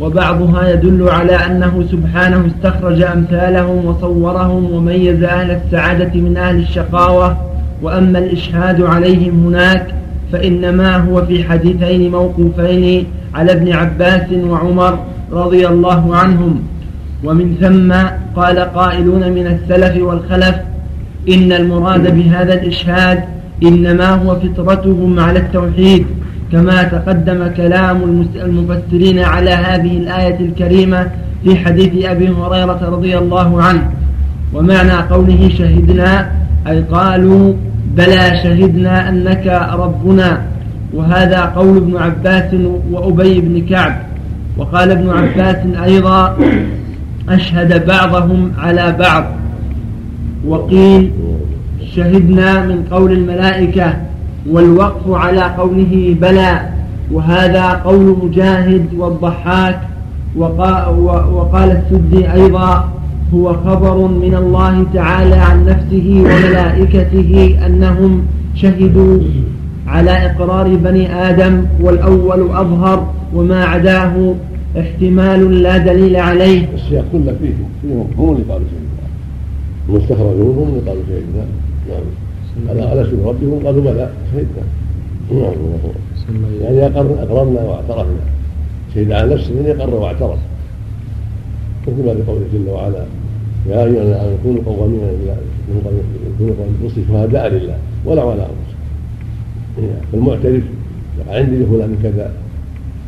وبعضها 0.00 0.68
يدل 0.68 1.08
على 1.08 1.32
أنه 1.32 1.84
سبحانه 1.90 2.46
استخرج 2.46 3.02
أمثالهم 3.02 3.84
وصورهم 3.84 4.72
وميز 4.72 5.22
أهل 5.22 5.50
السعادة 5.50 6.20
من 6.20 6.36
أهل 6.36 6.56
الشقاوة 6.56 7.36
وأما 7.82 8.18
الإشهاد 8.18 8.82
عليهم 8.82 9.46
هناك 9.46 9.86
فإنما 10.32 10.96
هو 10.96 11.26
في 11.26 11.44
حديثين 11.44 12.10
موقوفين 12.10 13.06
على 13.34 13.52
ابن 13.52 13.72
عباس 13.72 14.32
وعمر 14.32 14.98
رضي 15.32 15.68
الله 15.68 16.16
عنهم. 16.16 16.62
ومن 17.24 17.56
ثم 17.60 17.92
قال 18.40 18.58
قائلون 18.58 19.32
من 19.32 19.46
السلف 19.46 20.02
والخلف 20.02 20.56
إن 21.28 21.52
المراد 21.52 22.14
بهذا 22.14 22.54
الإشهاد 22.54 23.24
إنما 23.62 24.08
هو 24.08 24.40
فطرتهم 24.40 25.20
على 25.20 25.38
التوحيد 25.38 26.06
كما 26.52 26.82
تقدم 26.82 27.46
كلام 27.56 28.26
المفسرين 28.36 29.18
على 29.18 29.50
هذه 29.50 29.96
الآية 29.96 30.40
الكريمة 30.40 31.10
في 31.44 31.56
حديث 31.56 32.04
أبي 32.04 32.28
هريرة 32.28 32.80
رضي 32.82 33.18
الله 33.18 33.62
عنه. 33.62 33.90
ومعنى 34.54 34.92
قوله 34.92 35.50
شهدنا 35.58 36.30
أي 36.66 36.80
قالوا 36.80 37.54
بلى 37.96 38.40
شهدنا 38.42 39.08
أنك 39.08 39.70
ربنا. 39.78 40.42
وهذا 40.94 41.40
قول 41.40 41.76
ابن 41.76 41.96
عباس 41.96 42.54
وأبي 42.90 43.40
بن 43.40 43.66
كعب. 43.66 44.02
وقال 44.56 44.90
ابن 44.90 45.10
عباس 45.10 45.56
أيضا 45.84 46.36
أشهد 47.28 47.86
بعضهم 47.86 48.52
على 48.58 48.96
بعض. 48.98 49.24
وقيل 50.48 51.10
شهدنا 51.94 52.66
من 52.66 52.84
قول 52.90 53.12
الملائكة 53.12 53.94
والوقف 54.50 55.10
على 55.10 55.40
قوله 55.40 56.16
بلى 56.20 56.60
وهذا 57.12 57.68
قول 57.68 58.16
مجاهد 58.22 58.86
والضحاك 58.98 59.80
وقال 60.36 61.82
السدي 61.82 62.32
أيضا 62.32 62.88
هو 63.34 63.52
خبر 63.52 64.08
من 64.08 64.34
الله 64.34 64.86
تعالى 64.94 65.34
عن 65.34 65.64
نفسه 65.64 66.20
وملائكته 66.20 67.58
أنهم 67.66 68.22
شهدوا 68.54 69.18
على 69.86 70.10
إقرار 70.10 70.76
بني 70.76 71.14
آدم 71.30 71.64
والأول 71.80 72.40
أظهر 72.40 73.06
وما 73.34 73.64
عداه 73.64 74.34
احتمال 74.80 75.62
لا 75.62 75.78
دليل 75.78 76.16
عليه. 76.16 76.66
السياق 76.74 77.04
كله 77.12 77.36
فيه 77.40 77.52
هم 78.18 78.32
اللي 78.32 78.52
قالوا 78.52 78.66
شيء 79.86 79.96
المستخرجون 79.96 80.56
هم 80.58 80.68
اللي 80.68 80.90
قالوا 80.90 81.02
شيء 81.08 81.24
نعم 81.88 82.04
على 82.68 82.92
ألست 82.92 83.14
بربكم 83.14 83.66
قالوا 83.66 83.82
بلى 83.82 84.10
شهدنا. 84.32 84.64
نعم. 85.32 85.54
يعني 86.62 86.86
أقررنا 86.86 87.60
واعترفنا. 87.60 88.24
شهد 88.94 89.12
على 89.12 89.34
نفسه 89.34 89.52
من 89.52 89.64
يقر 89.66 89.94
واعترف. 89.94 90.38
مثل 91.88 92.06
ما 92.06 92.12
بقوله 92.12 92.46
جل 92.52 92.68
وعلا 92.68 93.04
يا 93.68 93.84
أيها 93.84 93.86
الذين 93.86 94.12
آمنوا 94.12 94.36
كونوا 94.42 94.62
قوامين 94.66 95.00
لله 95.00 95.36
كونوا 96.38 96.54
قوامين 96.58 97.06
شهداء 97.08 97.48
لله 97.48 97.78
ولا 98.04 98.22
على 98.22 98.32
أنفسكم. 98.32 98.76
فالمعترف 100.12 100.62
عندي 101.28 101.56
لفلان 101.56 101.96
كذا 102.02 102.32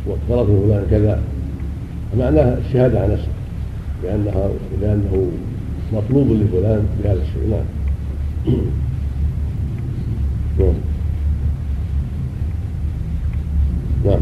واقترض 0.07 0.49
لفلان 0.49 0.83
كذا. 0.91 1.19
معناها 2.19 2.57
الشهادة 2.57 2.99
على 2.99 3.13
نفسه 3.13 3.27
لانها 4.03 4.49
لأنه 4.81 5.27
مطلوب 5.93 6.27
لفلان 6.31 6.83
بهذا 7.03 7.21
الشيء. 7.21 7.49
نعم. 7.49 7.65
نعم. 14.05 14.19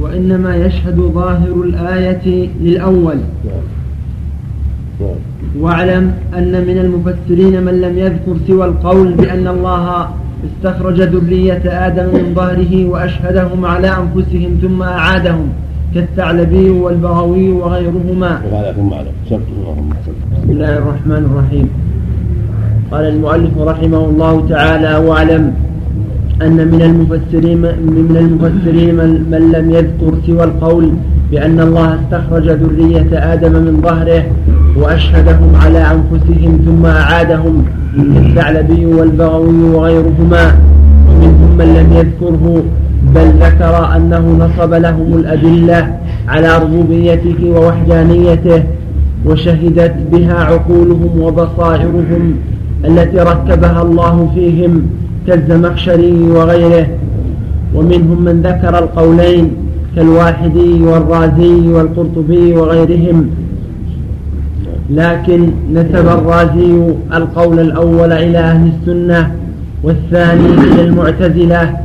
وإنما 0.00 0.56
يشهد 0.56 0.96
ظاهر 0.96 1.62
الآية 1.62 2.48
للأول. 2.60 3.16
نعم. 3.44 3.66
نعم. 5.00 5.16
واعلم 5.58 6.14
أن 6.38 6.52
من 6.66 6.78
المفسرين 6.78 7.62
من 7.62 7.80
لم 7.80 7.98
يذكر 7.98 8.36
سوى 8.46 8.64
القول 8.64 9.12
بأن 9.14 9.46
الله 9.48 10.08
استخرج 10.46 11.00
ذرية 11.00 11.86
آدم 11.86 12.04
من 12.04 12.32
ظهره 12.34 12.86
وأشهدهم 12.86 13.64
على 13.64 13.88
أنفسهم 13.88 14.58
ثم 14.62 14.82
أعادهم 14.82 15.48
كالثعلبي 15.94 16.70
والبغوي 16.70 17.52
وغيرهما. 17.52 18.42
بسم 20.40 20.50
الله 20.50 20.78
الرحمن 20.78 21.22
الرحيم. 21.30 21.68
قال 22.92 23.04
المؤلف 23.04 23.54
رحمه 23.58 24.04
الله 24.04 24.46
تعالى 24.48 24.92
واعلم 25.06 25.52
أن 26.42 26.56
من 26.72 26.82
المفسرين 26.82 27.60
من 28.08 28.16
المفسرين 28.24 28.94
من 29.32 29.42
لم 29.54 29.70
يذكر 29.70 30.12
سوى 30.26 30.44
القول 30.44 30.92
بأن 31.30 31.60
الله 31.60 31.88
استخرج 32.00 32.46
ذرية 32.48 33.32
آدم 33.32 33.52
من 33.52 33.80
ظهره 33.82 34.22
وأشهدهم 34.76 35.50
على 35.62 35.78
أنفسهم 35.78 36.52
ثم 36.66 36.86
أعادهم 36.86 37.64
الثعلبي 37.98 38.86
والبغوي 38.86 39.62
وغيرهما 39.74 40.44
ومنهم 41.08 41.50
من 41.58 41.68
لم 41.78 41.88
يذكره 42.00 42.62
بل 43.14 43.28
ذكر 43.44 43.96
أنه 43.96 44.24
نصب 44.44 44.72
لهم 44.74 45.08
الأدلة 45.14 45.80
على 46.28 46.58
ربوبيته 46.58 47.40
ووحدانيته 47.50 48.62
وشهدت 49.26 49.94
بها 50.12 50.34
عقولهم 50.34 51.20
وبصائرهم 51.20 52.34
التي 52.84 53.16
ركبها 53.16 53.82
الله 53.82 54.30
فيهم 54.34 54.82
كالزمخشري 55.26 56.22
وغيره. 56.22 56.86
ومنهم 57.74 58.24
من 58.24 58.42
ذكر 58.42 58.78
القولين 58.78 59.50
كالواحدي 59.96 60.82
والرازي 60.82 61.68
والقرطبي 61.68 62.52
وغيرهم. 62.52 63.30
لكن 64.90 65.50
نسب 65.72 66.08
الرازي 66.08 66.94
القول 67.14 67.60
الأول 67.60 68.12
إلى 68.12 68.38
أهل 68.38 68.70
السنة 68.80 69.32
والثاني 69.82 70.46
إلى 70.46 70.82
المعتزلة. 70.84 71.76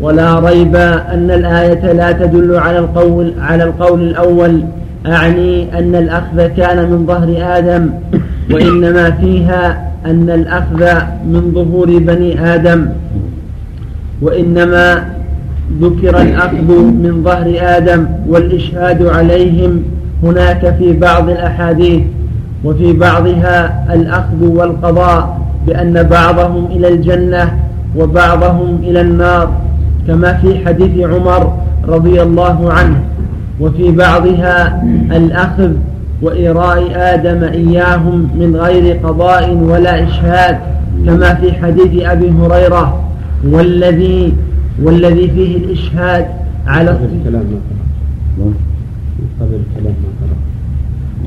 ولا 0.00 0.38
ريب 0.38 0.76
أن 0.76 1.30
الآية 1.30 1.92
لا 1.92 2.12
تدل 2.12 2.56
على 2.56 2.78
القول 2.78 3.32
على 3.40 3.64
القول 3.64 4.00
الأول 4.02 4.62
أعني 5.06 5.78
أن 5.78 5.94
الأخذ 5.94 6.46
كان 6.46 6.90
من 6.90 7.06
ظهر 7.06 7.58
آدم 7.58 7.90
وإنما 8.50 9.10
فيها 9.10 9.90
أن 10.06 10.30
الأخذ 10.30 11.00
من 11.26 11.52
ظهور 11.54 11.98
بني 11.98 12.54
آدم. 12.54 12.86
وإنما 14.22 15.04
ذكر 15.80 16.22
الأخذ 16.22 16.70
من 16.82 17.20
ظهر 17.24 17.54
آدم 17.60 18.06
والإشهاد 18.28 19.06
عليهم 19.06 19.82
هناك 20.22 20.74
في 20.78 20.92
بعض 20.92 21.28
الأحاديث 21.28 22.02
وفي 22.64 22.92
بعضها 22.92 23.84
الأخذ 23.94 24.42
والقضاء 24.42 25.40
بأن 25.66 26.02
بعضهم 26.02 26.66
إلى 26.66 26.88
الجنة 26.88 27.58
وبعضهم 27.96 28.78
إلى 28.82 29.00
النار 29.00 29.52
كما 30.06 30.32
في 30.32 30.66
حديث 30.66 31.06
عمر 31.06 31.52
رضي 31.88 32.22
الله 32.22 32.72
عنه. 32.72 33.00
وفي 33.60 33.90
بعضها 33.90 34.82
الأخذ 35.16 35.72
وإيراء 36.22 36.90
آدم 37.14 37.44
إياهم 37.44 38.28
من 38.38 38.56
غير 38.56 38.96
قضاء 38.96 39.54
ولا 39.54 40.04
إشهاد 40.08 40.58
كما 41.06 41.34
في 41.34 41.52
حديث 41.52 42.02
أبي 42.02 42.30
هريرة 42.30 43.10
والذي 43.44 44.34
والذي 44.82 45.30
فيه 45.30 45.56
الإشهاد 45.56 46.26
على 46.66 46.90
الكلام 46.90 47.44
ما 48.38 48.52
قبل 49.40 49.54
الكلام 49.54 49.94
ما 49.94 50.10
قرأ 50.20 50.36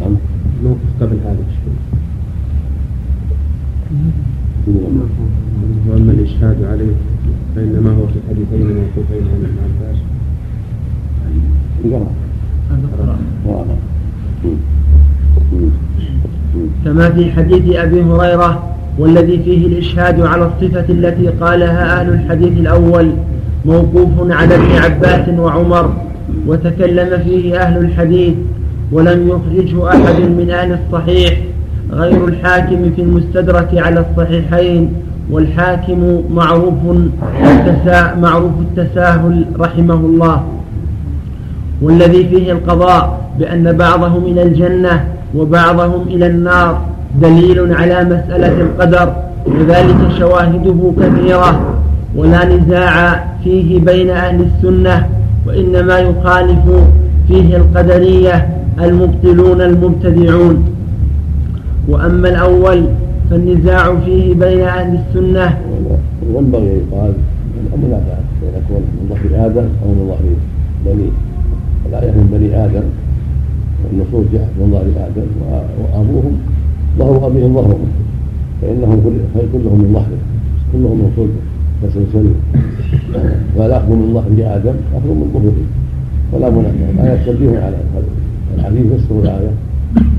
نعم. 0.02 0.18
موقف 0.64 0.90
قبل 1.02 1.18
هذا 1.26 1.38
الشيء. 1.50 1.74
وأما 5.90 6.12
الإشهاد 6.12 6.64
عليه 6.64 6.96
فإنما 7.56 7.92
هو 7.92 8.08
في 8.08 8.14
الحديثين 8.24 8.68
موقوفين 8.68 9.24
عن 9.28 9.46
ابن 9.46 9.58
عباس. 9.64 9.98
كما 16.86 17.10
في 17.10 17.32
حديث 17.32 17.76
أبي 17.76 18.04
هريرة 18.04 18.64
والذي 19.00 19.40
فيه 19.44 19.68
الإشهاد 19.68 20.22
على 20.22 20.46
الصفة 20.46 20.86
التي 20.90 21.28
قالها 21.28 22.02
أهل 22.02 22.10
الحديث 22.10 22.52
الأول 22.52 23.12
موقوف 23.66 24.10
على 24.32 24.56
ابن 24.56 24.72
عباس 24.84 25.30
وعمر 25.40 25.94
وتكلم 26.48 27.24
فيه 27.24 27.58
أهل 27.58 27.78
الحديث 27.78 28.34
ولم 28.92 29.28
يخرجه 29.28 29.90
أحد 29.90 30.22
من 30.22 30.52
أهل 30.52 30.78
الصحيح 30.86 31.38
غير 31.92 32.28
الحاكم 32.28 32.92
في 32.96 33.02
المستدرك 33.02 33.70
على 33.74 34.06
الصحيحين 34.10 34.94
والحاكم 35.32 36.24
معروف 36.34 36.74
معروف 38.18 38.52
التساهل 38.60 39.46
رحمه 39.60 39.94
الله. 39.94 40.44
والذي 41.82 42.24
فيه 42.30 42.52
القضاء 42.52 43.22
بأن 43.40 43.78
بعضهم 43.78 44.26
إلى 44.26 44.44
الجنة 44.44 45.06
وبعضهم 45.36 46.08
إلى 46.08 46.28
النار 46.28 46.82
دليل 47.22 47.74
على 47.74 48.04
مسألة 48.04 48.62
القدر 48.62 49.16
وذلك 49.46 49.98
شواهده 50.20 50.94
كثيرة 51.02 51.62
ولا 52.16 52.46
نزاع 52.46 53.26
فيه 53.44 53.80
بين 53.80 54.10
أهل 54.10 54.46
السنة 54.46 55.08
وإنما 55.48 56.00
يخالف 56.00 56.60
فيه 57.28 57.58
القدرية 57.58 58.50
المبطلون 58.82 59.62
المبتدعون. 59.62 60.66
وأما 61.90 62.30
الأول 62.30 62.84
فالنزاع 63.30 63.96
فيه 64.06 64.34
بين 64.34 64.62
أهل 64.62 65.00
السنة. 65.00 65.58
ينبغي 66.36 66.62
أن 66.62 66.82
يقال 66.92 67.14
المنافعة 67.74 68.20
بين 68.42 68.50
يكون 68.50 68.82
من 68.82 69.10
ظهر 69.10 69.46
آدم 69.46 69.68
أو 69.86 69.90
من 69.90 70.08
ظهر 70.08 70.26
بني 70.86 71.10
الآية 71.92 72.12
من 72.12 72.28
بني 72.32 72.66
آدم 72.66 72.84
والنصوص 73.84 74.26
جاءت 74.34 74.50
من 74.60 74.72
ظهر 74.72 75.08
آدم 75.08 75.28
وأبوهم 75.82 76.36
ظهر 77.00 77.28
أبيهم 77.28 77.54
ظهرهم 77.54 77.88
فإنهم 78.62 79.02
كلهم 79.54 79.78
من 79.84 79.92
ظهره 79.94 80.20
كلهم 80.74 80.98
من 80.98 81.12
صلبه 81.16 81.42
فسلسله 81.82 82.34
فالأخذ 83.58 83.90
من 83.90 84.14
ظهر 84.14 84.56
آدم 84.56 84.74
أخذ 84.96 85.08
من 85.08 85.32
ظهوره 85.34 85.66
فلا 86.32 86.50
منافع 86.50 86.90
الآية 87.04 87.26
تنبيه 87.26 87.60
على 87.60 87.76
الحديث 88.58 88.86
يفسر 88.86 89.20
الآية 89.24 89.52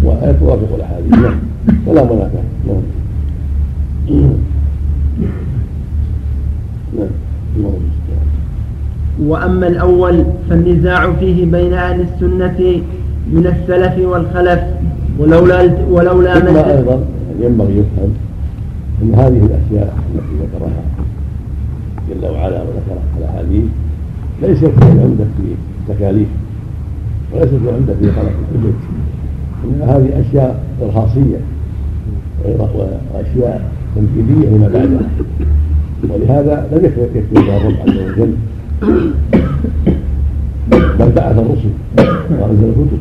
وآية 0.04 0.32
توافق 0.32 0.74
الأحاديث. 0.74 1.12
نعم. 1.12 1.38
فلا 1.86 2.04
منافع 2.04 2.40
نعم. 2.68 2.82
نعم. 6.98 7.92
وأما 9.20 9.66
الأول 9.66 10.24
فالنزاع 10.50 11.12
فيه 11.12 11.46
بين 11.46 11.72
أهل 11.72 12.00
السنة 12.00 12.82
من 13.32 13.46
السلف 13.46 14.06
والخلف 14.06 14.60
ولولا 15.18 15.72
ولولا 15.90 16.40
ثم 16.40 16.56
أيضا 16.56 17.04
ينبغي 17.40 17.72
يفهم 17.72 18.14
أن 19.02 19.14
هذه 19.14 19.46
الأشياء 19.46 19.96
التي 20.14 20.44
ذكرها 20.44 20.82
جل 22.08 22.24
وعلا 22.34 22.62
وذكرها 22.62 23.02
في 23.14 23.18
الأحاديث 23.18 23.64
ليست 24.42 24.72
العمدة 24.82 25.24
في 25.24 25.54
التكاليف 25.90 26.28
وليست 27.32 27.52
العمدة 27.64 27.94
في 27.94 28.12
خلق 28.12 28.32
البيت 28.54 28.74
إنما 29.64 29.84
هذه 29.84 30.20
أشياء 30.20 30.64
إرهاصية 30.82 31.40
وأشياء 33.14 33.70
تنفيذية 33.96 34.48
لما 34.48 34.68
بعدها 34.68 35.08
ولهذا 36.10 36.68
لم 36.72 36.84
يكفي 36.84 37.40
الله 37.40 37.56
الرب 37.56 37.74
عز 37.88 37.96
وجل. 37.96 38.34
بل 40.98 41.10
بعث 41.16 41.36
الرسل. 41.38 41.72
وأنزل 42.40 42.64
الكتب. 42.68 42.98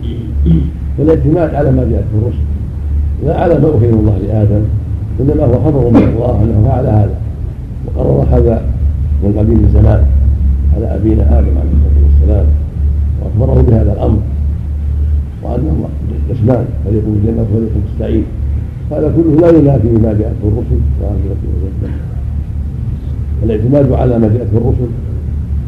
فالاعتماد 0.97 1.55
على 1.55 1.71
ما 1.71 1.83
جاءت 1.91 2.05
به 2.13 2.19
الرسل 2.21 2.45
لا 3.25 3.33
على 3.41 3.53
ما 3.59 3.67
أوحي 3.67 3.89
الله 3.89 4.17
لآدم 4.27 4.61
إنما 5.19 5.43
هو 5.45 5.53
خبر 5.65 5.89
من 5.89 6.03
الله 6.03 6.43
أنه 6.43 6.69
فعل 6.69 6.85
هذا. 6.85 7.15
وقرر 7.85 8.25
هذا 8.31 8.61
من 9.23 9.31
قديم 9.39 9.59
الزمان. 9.65 10.01
على 10.75 10.85
أبينا 10.95 11.23
آدم 11.39 11.53
عليه 11.57 11.73
الصلاة 11.77 12.03
والسلام. 12.05 12.45
وأخبره 13.21 13.61
بهذا 13.61 13.93
الأمر. 13.93 14.19
وانه 15.43 15.85
قسمان 16.29 16.65
فريق 16.85 17.01
في 17.01 17.07
الجنه 17.09 17.41
وفريق 17.41 17.69
في 17.69 17.93
السعيد 17.93 18.23
هذا 18.91 19.13
كله 19.15 19.35
لا 19.41 19.49
ينافي 19.57 19.87
ما 19.87 20.13
جاءت 20.19 20.35
به 20.43 20.49
الرسل 20.49 20.79
الاعتماد 23.43 23.91
على 23.91 24.19
ما 24.19 24.27
جاءت 24.27 24.47
به 24.53 24.57
الرسل 24.57 24.89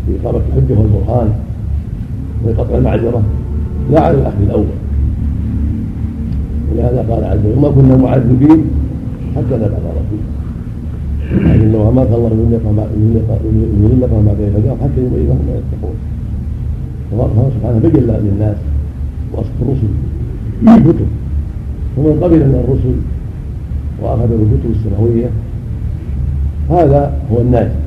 في 0.06 0.12
اقامه 0.24 0.42
الحجه 0.50 0.80
والبرهان 0.80 1.30
وقطع 2.46 2.78
المعذرة 2.78 3.22
لا 3.92 4.00
على 4.02 4.18
الأخذ 4.18 4.42
الأول. 4.42 4.66
ولهذا 6.72 7.06
قال 7.10 7.24
عز 7.24 7.40
وجل 7.46 7.62
ما 7.62 7.70
كنا 7.70 7.98
معذبين 7.98 8.66
حتى 9.36 9.56
نبعث 9.56 9.84
رسولا 10.00 10.34
لكن 11.54 11.72
لو 11.72 11.90
امات 11.90 12.08
الله 12.08 12.30
يذلقهم 12.30 12.76
بعد 14.26 14.40
يهداهم 14.40 14.78
حتى 14.84 15.00
يبين 15.02 15.28
ما 15.28 15.54
يتقون. 15.60 15.98
فالله 17.12 17.52
سبحانه 17.56 17.80
بين 17.80 18.04
للناس 18.04 18.58
وصف 19.34 19.52
الرسل 19.62 19.92
بالكتب. 20.62 21.08
ومن 21.98 22.20
قبل 22.24 22.36
من 22.36 22.64
الرسل 22.64 22.96
واخذ 24.02 24.28
بالكتب 24.28 24.72
السماوية 24.72 25.30
هذا 26.70 27.14
هو 27.32 27.42
الناجي 27.42 27.83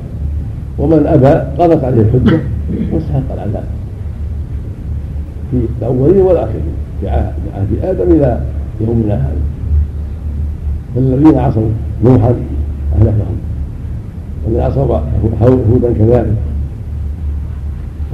ومن 0.79 1.07
أبى 1.07 1.63
قضت 1.63 1.83
عليه 1.83 2.01
الحجة 2.01 2.39
واستحق 2.91 3.33
العذاب. 3.33 3.63
في 5.51 5.57
الأولين 5.79 6.21
والآخرين 6.21 6.75
في 7.01 7.09
عهد 7.09 7.67
آدم 7.83 8.11
إلى 8.11 8.41
يومنا 8.81 9.15
هذا. 9.15 9.41
فالذين 10.95 11.37
عصوا 11.39 11.69
نوحا 12.03 12.33
أهلكهم. 12.95 13.37
والذين 14.45 14.61
عصوا 14.61 14.99
هودا 15.41 15.93
كذلك. 15.93 16.33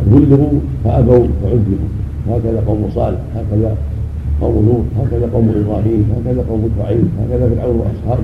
بلغوا 0.07 0.59
فأبوا 0.83 1.27
فعذبوا 1.43 1.89
هكذا 2.29 2.63
قوم 2.67 2.89
صالح 2.95 3.19
هكذا 3.35 3.75
قوم 4.41 4.65
لوط 4.65 5.07
هكذا 5.07 5.29
قوم 5.33 5.49
إبراهيم 5.49 6.05
هكذا 6.15 6.43
قوم 6.49 6.69
شعيب 6.77 7.07
هكذا 7.21 7.49
فرعون 7.55 7.75
وأصحابه. 7.75 8.23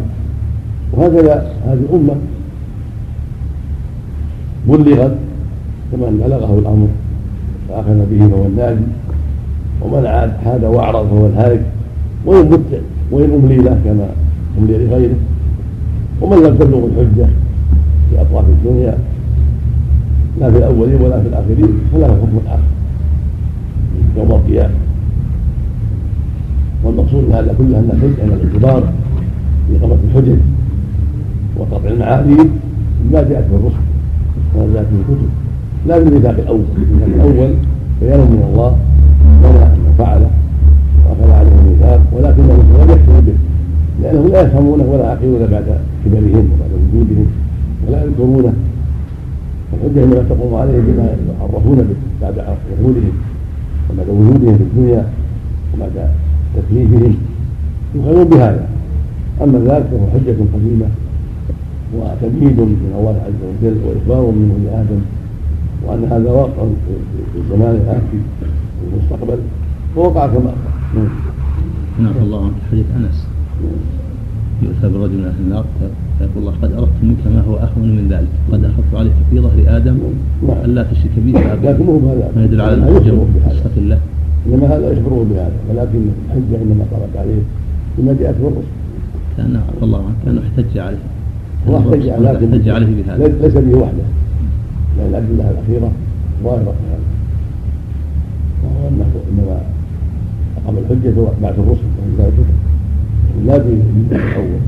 وهكذا 0.93 1.51
هذه 1.65 1.79
الأمة 1.89 2.15
بلغت 4.68 5.16
كمن 5.91 6.22
بلغه 6.26 6.60
الأمر 6.60 6.88
فأخذ 7.70 8.05
به 8.12 8.28
فهو 8.28 8.45
الناجي 8.45 8.88
ومن 9.82 10.05
عاد 10.05 10.32
حاد 10.43 10.64
وأعرض 10.64 11.07
فهو 11.10 11.26
الهالك. 11.26 11.66
وإن 12.26 12.45
متع 12.45 12.78
وإن 13.12 13.30
أملي 13.43 13.57
له 13.57 13.80
كما 13.86 14.07
أملي 14.57 14.86
لغيره. 14.86 15.16
ومن 16.22 16.38
لم 16.38 16.55
تبلغ 16.55 16.86
الحجة 16.86 17.28
في 18.10 18.22
أطراف 18.22 18.45
الدنيا 18.49 18.97
لا 20.39 20.51
في 20.51 20.57
الأولين 20.57 21.01
ولا 21.01 21.22
في 21.22 21.28
الآخرين 21.28 21.74
فله 21.93 22.07
حكم 22.07 22.39
آخر 22.47 22.70
يوم 24.18 24.32
القيامة. 24.32 24.74
والمقصود 26.84 27.24
من 27.24 27.34
هذا 27.34 27.55
كله 27.57 27.80
أن 27.80 27.89
الحج 27.93 28.20
ان 28.24 28.39
الاعتبار 28.39 28.84
في 29.68 29.78
إقامة 29.78 29.97
الحجج 30.10 30.39
وقطع 31.57 31.89
المعاذير 31.89 32.45
ما 33.12 33.22
جاءت 33.30 33.45
في 33.49 33.55
جاءت 34.55 34.87
في 34.87 34.95
الكتب 34.99 35.29
لا 35.87 35.99
بالميثاق 35.99 36.35
الأول. 36.39 36.65
الميثاق 36.77 37.07
الأول 37.15 37.53
بيان 38.01 38.19
من 38.19 38.43
الله 38.49 38.77
لنا 39.43 39.65
انه 39.73 39.93
فعله 39.97 40.29
وأخذ 41.05 41.31
عليه 41.31 41.51
الميثاق 41.61 42.01
ولكن 42.13 42.41
الرسل 42.41 42.83
لم 42.83 42.89
يكفروا 42.89 43.21
به. 43.21 43.37
لانهم 44.01 44.27
لا 44.27 44.41
يفهمونه 44.41 44.83
ولا 44.83 45.03
يعقلون 45.03 45.47
بعد 45.51 45.67
كبرهم 46.05 46.45
وبعد 46.51 46.71
وجودهم 46.79 47.27
ولا 47.87 48.03
يذكرونه. 48.03 48.53
الحجه 49.73 50.03
إنما 50.03 50.23
تقوم 50.29 50.53
عليه 50.55 50.79
بما 50.79 51.05
يعرفون 51.39 51.77
به 51.77 51.95
بعد 52.21 52.35
وجودهم 52.81 53.13
وبعد 53.89 54.09
وجودهم 54.09 54.57
في 54.57 54.63
الدنيا 54.63 55.05
وبعد 55.73 56.09
تكليفهم. 56.55 57.15
يخلون 57.95 58.23
بهذا. 58.23 58.67
أما 59.43 59.59
ذلك 59.59 59.85
فهو 59.91 60.05
حجة 60.13 60.37
قديمة. 60.53 60.87
وتمهيد 61.93 62.59
من 62.59 62.93
الله 62.99 63.15
عز 63.27 63.41
وجل 63.49 63.77
وإخبار 63.85 64.31
منه 64.31 64.55
لآدم 64.65 65.01
وأن 65.85 66.03
هذا 66.03 66.31
واقع 66.31 66.63
في 67.33 67.39
الزمان 67.39 67.75
الآتي 67.75 68.19
في 68.79 68.85
المستقبل 68.93 69.39
ووقع 69.97 70.27
كما 70.27 70.53
نعم. 70.95 71.09
نعم 71.99 72.13
الله 72.23 72.45
عنك 72.45 72.53
حديث 72.71 72.85
أنس. 72.97 73.27
يؤتى 74.63 74.97
برجل 74.97 75.17
من 75.17 75.25
أهل 75.25 75.43
النار 75.45 75.65
فيقول 76.19 76.37
الله 76.37 76.53
قد 76.61 76.71
أردت 76.71 76.99
منك 77.03 77.27
ما 77.35 77.41
هو 77.41 77.55
اهون 77.55 77.89
من 77.95 78.07
ذلك 78.09 78.27
قد 78.51 78.63
أخذت 78.65 78.95
عليك 78.95 79.13
في 79.29 79.39
ظهر 79.39 79.77
آدم 79.77 79.97
نعم. 80.47 80.57
ألا 80.65 80.83
تشرك 80.83 81.11
بي 81.25 81.31
لكن 81.31 81.83
مو 81.85 81.97
بهذا. 81.97 82.31
ما 82.35 82.43
يدل 82.45 82.61
على 82.61 82.73
الحجة 82.73 83.13
وصفه 83.13 83.77
الله 83.77 83.99
إنما 84.47 84.67
هذا 84.67 84.91
يخبره 84.91 85.25
بهذا 85.31 85.57
ولكن 85.69 86.01
الحجة 86.25 86.63
إنما 86.63 86.85
قامت 86.91 87.17
عليه 87.17 87.41
بما 87.97 88.15
جاءت 88.19 88.35
في 88.35 88.41
الرسل. 88.41 88.67
كانه 89.37 89.59
عفى 89.59 89.85
الله 89.85 89.97
عنه 89.97 90.15
كانه 90.25 90.41
احتج 90.41 90.77
عليه. 90.77 91.18
هو 91.68 91.78
احتج 91.78 92.10
عليه 92.10 92.32
لكن 92.32 92.53
احتج 92.53 92.70
عليه 92.70 93.03
بهذا. 93.03 93.28
ليس 93.28 93.53
به 93.53 93.78
وحده. 93.78 94.05
لأن 94.97 95.10
الادله 95.10 95.51
الأخيرة. 95.51 95.91
ظاهره 96.43 96.74
في 96.80 96.86
هذا 96.91 97.07
وهو 98.64 98.88
أنه 98.88 99.05
إنما 99.32 99.62
أقام 100.57 100.78
الحجة 100.78 101.14
بعد 101.41 101.53
الرسل 101.60 101.89
وانزال 101.99 102.26
الكتب 102.26 102.57
لا 103.45 103.57
بالاول 103.57 104.60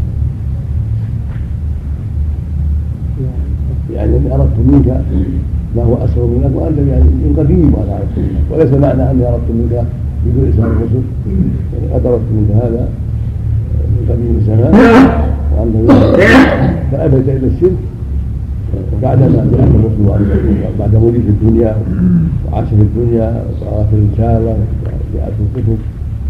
يعني 3.94 4.18
اني 4.18 4.36
أردت 4.36 4.58
منك 4.68 5.02
ما 5.76 5.84
هو 5.84 5.96
اسر 6.06 6.26
منك 6.26 6.52
وأنت 6.56 6.78
يعني 6.78 7.04
من 7.04 7.36
قديم 7.38 7.60
منك 7.60 8.04
وليس 8.52 8.74
معنى 8.74 9.12
أني 9.12 9.28
أردت 9.28 9.50
منك 9.50 9.84
بدون 10.26 10.50
إسلام 10.50 10.72
الرسل. 10.72 11.04
يعني 11.74 11.94
قد 11.94 12.06
اردت 12.06 12.32
منك 12.36 12.64
هذا. 12.64 12.88
قديم 14.10 14.36
الزمان 14.39 14.74
وانت 15.58 15.91
فابيت 16.91 17.30
إلى 17.30 17.47
الشرك 17.47 17.80
وبعدما 18.93 19.47
جاء 19.52 19.68
الرسل 19.68 20.26
بعد 20.80 20.95
مولد 20.95 21.22
في 21.22 21.30
الدنيا 21.30 21.76
وعاش 22.45 22.68
في 22.68 22.76
الدنيا 22.76 23.45
وصار 23.47 23.86
في 23.89 23.95
الرساله 23.95 24.58
وجاءت 25.14 25.34
الكتب 25.56 25.78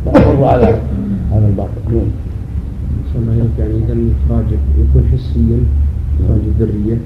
فاصر 0.06 0.44
على 0.44 0.76
هذا 1.32 1.48
الباطل 1.48 1.72
نعم. 1.92 3.50
يعني 3.60 3.74
اذا 3.86 3.94
الاخراج 3.94 4.46
يكون 4.80 5.04
حسيا 5.14 5.60
اخراج 6.24 6.40
الذريه 6.48 6.98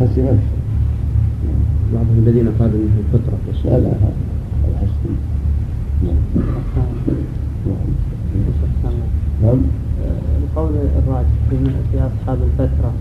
حسي 0.00 0.22
نفسه 0.22 0.56
بعضهم 1.94 2.24
الذين 2.26 2.48
قالوا 2.58 2.74
انه 2.74 2.98
الفطره 3.14 3.38
لا 3.64 3.78
لا 3.78 3.88
هذا 3.88 4.76
حسي 4.76 5.12
نعم. 6.04 6.16
نعم. 9.42 9.58
القول 10.56 10.74
الراجح 10.98 11.36
في 11.50 11.56
في 11.92 11.98
أصحاب 11.98 12.38
الفترة 12.48 12.92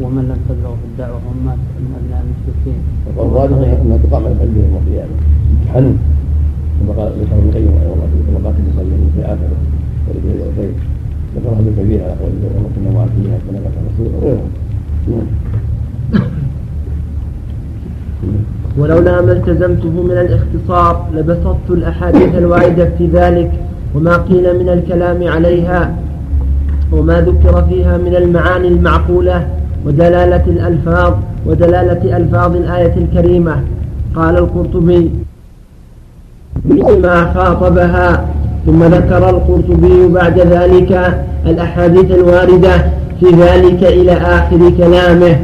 ومن 0.00 0.22
لم 0.22 0.38
تبلغه 0.48 0.78
الدعوه 0.90 1.16
هم 1.16 1.46
مات 1.46 1.58
من 1.84 1.92
ابناء 2.00 2.24
المشركين. 2.24 2.80
الراجح 3.18 3.80
انها 3.80 3.96
تقام 3.96 4.24
على 4.24 4.34
قلبه 4.34 4.60
يوم 4.60 4.76
القيامه 4.82 5.16
امتحان 5.52 5.96
كما 6.80 6.92
قال 7.02 7.12
ذكر 7.20 7.34
ابن 7.38 7.48
القيم 7.48 7.68
رحمه 7.68 7.92
الله 7.94 8.08
في 8.12 8.18
طبقات 8.36 8.54
المصلين 8.62 9.10
في 9.14 9.22
اخره 9.24 9.58
ولكن 10.06 10.28
الخير 10.48 10.72
ذكرها 11.36 11.58
ابن 11.58 11.72
كثير 11.78 12.04
على 12.04 12.14
قول 12.20 12.32
وما 12.56 12.68
كنا 12.74 12.90
معذبين 12.96 13.32
حتى 13.34 13.50
نبعث 13.56 13.74
رسولا 13.88 14.16
وغيره 14.16 14.46
نعم. 15.08 15.26
ولولا 18.78 19.20
ما 19.20 19.32
التزمته 19.32 20.02
من 20.02 20.10
الاختصار 20.24 21.10
لبسطت 21.14 21.70
الأحاديث 21.70 22.34
الواردة 22.34 22.90
في 22.98 23.06
ذلك 23.06 23.52
وما 23.94 24.16
قيل 24.16 24.58
من 24.58 24.68
الكلام 24.68 25.28
عليها 25.28 26.03
وما 26.92 27.20
ذكر 27.20 27.64
فيها 27.68 27.98
من 27.98 28.16
المعاني 28.16 28.68
المعقولة 28.68 29.46
ودلالة 29.86 30.44
الألفاظ 30.46 31.14
ودلالة 31.46 32.16
ألفاظ 32.16 32.56
الآية 32.56 32.94
الكريمة. 32.96 33.60
قال 34.16 34.38
القرطبي 34.38 35.10
ما 37.02 37.32
خاطبها 37.34 38.26
ثم 38.66 38.84
ذكر 38.84 39.30
القرطبي 39.30 40.08
بعد 40.08 40.38
ذلك 40.40 41.20
الأحاديث 41.46 42.10
الواردة 42.10 42.76
في 43.20 43.26
ذلك 43.26 43.82
إلى 43.82 44.12
آخر 44.12 44.70
كلامه. 44.78 45.36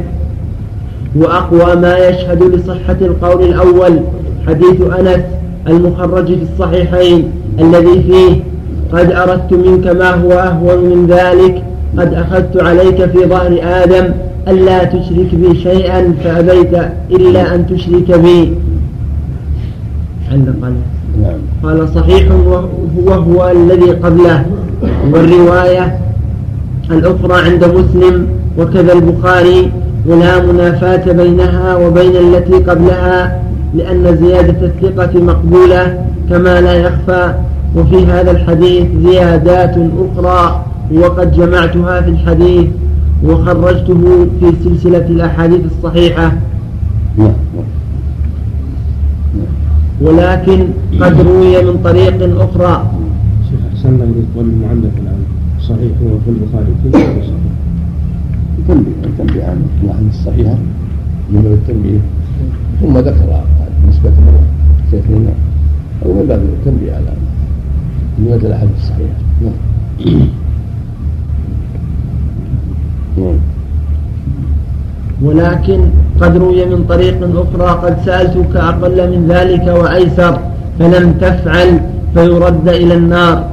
وأقوى 1.15 1.75
ما 1.75 1.97
يشهد 1.97 2.43
لصحة 2.43 2.97
القول 3.01 3.43
الأول 3.43 3.99
حديث 4.47 4.81
أنس 4.99 5.21
المخرج 5.67 6.25
في 6.25 6.45
الصحيحين 6.53 7.31
الذي 7.59 8.03
فيه 8.03 8.50
قد 8.93 9.11
أردت 9.11 9.53
منك 9.53 9.87
ما 9.87 10.09
هو 10.09 10.31
أهون 10.31 10.77
من 10.77 11.07
ذلك. 11.07 11.63
قد 11.97 12.13
أخذت 12.13 12.63
عليك 12.63 13.05
في 13.05 13.25
ظهر 13.25 13.59
آدم 13.63 14.13
ألا 14.47 14.83
تشرك 14.83 15.35
بي 15.35 15.59
شيئا 15.59 16.13
فأبيت 16.23 16.73
إلا 17.11 17.55
أن 17.55 17.67
تشرك 17.67 18.19
بي. 18.19 18.53
علق 20.31 20.73
نعم. 21.21 21.39
قال 21.63 21.89
صحيح 21.89 22.31
وهو 23.05 23.51
الذي 23.51 23.91
قبله. 23.91 24.45
والرواية 25.13 25.99
الأخرى 26.91 27.51
عند 27.51 27.65
مسلم 27.65 28.27
وكذا 28.57 28.93
البخاري. 28.93 29.71
ولا 30.05 30.39
منافاة 30.39 31.11
بينها 31.11 31.75
وبين 31.75 32.15
التي 32.15 32.53
قبلها 32.53 33.41
لأن 33.75 34.17
زيادة 34.21 34.67
الثقة 34.67 35.19
مقبولة 35.23 36.05
كما 36.29 36.61
لا 36.61 36.73
يخفى. 36.73 37.33
وفي 37.75 38.05
هذا 38.05 38.31
الحديث 38.31 38.87
زيادات 39.03 39.75
أخرى 39.77 40.65
وقد 40.93 41.31
جمعتها 41.31 42.01
في 42.01 42.09
الحديث 42.09 42.67
وخرجته 43.23 44.27
في 44.39 44.51
سلسلة 44.63 45.05
الأحاديث 45.07 45.61
الصحيحة. 45.65 46.31
ولكن 50.01 50.67
قد 51.01 51.21
روي 51.21 51.63
من 51.63 51.79
طريق 51.83 52.41
أخرى. 52.41 52.91
شيخ 53.49 53.59
أحسن 53.73 53.89
الله 53.89 54.03
إليك 54.03 54.25
والمعلق 54.35 54.95
الآن 55.01 55.21
صحيح 55.61 55.91
هو 56.03 56.17
في 56.25 56.29
البخاري 56.29 56.73
هو 56.85 57.21
صحيح؟ 57.21 57.51
تنبيه 58.67 58.91
تنبيه 59.17 59.43
عن 59.43 59.61
الأحاديث 59.83 60.09
الصحيحة 60.13 60.57
من 61.31 61.57
التنبيه 61.59 61.99
ثم 62.81 62.97
ذكر 62.97 63.43
نسبة 63.89 64.11
شيخنا 64.91 65.33
أو 66.05 66.13
من 66.13 66.25
باب 66.27 66.41
التنبيه 66.41 66.93
على 66.93 67.13
نسبة 68.21 68.47
الأحاديث 68.47 68.77
الصحيحة 68.77 69.19
نعم. 69.41 70.27
نعم. 73.17 73.35
ولكن 75.21 75.79
قد 76.21 76.37
روي 76.37 76.65
من 76.65 76.83
طريق 76.89 77.17
أخرى 77.23 77.69
قد 77.83 77.97
سألتك 78.05 78.55
أقل 78.55 79.09
من 79.11 79.27
ذلك 79.29 79.67
وأيسر 79.67 80.39
فلم 80.79 81.13
تفعل 81.21 81.79
فيرد 82.13 82.67
إلى 82.69 82.93
النار. 82.93 83.45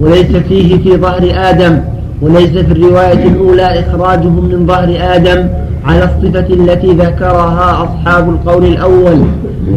وليس 0.00 0.26
فيه 0.48 0.76
في 0.82 0.96
ظهر 0.96 1.30
آدم 1.50 1.78
وليس 2.22 2.50
في 2.50 2.72
الرواية 2.72 3.24
الأولى 3.28 3.80
إخراجهم 3.80 4.44
من 4.44 4.66
ظهر 4.66 4.96
آدم 5.16 5.48
على 5.84 6.04
الصفة 6.04 6.54
التي 6.54 6.86
ذكرها 6.86 7.84
أصحاب 7.84 8.28
القول 8.30 8.64
الأول. 8.64 9.18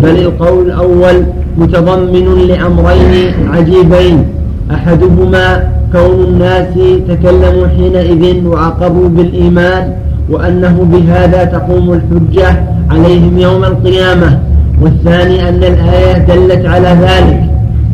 بل 0.04 0.18
القول 0.18 0.66
الأول 0.66 1.26
متضمن 1.58 2.48
لأمرين 2.48 3.34
عجيبين. 3.54 4.26
أحدهما 4.72 5.70
كون 5.92 6.24
الناس 6.24 6.74
تكلموا 7.10 7.68
حينئذ 7.68 8.46
وأقروا 8.48 9.10
بالإيمان 9.10 9.94
وأنه 10.30 10.88
بهذا 10.92 11.44
تقوم 11.44 11.94
الحجة 11.94 12.64
عليهم 12.90 13.40
يوم 13.40 13.64
القيامة 13.64 14.40
والثاني 14.82 15.50
أن 15.50 15.64
الآية 15.64 16.18
دلت 16.18 16.66
على 16.66 16.88
ذلك 17.02 17.44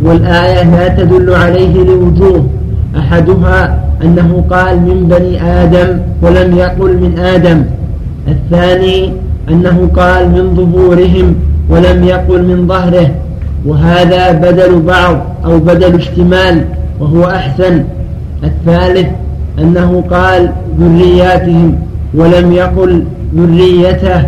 والآية 0.04 0.64
لا 0.64 0.88
تدل 0.88 1.34
عليه 1.34 1.84
لوجوه 1.84 2.46
أحدها 2.98 3.80
أنه 4.04 4.44
قال 4.50 4.80
من 4.82 5.08
بني 5.08 5.44
آدم 5.44 6.00
ولم 6.22 6.58
يقل 6.58 6.98
من 6.98 7.20
آدم 7.20 7.64
الثاني 8.28 9.12
أنه 9.50 9.90
قال 9.96 10.30
من 10.30 10.56
ظهورهم 10.56 11.36
ولم 11.70 12.04
يقل 12.04 12.44
من 12.44 12.68
ظهره. 12.68 13.12
وهذا 13.66 14.32
بدل 14.32 14.82
بعض 14.82 15.18
أو 15.46 15.60
بدل 15.60 15.96
اشتمال 15.96 16.66
وهو 17.00 17.26
أحسن. 17.26 17.84
الثالث 18.44 19.08
أنه 19.60 20.04
قال 20.12 20.52
ذرياتهم 20.80 21.80
ولم 22.14 22.52
يقل 22.52 23.04
ذريته. 23.36 24.22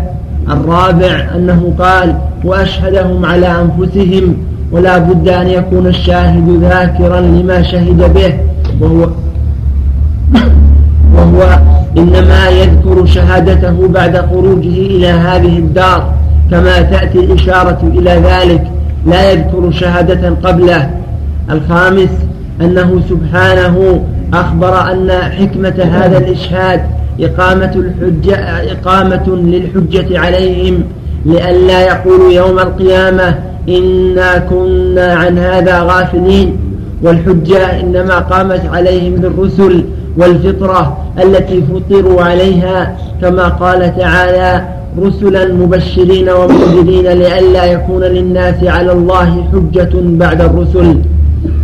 الرابع 0.49 1.27
أنه 1.35 1.73
قال 1.79 2.15
وأشهدهم 2.43 3.25
على 3.25 3.47
أنفسهم 3.47 4.37
ولا 4.71 4.97
بد 4.97 5.27
أن 5.27 5.47
يكون 5.47 5.87
الشاهد 5.87 6.61
ذاكرا 6.61 7.19
لما 7.21 7.63
شهد 7.63 8.13
به. 8.13 8.33
وهو 8.81 9.09
وهو 11.15 11.59
إنما 11.97 12.47
يذكر 12.47 13.05
شهادته 13.05 13.87
بعد 13.87 14.17
خروجه 14.17 14.67
إلى 14.67 15.07
هذه 15.07 15.57
الدار. 15.57 16.13
كما 16.51 16.81
تأتي 16.81 17.19
الإشارة 17.19 17.79
إلى 17.83 18.11
ذلك 18.11 18.67
لا 19.05 19.31
يذكر 19.31 19.71
شهادة 19.71 20.29
قبله. 20.43 20.89
الخامس 21.51 22.09
أنه 22.61 23.01
سبحانه 23.09 24.03
أخبر 24.33 24.91
أن 24.91 25.11
حكمة 25.11 25.83
هذا 25.91 26.17
الإشهاد 26.17 26.81
إقامة 27.19 27.71
الحجة 27.75 28.35
إقامة 28.71 29.27
للحجة 29.27 30.19
عليهم 30.19 30.83
لئلا 31.25 31.81
يقولوا 31.81 32.31
يوم 32.31 32.59
القيامة 32.59 33.35
إنا 33.69 34.37
كنا 34.37 35.13
عن 35.13 35.37
هذا 35.37 35.81
غافلين. 35.81 36.57
والحجة 37.03 37.79
إنما 37.79 38.19
قامت 38.19 38.61
عليهم 38.73 39.15
بالرسل 39.15 39.83
والفطرة 40.17 40.97
التي 41.23 41.61
فطروا 41.61 42.21
عليها 42.21 42.97
كما 43.21 43.47
قال 43.47 43.97
تعالى 43.97 44.65
رسلا 45.05 45.53
مبشرين 45.53 46.29
ومنذرين 46.29 47.07
لئلا 47.07 47.65
يكون 47.65 48.03
للناس 48.03 48.63
على 48.63 48.91
الله 48.91 49.43
حجة 49.51 49.89
بعد 49.93 50.41
الرسل. 50.41 50.99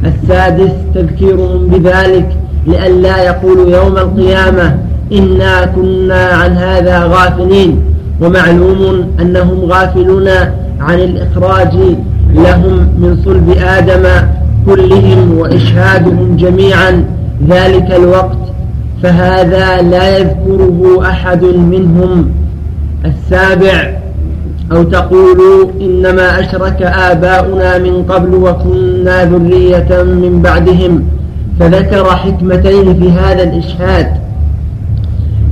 السادس 0.06 0.72
تذكيرهم 0.96 1.68
بذلك 1.68 2.30
لئلا 2.68 3.24
يقولوا 3.24 3.78
يوم 3.78 3.98
القيامة 3.98 4.78
إنا 5.12 5.66
كنا 5.66 6.26
عن 6.26 6.52
هذا 6.52 7.04
غافلين. 7.04 7.82
ومعلوم 8.22 9.12
أنهم 9.22 9.60
غافلون 9.72 10.28
عن 10.80 11.00
الإخراج 11.00 11.74
لهم 12.36 12.74
من 13.00 13.18
صلب 13.26 13.50
آدم 13.58 14.04
كلهم 14.66 15.38
وإشهادهم 15.38 16.36
جميعا 16.38 17.06
ذلك 17.50 17.92
الوقت. 17.96 18.38
فهذا 19.04 19.82
لا 19.82 20.18
يذكره 20.18 21.02
أحد 21.02 21.44
منهم. 21.44 22.32
السابع 23.06 23.94
أو 24.72 24.84
تقولوا 24.84 25.72
إنما 25.82 26.40
أشرك 26.40 26.82
آباؤنا 26.82 27.78
من 27.78 28.04
قبل 28.04 28.36
وكنا 28.36 29.26
ذرية 29.26 30.04
من 30.04 30.42
بعدهم 30.44 31.04
فذكر 31.60 32.06
حكمتين 32.06 33.00
في 33.00 33.12
هذا 33.12 33.44
الإشهاد 33.44 34.08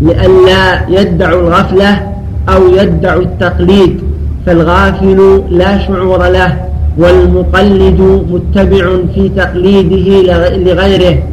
لئلا 0.01 0.89
يدعوا 0.89 1.41
الغفلة 1.41 2.11
أو 2.49 2.67
يدعوا 2.67 3.21
التقليد 3.21 3.99
فالغافل 4.45 5.43
لا 5.49 5.80
شعور 5.88 6.27
له 6.27 6.57
والمقلد 6.97 8.01
متبع 8.31 8.89
في 9.15 9.30
تقليده 9.30 10.21
لغيره 10.57 11.23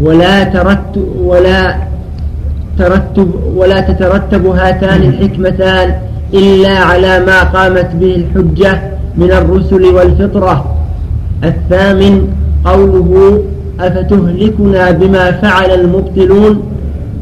ولا 0.00 0.44
ترتب 0.44 1.06
ولا 1.18 1.76
ترتب 2.78 3.30
ولا 3.56 3.80
تترتب 3.80 4.46
هاتان 4.46 5.02
الحكمتان 5.02 5.94
إلا 6.34 6.78
على 6.78 7.24
ما 7.26 7.42
قامت 7.42 7.90
به 7.94 8.16
الحجة 8.16 8.80
من 9.16 9.32
الرسل 9.32 9.84
والفطرة. 9.84 10.76
الثامن 11.44 12.28
قوله 12.64 13.42
أفتهلكنا 13.80 14.90
بما 14.90 15.32
فعل 15.32 15.70
المبطلون؟ 15.70 16.62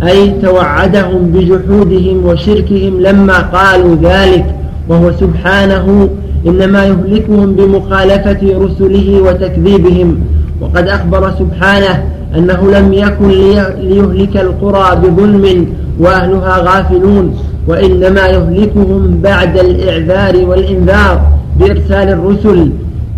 أي 0.02 0.31
توعدهم 0.43 1.22
بجحودهم 1.35 2.26
وشركهم 2.26 3.01
لما 3.01 3.39
قالوا 3.39 3.97
ذلك 4.02 4.44
وهو 4.89 5.12
سبحانه 5.12 6.09
إنما 6.47 6.85
يهلكهم 6.85 7.52
بمخالفة 7.52 8.40
رسله 8.43 9.20
وتكذيبهم. 9.22 10.20
وقد 10.60 10.89
أخبر 10.89 11.31
سبحانه 11.39 12.05
أنه 12.36 12.70
لم 12.70 12.93
يكن 12.93 13.28
ليهلك 13.81 14.36
القرى 14.36 14.97
بظلم 14.97 15.66
وأهلها 16.01 16.59
غافلون 16.59 17.36
وإنما 17.69 18.27
يهلكهم 18.27 19.20
بعد 19.23 19.59
الإعذار 19.59 20.47
والإنذار 20.48 21.20
بإرسال 21.61 22.09
الرسل. 22.09 22.70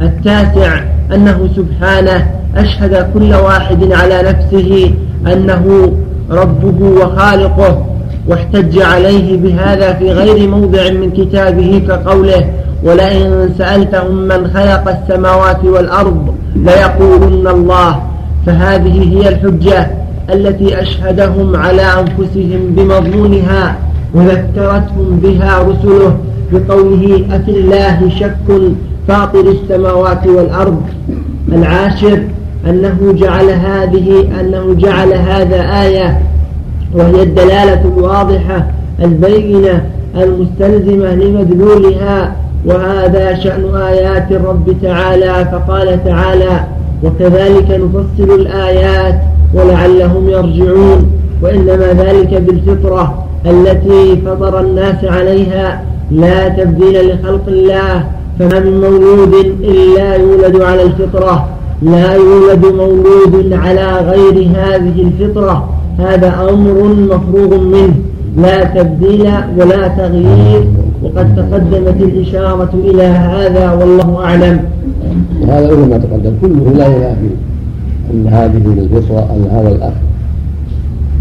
التاسع 0.02 0.84
أنه 1.14 1.48
سبحانه 1.56 2.26
أشهد 2.56 3.10
كل 3.14 3.34
واحد 3.34 3.92
على 3.92 4.22
نفسه 4.22 4.94
أنه 5.26 5.92
ربه 6.30 6.86
وخالقه 6.86 7.86
واحتج 8.28 8.82
عليه 8.82 9.36
بهذا 9.36 9.92
في 9.92 10.12
غير 10.12 10.48
موضع 10.48 10.90
من 10.90 11.10
كتابه 11.10 11.82
كقوله 11.88 12.50
ولئن 12.82 13.50
سألتهم 13.58 14.16
من 14.16 14.50
خلق 14.54 14.88
السماوات 14.88 15.64
والأرض 15.64 16.34
ليقولن 16.56 17.46
الله 17.46 18.00
فهذه 18.46 19.16
هي 19.16 19.28
الحجة 19.28 19.90
التي 20.32 20.82
أشهدهم 20.82 21.56
على 21.56 21.82
أنفسهم 21.82 22.60
بمضمونها 22.76 23.76
وذكرتهم 24.14 25.20
بها 25.22 25.58
رسله 25.58 26.16
بقوله 26.52 27.24
أفي 27.30 27.50
الله 27.50 28.10
شك 28.20 28.60
فاطر 29.08 29.40
السماوات 29.40 30.26
والأرض. 30.26 30.82
العاشر 31.52 32.22
أنه 32.66 33.14
جعل 33.16 33.50
هذه 33.50 34.28
أنه 34.40 34.74
جعل 34.74 35.12
هذا 35.12 35.82
آية 35.82 36.20
وهي 36.94 37.22
الدلالة 37.22 37.80
الواضحة 37.84 38.66
البينة 39.02 39.84
المستلزمة 40.16 41.14
لمدلولها. 41.14 42.32
وهذا 42.64 43.34
شأن 43.34 43.74
آيات 43.74 44.32
الرب 44.32 44.76
تعالى. 44.82 45.48
فقال 45.52 46.04
تعالى 46.04 46.60
وكذلك 47.04 47.70
نفصل 47.70 48.34
الآيات 48.34 49.14
ولعلهم 49.54 50.28
يرجعون 50.28 51.06
وإنما 51.42 51.86
ذلك 51.86 52.42
بالفطرة 52.42 53.24
التي 53.46 54.16
فطر 54.26 54.60
الناس 54.60 55.04
عليها 55.04 55.84
لا 56.10 56.48
تبديل 56.48 57.08
لخلق 57.08 57.42
الله 57.48 58.04
فما 58.38 58.60
من 58.60 58.80
مولود 58.80 59.34
إلا 59.60 60.14
يولد 60.14 60.60
على 60.60 60.82
الفطرة 60.82 61.48
لا 61.82 62.14
يولد 62.14 62.66
مولود 62.66 63.52
على 63.52 63.92
غير 63.92 64.48
هذه 64.54 65.02
الفطرة 65.02 65.68
هذا 65.98 66.48
أمر 66.50 66.94
مفروغ 66.94 67.60
منه 67.60 67.94
لا 68.36 68.64
تبديل 68.64 69.30
ولا 69.58 69.88
تغيير 69.88 70.64
وقد 71.02 71.36
تقدمت 71.36 71.96
الإشارة 72.00 72.70
إلى 72.84 73.02
هذا 73.02 73.72
والله 73.72 74.24
أعلم. 74.24 74.60
وهذا 75.46 75.66
مثل 75.66 75.90
ما 75.90 75.98
تقدم. 75.98 76.32
كله 76.40 76.72
لا 76.72 76.86
ينافي 76.86 77.30
أن 78.14 78.26
هذه 78.26 78.62
الفطرة 78.78 79.18
أن 79.18 79.48
هذا 79.50 79.68
الأخ. 79.68 79.92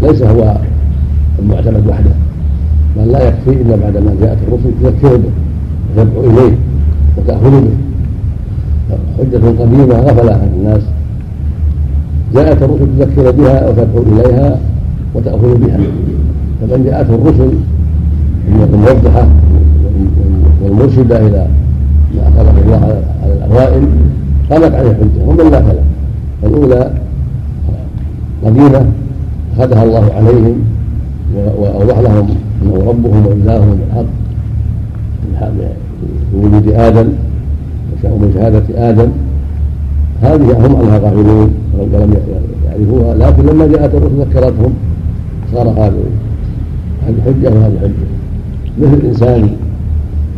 ليس 0.02 0.22
هو 0.22 0.56
المعتمد 1.38 1.88
وحده 1.88 2.10
بل 2.96 3.12
لا 3.12 3.28
يكفي 3.28 3.62
إلا 3.62 3.76
بعدما 3.76 4.14
جاءت 4.20 4.38
الرسل 4.48 4.70
تذكر 4.82 5.16
به 5.16 5.30
وتدعو 5.96 6.20
إليه 6.30 6.56
وتأخذ 7.16 7.50
به. 7.50 7.76
حجة 9.18 9.62
قديمة 9.62 9.94
غفل 9.94 10.28
عن 10.28 10.50
الناس. 10.56 10.82
جاءت 12.34 12.62
الرسل 12.62 12.86
تذكر 12.98 13.30
بها 13.30 13.68
وتدعو 13.68 14.02
إليها 14.02 14.58
وتأخذ 15.14 15.58
بها. 15.66 15.78
فمن 16.60 16.84
جاءته 16.84 17.14
الرسل 17.14 17.50
الموضحة 18.74 19.28
والمرشدة 20.62 21.26
إلى 21.26 21.46
ما 22.16 22.22
أخذه 22.28 22.62
الله 22.64 22.76
على 22.76 23.02
الأوائل 23.46 23.82
قامت 24.50 24.74
عليه 24.74 24.90
الحجة 24.90 25.22
ومن 25.26 25.50
لا 25.50 25.62
فلا. 25.62 25.82
فالأولى 26.42 26.90
قديمة 28.44 28.86
أخذها 29.58 29.84
الله 29.84 30.12
عليهم 30.14 30.64
وأوضح 31.58 31.98
لهم 31.98 32.28
أنه 32.62 32.74
ربهم 32.74 33.26
وإلههم 33.26 33.78
الحق 33.90 34.04
بوجود 36.32 36.68
آدم 36.68 37.08
ومشاهدة 38.04 38.90
آدم. 38.90 39.08
هذه 40.22 40.66
هم 40.66 40.76
عنها 40.76 40.98
غافلون 40.98 41.54
ولم 41.78 42.14
يعرفوها 42.66 43.14
لكن 43.14 43.46
لما 43.46 43.66
جاءت 43.66 43.94
الرسل 43.94 44.20
ذكرتهم 44.20 44.72
صار 45.52 45.68
هذا 45.68 45.92
هذه 47.06 47.16
حجة 47.26 47.54
وهذه 47.54 47.78
حجة. 47.80 48.06
مثل 48.82 48.94
الإنسان 48.94 49.50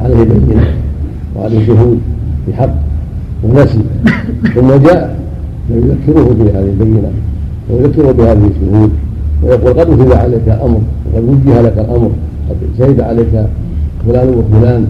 عليه 0.00 0.24
بينة 0.24 0.74
وعليه 1.36 1.66
شهود 1.66 2.00
بحق. 2.48 2.87
ونسي 3.44 3.80
ثم 4.54 4.68
جاء 4.68 5.18
فيذكره 5.68 6.34
بهذه 6.38 6.70
البينة 6.70 7.10
ويذكره 7.70 8.12
بهذه 8.12 8.50
الشهود 8.50 8.90
ويقول 9.42 9.72
قد 9.72 9.90
أخذ 9.90 10.12
عليك 10.16 10.48
أمر 10.48 10.80
وقد 11.12 11.24
وجه 11.24 11.60
لك 11.60 11.78
الأمر 11.78 12.10
قد 12.48 12.56
شهد 12.78 13.00
عليك 13.00 13.46
فلان 14.06 14.28
وفلان. 14.28 14.86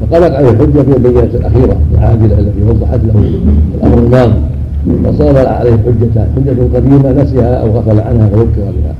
فقامت 0.00 0.32
عليه 0.32 0.50
الحجة 0.50 0.82
في 0.82 0.96
البينة 0.96 1.30
الأخيرة 1.34 1.76
العاجلة 1.94 2.38
التي 2.38 2.62
وضحت 2.68 3.00
له 3.04 3.24
الأمر 3.74 3.98
الماضي 3.98 4.32
فصار 5.04 5.46
عليه 5.46 5.70
حجتان 5.72 6.26
حجة 6.36 6.76
قديمة 6.76 7.22
نسيها 7.22 7.54
أو 7.54 7.70
غفل 7.70 8.00
عنها 8.00 8.28
فذكر 8.28 8.46
بها. 8.56 8.94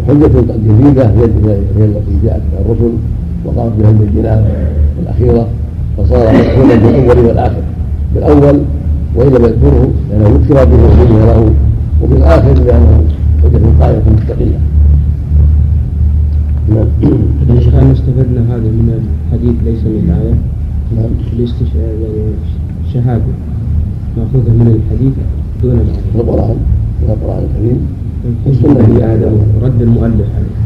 وحجة 0.00 0.30
جديدة 0.68 1.06
هي 1.06 1.24
التي 1.84 2.14
جاءت 2.24 2.42
بها 2.52 2.60
الرسل 2.64 2.92
وقامت 3.44 3.72
بها 3.78 3.90
البينات 3.90 4.44
الأخيرة. 5.02 5.46
فصار 6.04 6.32
مدخولا 6.34 6.74
بالأول 6.74 7.26
والآخر 7.26 7.62
بالأول 8.14 8.60
وإن 9.14 9.28
لم 9.28 9.44
يذكره 9.44 9.90
لأنه 10.10 10.40
ذكر 10.42 10.64
به 10.64 10.76
وبين 10.84 11.26
له 11.26 11.52
وبالآخر 12.02 12.54
لأنه 12.54 13.04
حجة 13.42 13.60
قائمة 13.80 14.02
مستقلة 14.16 14.58
نعم. 16.68 16.86
هل 17.74 17.92
استفدنا 17.92 18.40
هذا 18.48 18.70
من 18.78 19.10
الحديث 19.28 19.54
ليس 19.64 19.84
من 19.84 20.04
الآية؟ 20.06 20.34
نعم. 20.96 21.10
يعني 21.76 22.32
الشهادة 22.88 23.32
مأخوذة 24.16 24.50
من 24.50 24.66
الحديث 24.66 25.12
دون 25.62 25.72
الآية. 25.72 25.98
القرآن 26.14 26.56
القرآن 27.08 27.42
الكريم 27.44 27.78
والسنة. 28.46 28.96
هي 28.96 29.04
هذا 29.04 29.32
رد 29.62 29.82
المؤلف 29.82 30.26
عليه. 30.36 30.56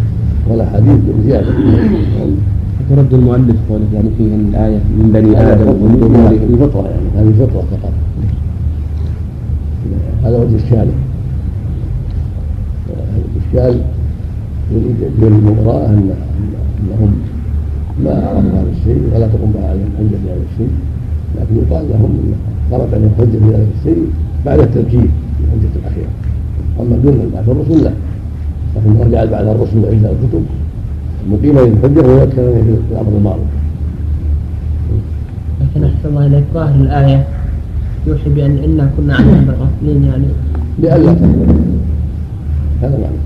ولا 0.51 0.66
حديث 0.70 0.98
بزيادة. 1.19 1.52
رد 2.90 3.15
المؤلف 3.15 3.56
قوله 3.69 3.85
يعني 3.94 4.09
فيه 4.19 4.35
الآية 4.35 4.77
من 4.77 5.11
بني 5.15 5.40
آدم 5.52 5.69
ومن 5.69 6.59
فطرة 6.61 6.89
يعني 6.89 7.09
هذه 7.16 7.35
فطرة 7.47 7.65
فقط. 7.70 7.93
هذا 10.24 10.39
وجه 10.39 10.56
إشكاله 10.56 10.93
الإشكال 13.36 13.81
يريد 15.23 15.44
وراءه 15.59 15.86
أن 15.86 16.11
أنهم 16.81 17.12
ما 18.05 18.11
عرفوا 18.11 18.61
هذا 18.61 18.70
الشيء 18.81 19.02
ولا 19.15 19.27
تقوم 19.27 19.52
بها 19.55 19.69
عليهم 19.70 19.90
في 19.98 20.31
هذا 20.31 20.44
الشيء. 20.52 20.73
لكن 21.36 21.56
يقال 21.56 21.85
لهم 21.90 22.19
أن 22.70 22.70
خرج 22.70 22.94
عليهم 22.94 23.11
في 23.19 23.56
هذا 23.56 23.66
الشيء 23.81 24.06
بعد 24.47 24.59
التذكير 24.59 25.09
في 25.36 25.44
الحجة 25.44 25.78
الأخيرة. 25.81 26.12
أما 26.81 26.97
دون 26.97 27.31
بعد 27.35 27.48
الرسل 27.48 27.85
لا. 27.85 27.93
لكن 28.77 29.09
رجعت 29.09 29.28
بعد 29.28 29.47
الرسل 29.47 29.78
إلا 29.78 30.11
الكتب 30.11 30.44
مقيمة 31.30 31.60
للحجة 31.62 32.09
ويذكر 32.09 32.34
في 32.34 32.92
الأمر 32.92 33.12
الماضي 33.18 33.40
لكن 35.60 35.84
أحسن 35.84 36.09
الله 36.09 36.26
إليك. 36.26 36.44
ظاهر 36.55 36.74
الآية 36.74 37.24
يوحي 38.06 38.30
بأن 38.30 38.59
إنا 38.59 38.90
كنا 38.96 39.14
عنها 39.14 39.55
غافلين 39.60 40.05
يعني 40.05 40.26
لئلا 40.78 41.14
تقول. 41.14 41.46
هذا 42.82 42.98
معنى. 42.98 43.20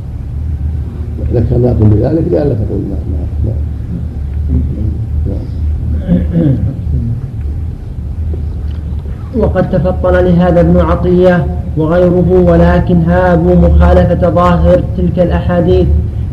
ذكرناكم 1.35 1.91
بذلك 1.91 2.25
لئلا 2.31 2.55
تقول 2.55 2.81
ما 2.91 2.97
ما 3.45 3.53
وقد 9.37 9.71
تفطن 9.71 10.13
لهذا 10.13 10.61
ابن 10.61 10.81
عطية 10.81 11.47
وغيره 11.77 12.45
ولكن 12.47 12.97
هابوا 13.03 13.55
مخالفة 13.55 14.31
ظاهر 14.31 14.83
تلك 14.97 15.19
الأحاديث 15.19 15.87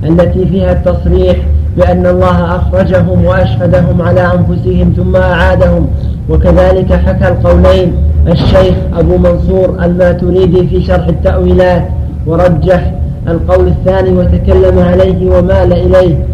التي 0.03 0.45
فيها 0.45 0.71
التصريح 0.71 1.37
بأن 1.77 2.05
الله 2.05 2.55
أخرجهم 2.55 3.25
وأشهدهم 3.25 4.01
على 4.01 4.21
أنفسهم 4.21 4.93
ثم 4.97 5.15
أعادهم. 5.15 5.87
وكذلك 6.29 6.93
حكى 6.93 7.27
القولين 7.27 7.93
الشيخ 8.27 8.75
أبو 8.93 9.17
منصور 9.17 9.75
الماتريدي 9.83 10.67
في 10.67 10.83
شرح 10.83 11.07
التأويلات 11.07 11.87
ورجح 12.27 12.91
القول 13.27 13.67
الثاني 13.67 14.09
وتكلم 14.09 14.79
عليه 14.79 15.29
ومال 15.37 15.73
إليه. 15.73 16.25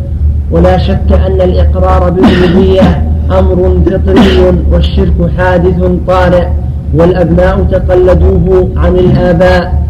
ولا 0.51 0.77
شك 0.77 1.11
أن 1.11 1.41
الإقرار 1.41 2.09
بالربوبية 2.09 3.03
أمر 3.31 3.81
فطري 3.85 4.63
والشرك 4.72 5.31
حادث 5.38 5.84
طارئ 6.07 6.47
والأبناء 6.93 7.63
تقلدوه 7.72 8.69
عن 8.77 8.95
الآباء. 8.95 9.81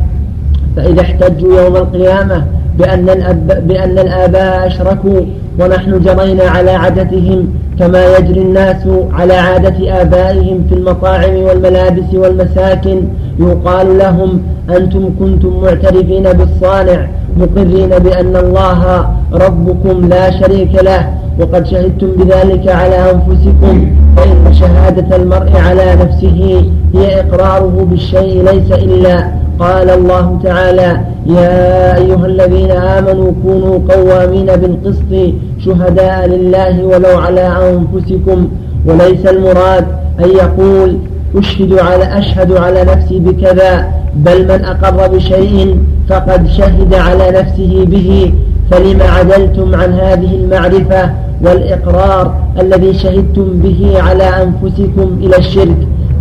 فإذا 0.76 1.02
احتجوا 1.02 1.62
يوم 1.62 1.76
القيامة 1.76 2.46
بأن, 2.80 3.10
الأب 3.10 3.68
بأن 3.68 4.00
الآباء 4.00 4.68
أشركوا 4.68 5.22
ونحن 5.60 6.00
جرينا 6.00 6.44
على 6.44 6.72
عادتهم 6.72 7.48
كما 7.80 8.18
يجري 8.18 8.42
الناس 8.42 8.88
على 9.14 9.34
عادة 9.34 10.02
آبائهم 10.02 10.64
في 10.70 10.76
المطاعم 10.76 11.36
والملابس 11.36 12.14
والمساكن. 12.14 13.02
يقال 13.40 13.98
لهم 13.98 14.42
أنتم 14.70 15.10
كنتم 15.20 15.62
معترفين 15.64 16.24
بالصانع 16.24 17.08
مقرين 17.38 17.90
بأن 17.90 18.36
الله 18.36 19.10
ربكم 19.34 20.10
لا 20.10 20.32
شريك 20.32 20.76
له 20.84 21.10
وقد 21.40 21.68
شهدتم 21.68 22.08
بذلك 22.18 22.68
على 22.70 22.96
أنفسكم. 23.12 23.96
فإن 24.18 24.54
شهادة 24.54 25.16
المرء 25.16 25.58
على 25.58 25.96
نفسه 26.02 26.64
هي 26.96 27.20
إقراره 27.20 27.88
بالشيء 27.90 28.44
ليس 28.52 28.72
إلا 28.72 29.32
قال 29.62 29.90
الله 29.90 30.40
تعالى 30.44 31.02
يا 31.26 31.98
أيها 31.98 32.26
الذين 32.26 32.72
آمنوا 32.72 33.32
كونوا 33.44 33.80
قوامين 33.90 34.46
بالقسط 34.46 35.34
شهداء 35.66 36.28
لله 36.28 36.86
ولو 36.86 37.18
على 37.20 37.42
أنفسكم. 37.42 38.48
وليس 38.86 39.26
المراد 39.26 39.86
أن 40.20 40.30
يقول 40.30 40.98
أشهد 41.38 41.80
على 41.80 42.20
أشهد 42.20 42.52
على 42.52 42.84
نفسي 42.84 43.20
بكذا 43.20 43.88
بل 44.16 44.44
من 44.44 44.66
أقر 44.66 45.08
بشيء 45.08 45.78
فقد 46.10 46.48
شهد 46.48 46.94
على 46.94 47.32
نفسه 47.40 47.86
به. 47.86 48.34
فلما 48.72 49.06
عدلتم 49.06 49.76
عن 49.76 49.94
هذه 49.94 50.36
المعرفة 50.36 51.12
والإقرار 51.42 52.36
الذي 52.60 52.94
شهدتم 52.94 53.48
به 53.64 54.02
على 54.02 54.24
أنفسكم 54.24 55.18
إلى 55.22 55.38
الشرك؟ 55.38 55.78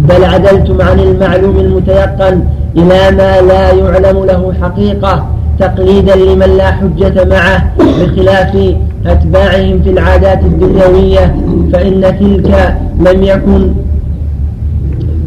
بل 0.09 0.25
عدلتم 0.25 0.83
عن 0.83 1.01
المعلوم 1.01 1.57
المتيقن 1.59 2.45
إلى 2.77 3.17
ما 3.17 3.41
لا 3.41 3.73
يعلم 3.73 4.25
له 4.25 4.53
حقيقة 4.63 5.27
تقليدا 5.59 6.17
لمن 6.17 6.57
لا 6.57 6.71
حجة 6.73 7.25
معه 7.25 7.73
بخلاف 7.79 8.75
أتباعهم 9.07 9.83
في 9.83 9.91
العادات 9.91 10.41
الدنيوية 10.45 11.37
فإن 11.73 12.01
تلك 12.21 12.77
لم 13.01 13.23
يكن 13.23 13.73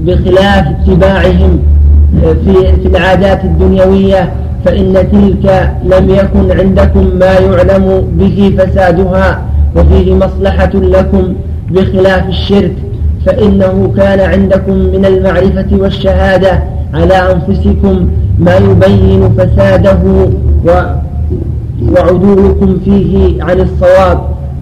بخلاف 0.05 0.65
اتباعهم 0.67 1.59
في 2.21 2.53
في 2.81 2.87
العادات 2.87 3.43
الدنيوية 3.43 4.33
فإن 4.65 4.93
تلك 5.11 5.71
لم 5.83 6.09
يكن 6.09 6.59
عندكم 6.59 7.09
ما 7.19 7.33
يعلم 7.33 8.07
به 8.17 8.55
فسادها 8.57 9.41
وفيه 9.75 10.15
مصلحة 10.15 10.71
لكم 10.73 11.33
بخلاف 11.71 12.29
الشرك. 12.29 12.73
فإنه 13.25 13.93
كان 13.97 14.19
عندكم 14.19 14.73
من 14.73 15.05
المعرفة 15.05 15.65
والشهادة 15.71 16.63
على 16.93 17.13
أنفسكم 17.13 18.09
ما 18.39 18.55
يبين 18.55 19.29
فساده 19.37 20.29
وعدولكم 21.91 22.79
فيه 22.85 23.43
عن 23.43 23.59
الصواب. 23.59 24.19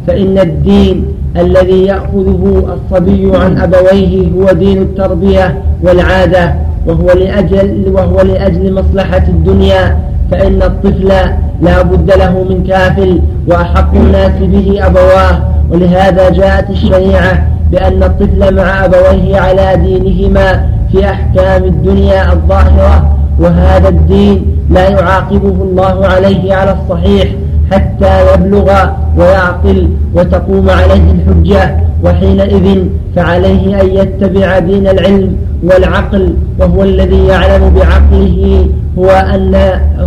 فإن 0.07 0.37
الدين 0.37 1.05
الذي 1.37 1.85
يأخذه 1.85 2.63
الصبي 2.73 3.37
عن 3.37 3.57
أبويه 3.57 4.31
هو 4.31 4.51
دين 4.51 4.81
التربية 4.81 5.61
والعادة 5.83 6.55
وهو 6.87 7.11
لأجل, 7.11 7.83
وهو 7.93 8.21
لأجل 8.21 8.73
مصلحة 8.73 9.23
الدنيا. 9.27 9.97
فإن 10.31 10.61
الطفل 10.61 11.11
لا 11.61 11.81
بد 11.81 12.11
له 12.11 12.45
من 12.49 12.63
كافل 12.67 13.19
وأحق 13.47 13.95
الناس 13.95 14.31
به 14.41 14.85
أبواه 14.85 15.41
ولهذا 15.71 16.29
جاءت 16.29 16.69
الشريعة 16.69 17.47
بأن 17.71 18.03
الطفل 18.03 18.55
مع 18.55 18.85
أبويه 18.85 19.37
على 19.39 19.75
دينهما 19.75 20.69
في 20.91 21.05
أحكام 21.05 21.63
الدنيا 21.63 22.33
الظاهرة 22.33 23.17
وهذا 23.39 23.89
الدين 23.89 24.45
لا 24.69 24.89
يعاقبه 24.89 25.63
الله 25.63 26.05
عليه 26.05 26.53
على 26.53 26.75
الصحيح 26.81 27.27
حتى 27.71 28.33
يبلغ 28.33 28.71
ويعقل 29.17 29.89
وتقوم 30.15 30.69
عليه 30.69 31.11
الحجة 31.11 31.77
وحينئذ 32.03 32.83
فعليه 33.15 33.81
أن 33.81 33.87
يتبع 33.87 34.59
دين 34.59 34.87
العلم 34.87 35.35
والعقل 35.63 36.33
وهو 36.59 36.83
الذي 36.83 37.25
يعلم 37.25 37.73
بعقله 37.73 38.67
هو 38.97 39.09
أن 39.09 39.55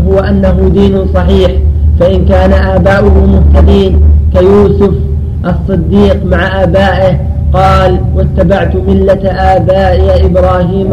هو 0.08 0.18
أنه 0.18 0.70
دين 0.74 1.06
صحيح. 1.14 1.50
فإن 2.00 2.24
كان 2.24 2.52
آباؤه 2.52 3.26
مهتدين 3.26 4.00
كيوسف 4.34 4.94
الصديق 5.44 6.24
مع 6.24 6.62
آبائه 6.62 7.20
قال 7.54 8.00
واتبعت 8.16 8.76
ملة 8.76 9.30
آبائي 9.54 10.26
إبراهيم 10.26 10.90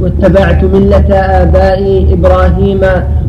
واتبعت 0.00 0.64
ملة 0.64 1.10
آبائي 1.42 2.12
إبراهيم 2.12 2.80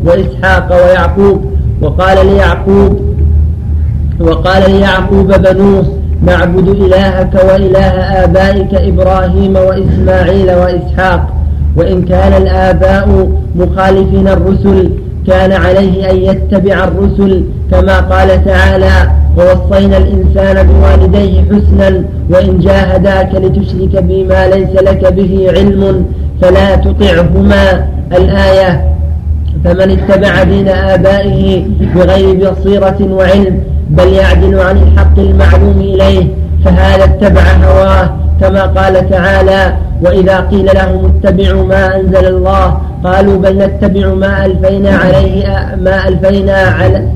وإسحاق 0.04 0.68
ويعقوب. 0.72 1.44
وقال 1.82 2.26
ليعقوب 2.26 3.00
وقال 4.20 4.70
ليعقوب 4.70 5.32
بنوه 5.32 5.84
نعبد 6.22 6.68
إلهك 6.68 7.34
وإله 7.48 7.94
آبائك 8.24 8.74
إبراهيم 8.74 9.56
وإسماعيل 9.56 10.50
وإسحاق. 10.50 11.22
وإن 11.76 12.02
كان 12.04 12.42
الآباء 12.42 13.28
مخالفين 13.56 14.28
الرسل 14.28 14.90
كان 15.26 15.52
عليه 15.52 16.10
أن 16.10 16.16
يتبع 16.16 16.84
الرسل 16.84 17.44
كما 17.70 18.00
قال 18.00 18.44
تعالى 18.44 19.10
ووصينا 19.38 19.96
الإنسان 19.96 20.66
بوالديه 20.66 21.40
حسنا 21.42 22.04
وإن 22.30 22.58
جاهداك 22.58 23.34
لتشرك 23.34 24.02
بما 24.02 24.46
ليس 24.46 24.70
لك 24.82 25.12
به 25.12 25.46
علم 25.56 26.06
فلا 26.42 26.76
تطعهما. 26.76 27.86
الآية 28.12 28.84
فمن 29.64 29.90
اتبع 29.90 30.42
دين 30.42 30.68
آبائه 30.68 31.64
بغير 31.94 32.50
بصيرة 32.50 32.96
وعلم 33.10 33.60
بل 33.90 34.08
يعدل 34.12 34.60
عن 34.60 34.76
الحق 34.76 35.18
المعلوم 35.18 35.80
إليه 35.80 36.26
فهذا 36.64 37.04
اتبع 37.04 37.42
هواه 37.42 38.10
كما 38.40 38.62
قال 38.62 39.10
تعالى 39.10 39.76
وإذا 40.02 40.40
قيل 40.40 40.66
لهم 40.74 41.12
اتبعوا 41.24 41.66
ما 41.66 41.96
أنزل 41.96 42.26
الله 42.26 42.78
قالوا 43.04 43.38
بل 43.38 43.58
نتبع 43.58 44.14
ما 44.14 44.46
ألفينا 44.46 44.90
عليه 44.90 45.44
ما 45.84 46.08
ألفينا 46.08 46.52
على 46.52 47.08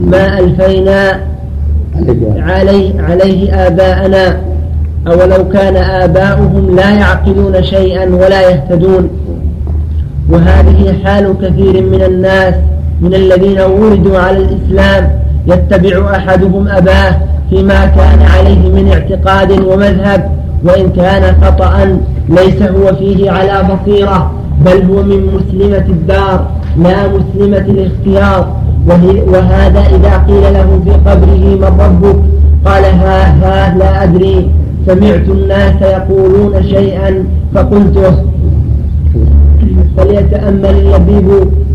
ما 0.00 0.38
ألفينا 0.38 1.20
عليه, 2.38 3.02
عليه 3.02 3.66
آباءنا. 3.66 4.40
أولو 5.06 5.48
كان 5.48 5.76
آباؤهم 5.76 6.76
لا 6.76 6.90
يعقلون 6.90 7.62
شيئا 7.62 8.04
ولا 8.04 8.50
يهتدون. 8.50 9.10
وهذه 10.30 10.94
حال 11.04 11.34
كثير 11.42 11.82
من 11.82 12.02
الناس 12.02 12.54
من 13.00 13.14
الذين 13.14 13.60
ولدوا 13.60 14.18
على 14.18 14.38
الإسلام. 14.38 15.10
يتبع 15.46 16.16
أحدهم 16.16 16.68
أباه 16.68 17.16
فيما 17.50 17.86
كان 17.86 18.22
عليه 18.22 18.68
من 18.68 18.92
اعتقاد 18.92 19.50
ومذهب 19.60 20.30
وإن 20.64 20.90
كان 20.90 21.34
خطأ 21.42 21.98
ليس 22.28 22.62
هو 22.62 22.94
فيه 22.94 23.30
على 23.30 23.68
بصيرة 23.68 24.30
بل 24.64 24.82
هو 24.90 25.02
من 25.02 25.26
مسلمة 25.34 25.84
الدار 25.88 26.46
لا 26.76 27.08
مسلمة 27.08 27.58
الاختيار. 27.58 28.56
وهذا 29.26 29.80
إذا 29.80 30.24
قيل 30.28 30.42
له 30.54 30.80
في 30.84 30.90
قبره 31.10 31.44
من 31.60 31.80
ربك؟ 31.80 32.16
قال 32.64 32.84
ها 32.84 33.26
ها 33.42 33.78
لا 33.78 34.04
أدري. 34.04 34.50
سمعت 34.86 35.28
الناس 35.28 35.82
يقولون 35.82 36.62
شيئا 36.62 37.24
فقلته 37.54 38.14
فليتأمل 39.96 40.66
اللبيب 40.66 41.28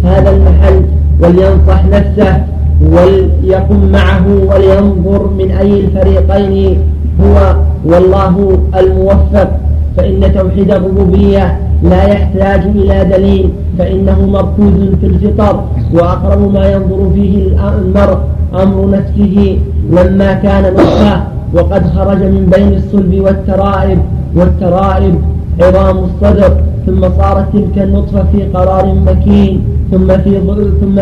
هذا 0.04 0.30
المحل 0.30 0.82
ولينصح 1.20 1.86
نفسه. 1.86 2.44
وليقم 2.92 3.92
معه 3.92 4.26
ولينظر 4.50 5.30
من 5.38 5.52
أي 5.52 5.80
الفريقين 5.80 6.78
هو 7.22 7.56
والله 7.86 8.58
الموفق. 8.78 9.50
فإن 9.98 10.34
توحيد 10.34 10.72
الربوبية 10.72 11.58
لا 11.84 12.04
يحتاج 12.08 12.62
إلى 12.76 13.06
دليل 13.18 13.50
فإنه 13.78 14.26
مركوز 14.26 14.74
في 15.02 15.06
الفطر 15.06 15.64
وأقرب 15.94 16.54
ما 16.54 16.72
ينظر 16.72 17.10
فيه 17.14 17.48
المرء 17.70 18.18
أمر 18.54 18.90
نفسه 18.90 19.60
لما 19.92 20.34
كان 20.34 20.74
نطفة 20.74 21.24
وقد 21.54 21.84
خرج 21.96 22.18
من 22.18 22.50
بين 22.56 22.74
الصلب 22.78 23.20
والترائب 23.20 24.00
والترائب 24.36 25.16
عظام 25.62 25.98
الصدر 25.98 26.58
ثم 26.86 27.02
صارت 27.18 27.46
تلك 27.54 27.78
النطفة 27.84 28.26
في 28.32 28.44
قرار 28.44 28.96
مكين 29.06 29.62
ثم 29.92 30.08
في 30.08 30.40
ثم 30.82 31.00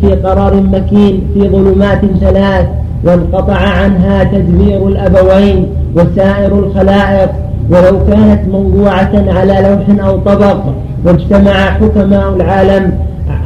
في 0.00 0.14
قرار 0.14 0.54
مكين 0.54 1.20
في 1.34 1.48
ظلمات 1.48 2.00
ثلاث 2.20 2.66
وانقطع 3.04 3.56
عنها 3.56 4.24
تدبير 4.24 4.88
الأبوين 4.88 5.66
وسائر 5.94 6.58
الخلائق. 6.58 7.30
ولو 7.70 8.06
كانت 8.06 8.48
موضوعة 8.52 9.12
على 9.28 9.52
لوح 9.68 10.06
أو 10.06 10.18
طبق 10.18 10.56
واجتمع 11.04 11.52
حكماء 11.52 12.34
العالم 12.36 12.92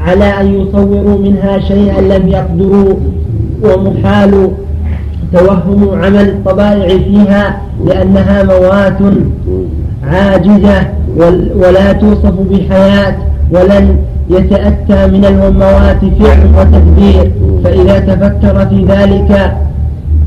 على 0.07 0.25
أن 0.25 0.61
يصوروا 0.61 1.19
منها 1.19 1.59
شيئا 1.59 2.01
لم 2.01 2.29
يقدروا. 2.29 2.95
ومحال 3.63 4.51
توهم 5.33 6.03
عمل 6.05 6.29
الطبائع 6.29 6.89
فيها 6.89 7.61
لأنها 7.87 8.43
موات 8.43 8.99
عاجزة 10.05 10.87
ولا 11.57 11.93
توصف 11.93 12.35
بحياة 12.51 13.17
ولن 13.51 13.97
يتأتى 14.31 15.01
من 15.15 15.25
الموات 15.25 16.01
فعل 16.21 16.41
وتدبير. 16.59 17.33
فإذا 17.65 17.99
تفكر 17.99 18.67
في 18.69 18.85
ذلك 18.85 19.31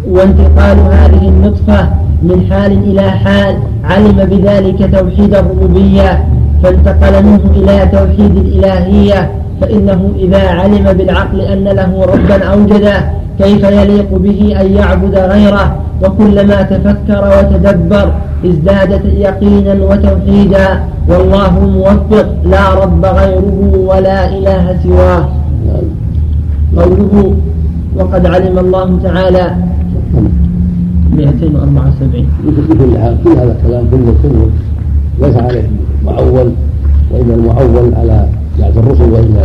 وانتقال 0.08 0.78
هذه 0.80 1.28
النطفة 1.34 1.90
من 2.24 2.48
حال 2.50 2.72
إلى 2.72 3.12
حال 3.12 3.56
علم 3.84 4.18
بذلك 4.32 4.80
توحيد 5.00 5.36
الربوبية. 5.36 6.26
فانتقل 6.64 7.26
منه 7.26 7.40
إلى 7.56 7.90
توحيد 7.91 8.35
الإلهية 8.38 9.31
فإنه 9.61 10.11
إذا 10.19 10.48
علم 10.49 10.94
بالعقل 10.94 11.41
أن 11.41 11.64
له 11.64 12.06
ربا 12.06 12.44
أوجده 12.44 13.11
كيف 13.40 13.64
يليق 13.64 14.18
به 14.18 14.61
أن 14.61 14.72
يعبد 14.72 15.15
غيره؟ 15.15 15.76
وكلما 16.03 16.61
تفكر 16.61 17.23
وتدبر 17.38 18.11
ازدادت 18.45 19.06
يقينا 19.06 19.73
وتوحيدا 19.85 20.84
والله 21.10 21.57
الموفق 21.57 22.27
لا 22.45 22.73
رب 22.73 23.06
غيره 23.06 23.85
ولا 23.88 24.38
إله 24.38 24.77
سواه. 24.84 25.30
قوله 26.77 27.34
وقد 27.95 28.26
علم 28.26 28.60
الله 28.60 28.99
تعالى 29.03 29.56
274 31.14 32.27
بكل 32.44 32.98
حال 32.98 33.18
كل 33.23 33.30
هذا 33.30 33.56
الكلام 33.60 33.88
كله 33.91 34.14
كله 34.23 34.49
ليس 35.22 35.35
عليه. 35.35 35.68
معول 36.06 36.52
وإن 37.12 37.32
المعول 37.32 37.94
على 37.96 38.28
بعث 38.60 38.78
الرسل 38.78 39.12
وإلا 39.12 39.44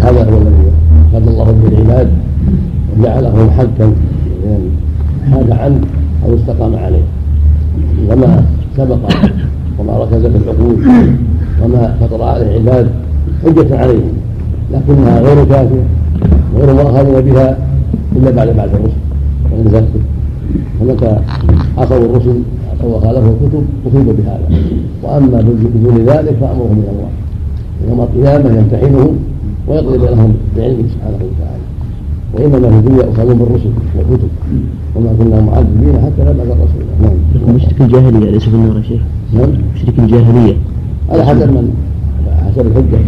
هذا 0.00 0.30
هو 0.30 0.38
الذي 0.38 0.70
خد 1.12 1.28
الله 1.28 1.44
به 1.44 1.68
العباد 1.68 2.08
وجعله 2.98 3.50
حقا 3.50 3.92
يعني 4.46 4.68
حاد 5.32 5.50
عنه 5.50 5.80
أو 6.26 6.34
استقام 6.34 6.76
عليه. 6.76 7.06
وما 8.10 8.44
سبق 8.76 8.98
وما 9.78 9.98
ركز 9.98 10.26
في 10.26 10.36
العقول 10.36 10.76
وما 11.62 11.96
فطر 12.00 12.22
عليه 12.22 12.56
العباد 12.56 12.90
حجة 13.44 13.78
عليهم. 13.78 14.12
لكنها 14.72 15.20
غير 15.20 15.44
كافية 15.44 15.82
غير 16.56 16.74
مؤاخذين 16.74 17.20
بها 17.20 17.56
إلا 18.16 18.30
بعد 18.30 18.48
بعد 18.48 18.68
الرسل. 18.74 19.70
زادوا 19.70 19.88
فمتى 20.80 21.18
عصوا 21.78 21.96
الرسل 21.96 22.38
أو 22.84 23.00
خالفوا 23.00 23.30
الكتب 23.30 23.64
أصيبوا 23.86 24.12
بهذا. 24.12 24.48
وأما 25.02 25.40
بدون 25.40 25.96
ذلك 26.06 26.36
فامرهم 26.40 26.76
من 26.78 26.88
الله. 26.92 27.10
يوم 27.88 28.00
القيامة 28.00 28.58
يمتحنهم 28.58 29.16
ويقضي 29.68 29.98
بينهم 29.98 30.34
بعلمه 30.56 30.88
سبحانه 30.94 31.16
وتعالى. 31.16 31.64
وإنما 32.34 32.70
في 32.70 32.76
الدنيا 32.76 33.04
يؤخذون 33.04 33.38
بالرسل 33.38 33.70
والكتب. 33.96 34.28
وما 34.96 35.10
كنا 35.18 35.40
معذبين 35.40 35.94
حتى 36.04 36.22
نبعث 36.22 36.46
الرسول 36.56 36.82
نعم. 37.02 37.54
مشرك 37.56 37.80
الجاهلية 37.80 38.30
ليس 38.30 38.42
في 38.42 38.54
النار 38.54 38.76
يا 38.76 38.82
شيخ. 38.82 39.00
نعم. 39.34 39.48
مشرك 39.74 39.98
الجاهلية. 39.98 40.56
على 41.10 41.24
حسب 41.24 41.50
من؟ 41.50 41.74
حسب 42.46 42.66
الحجة. 42.66 42.98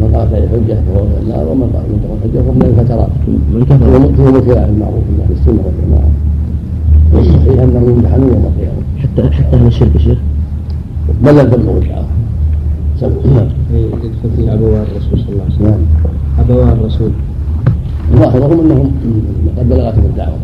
من 0.00 0.08
قال 0.14 0.26
عليه 0.26 0.44
الحجة 0.44 0.74
فهو 0.86 1.04
في 1.04 1.22
النار 1.22 1.48
ومن 1.48 1.68
قال 1.74 1.84
من 1.90 1.98
تقول 2.02 2.16
الحجة 2.18 2.40
فهو 2.42 2.52
من 2.52 2.62
الفترات 2.62 3.12
من 3.54 3.64
كفر. 3.64 3.78
فهو 3.78 4.30
الخلاف 4.30 4.68
المعروف 4.68 5.04
أهل 5.22 5.32
السنة 5.32 5.60
والجماعة. 5.66 6.10
والصحيح 7.12 7.62
انهم 7.62 7.88
يمتحنون 7.90 8.28
يوم 8.28 8.44
القيامه 8.46 8.82
حتى 9.02 9.36
حتى 9.36 9.56
أهل 9.56 9.66
الشرك 9.66 9.94
يا 9.94 10.00
شيخ؟ 10.00 10.18
بل 11.24 11.38
لم 11.38 11.50
تبلغ 11.50 11.76
الدعوه 11.78 12.06
نعم 13.02 13.48
يدخل 13.74 14.30
فيه 14.36 14.54
أبواب 14.54 14.86
الرسول 14.92 15.18
صلى 15.18 15.32
الله 15.32 15.44
عليه 15.44 15.54
وسلم. 15.54 15.66
نعم. 15.66 15.80
أبواب 16.38 16.78
الرسول. 16.80 17.10
ظاهرهم 18.12 18.60
أنهم 18.60 18.90
قد 19.58 19.68
بلغتهم 19.68 20.04
الدعوة. 20.04 20.36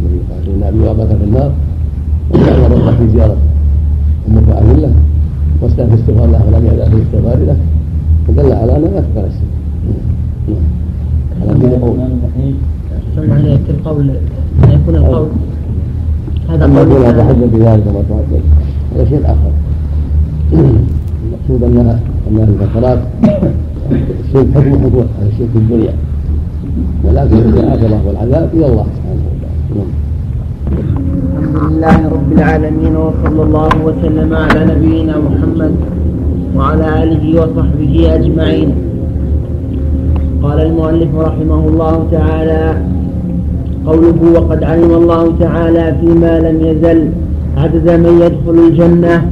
الذي 0.00 0.18
قال 0.30 0.54
ان 0.56 0.62
ابي 0.62 0.78
واباك 0.88 1.08
في 1.08 1.24
النار 1.24 1.52
وجعل 2.34 2.70
ربك 2.70 2.94
في 2.96 3.08
زياره 3.08 3.36
أمك 4.28 4.48
عبد 4.48 4.70
الله 4.76 4.92
واستهل 5.62 5.94
استغفار 5.94 6.26
له 6.26 6.42
ولم 6.46 6.66
يأذن 6.66 6.90
في 6.90 7.02
استغفار 7.02 7.38
له 7.38 7.56
فدل 8.28 8.52
على 8.52 8.76
انه 8.76 8.86
لا 8.88 9.00
تكره 9.00 9.26
السن 9.26 9.46
على 11.42 11.60
كل 11.60 11.84
قول 11.84 11.98
عليك 13.30 13.60
القول. 13.70 14.10
يكون 14.68 14.94
القول؟ 14.94 15.28
هذا 16.48 16.64
قول 16.66 16.88
كونها 16.88 17.12
تحدث 17.12 17.48
بذلك 17.52 17.82
وما 17.86 18.02
تحدث 18.10 18.42
هذا 18.94 19.04
شيء 19.04 19.20
آخر. 19.24 19.52
المقصود 20.52 21.62
انها 21.62 22.00
انها 22.30 22.44
الفترات 22.44 22.98
الشرك 24.24 24.46
حكم 24.54 24.72
حكم 24.82 25.04
هذا 25.18 25.28
الشرك 25.32 25.48
في 25.52 25.58
الدنيا. 25.58 25.92
ولكن 27.04 27.52
في 27.52 27.60
الاخره 27.60 28.00
والعذاب 28.06 28.48
إلى 28.54 28.66
الله 28.66 28.86
سبحانه 28.96 29.24
وتعالى. 29.30 29.82
الحمد 31.42 31.72
لله 31.72 32.08
رب 32.08 32.32
العالمين 32.32 32.96
وصلى 32.96 33.42
الله 33.42 33.68
وسلم 33.84 34.34
على 34.34 34.74
نبينا 34.74 35.14
محمد 35.18 35.74
وعلى 36.56 37.02
آله 37.02 37.40
وصحبه 37.40 38.14
أجمعين. 38.14 38.74
قال 40.42 40.60
المؤلف 40.60 41.08
رحمه 41.14 41.68
الله 41.68 42.06
تعالى 42.10 42.76
قوله 43.86 44.20
وقد 44.34 44.64
علم 44.64 44.90
الله 44.94 45.32
تعالى 45.40 45.94
فيما 46.00 46.40
لم 46.40 46.66
يزل. 46.66 47.08
عدد 47.56 47.90
من 47.90 48.14
يدخل 48.24 48.58
الجنة 48.68 49.24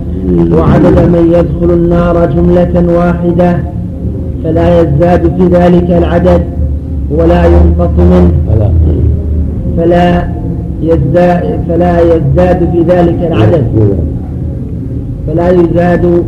وعدد 0.57 0.99
من 1.15 1.25
يدخل 1.39 1.75
النار 1.75 2.27
جملة 2.27 2.95
واحدة. 2.99 3.59
فلا 4.45 4.81
يزداد 4.81 5.23
في 5.37 5.45
ذلك 5.47 5.91
العدد 5.91 6.43
ولا 7.11 7.45
ينقص 7.45 7.99
منه. 7.99 8.33
فلا. 9.77 10.29
يزداد 10.83 11.61
فلا 11.69 12.01
يزداد 12.01 12.59
في 12.73 12.83
ذلك 12.83 13.19
العدد. 13.31 13.65
فلا 15.27 15.49
يزاد 15.51 16.23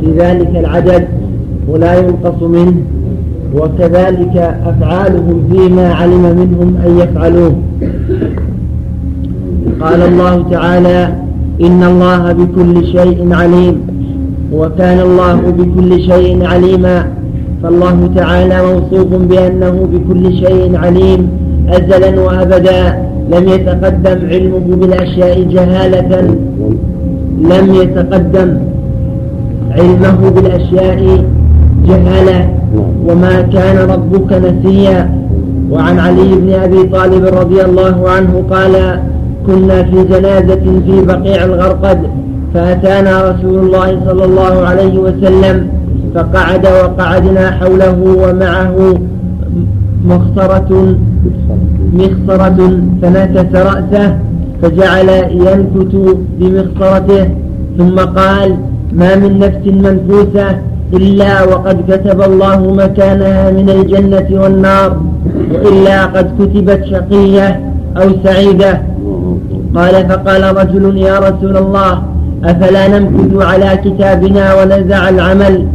في 0.00 0.06
ذلك 0.18 0.56
العدد 0.56 1.04
ولا 1.68 1.94
ينقص 1.98 2.42
منه. 2.42 2.74
وكذلك 3.54 4.36
أفعالهم 4.66 5.48
فيما 5.52 5.92
علم 5.94 6.22
منهم 6.22 6.76
أن 6.86 6.98
يفعلوه. 6.98 7.54
قال 9.80 10.02
الله 10.02 10.44
تعالى 10.50 11.14
إن 11.62 11.82
الله 11.82 12.32
بكل 12.32 12.86
شيء 12.86 13.34
عليم 13.34 13.80
وكان 14.52 15.00
الله 15.00 15.40
بكل 15.58 16.00
شيء 16.02 16.46
عليما. 16.46 17.06
فالله 17.62 18.10
تعالى 18.16 18.62
موصوف 18.66 19.14
بأنه 19.14 19.88
بكل 19.92 20.32
شيء 20.32 20.76
عليم 20.76 21.28
أزلا 21.68 22.20
وأبدا. 22.20 23.06
لم 23.32 23.48
يتقدم 23.48 24.18
علمه 24.28 24.76
بالأشياء 24.76 25.42
جهالة. 25.42 26.36
لم 27.40 27.74
يتقدم 27.74 28.58
علمه 29.70 30.30
بالأشياء 30.34 31.24
جهالة. 31.88 32.50
وما 33.06 33.42
كان 33.42 33.90
ربك 33.90 34.32
نسيا. 34.32 35.26
وعن 35.70 35.98
علي 35.98 36.34
بن 36.34 36.52
أبي 36.52 36.82
طالب 36.82 37.24
رضي 37.24 37.64
الله 37.64 38.08
عنه 38.10 38.44
قال 38.50 39.00
كنا 39.46 39.82
في 39.82 40.04
جنازة 40.04 40.80
في 40.86 41.04
بقيع 41.06 41.44
الغرقد 41.44 41.98
فأتانا 42.54 43.30
رسول 43.30 43.58
الله 43.58 44.00
صلى 44.06 44.24
الله 44.24 44.66
عليه 44.66 44.98
وسلم 44.98 45.68
فقعد 46.14 46.66
وقعدنا 46.66 47.50
حوله 47.50 47.98
ومعه 48.22 48.94
مخصرة 50.04 50.96
مخصرة 51.92 52.80
فنكس 53.02 53.54
رأسه 53.54 54.18
فجعل 54.62 55.08
ينكت 55.30 56.18
بمخصرته 56.38 57.28
ثم 57.78 57.98
قال 57.98 58.56
ما 58.92 59.16
من 59.16 59.38
نفس 59.38 59.66
منفوسة 59.66 60.58
إلا 60.94 61.44
وقد 61.44 61.92
كتب 61.92 62.22
الله 62.22 62.74
مكانها 62.74 63.50
من 63.50 63.70
الجنة 63.70 64.42
والنار 64.42 64.96
وإلا 65.52 66.04
قد 66.04 66.26
كتبت 66.38 66.84
شقية 66.84 67.60
أو 67.96 68.08
سعيدة. 68.24 68.82
قال 69.76 70.08
فقال 70.08 70.56
رجل 70.56 70.96
يا 70.96 71.18
رسول 71.18 71.56
الله 71.56 72.02
أفلا 72.44 72.88
نمكث 72.88 73.42
على 73.42 73.78
كتابنا 73.84 74.54
ونزع 74.54 75.08
العمل؟ 75.08 75.66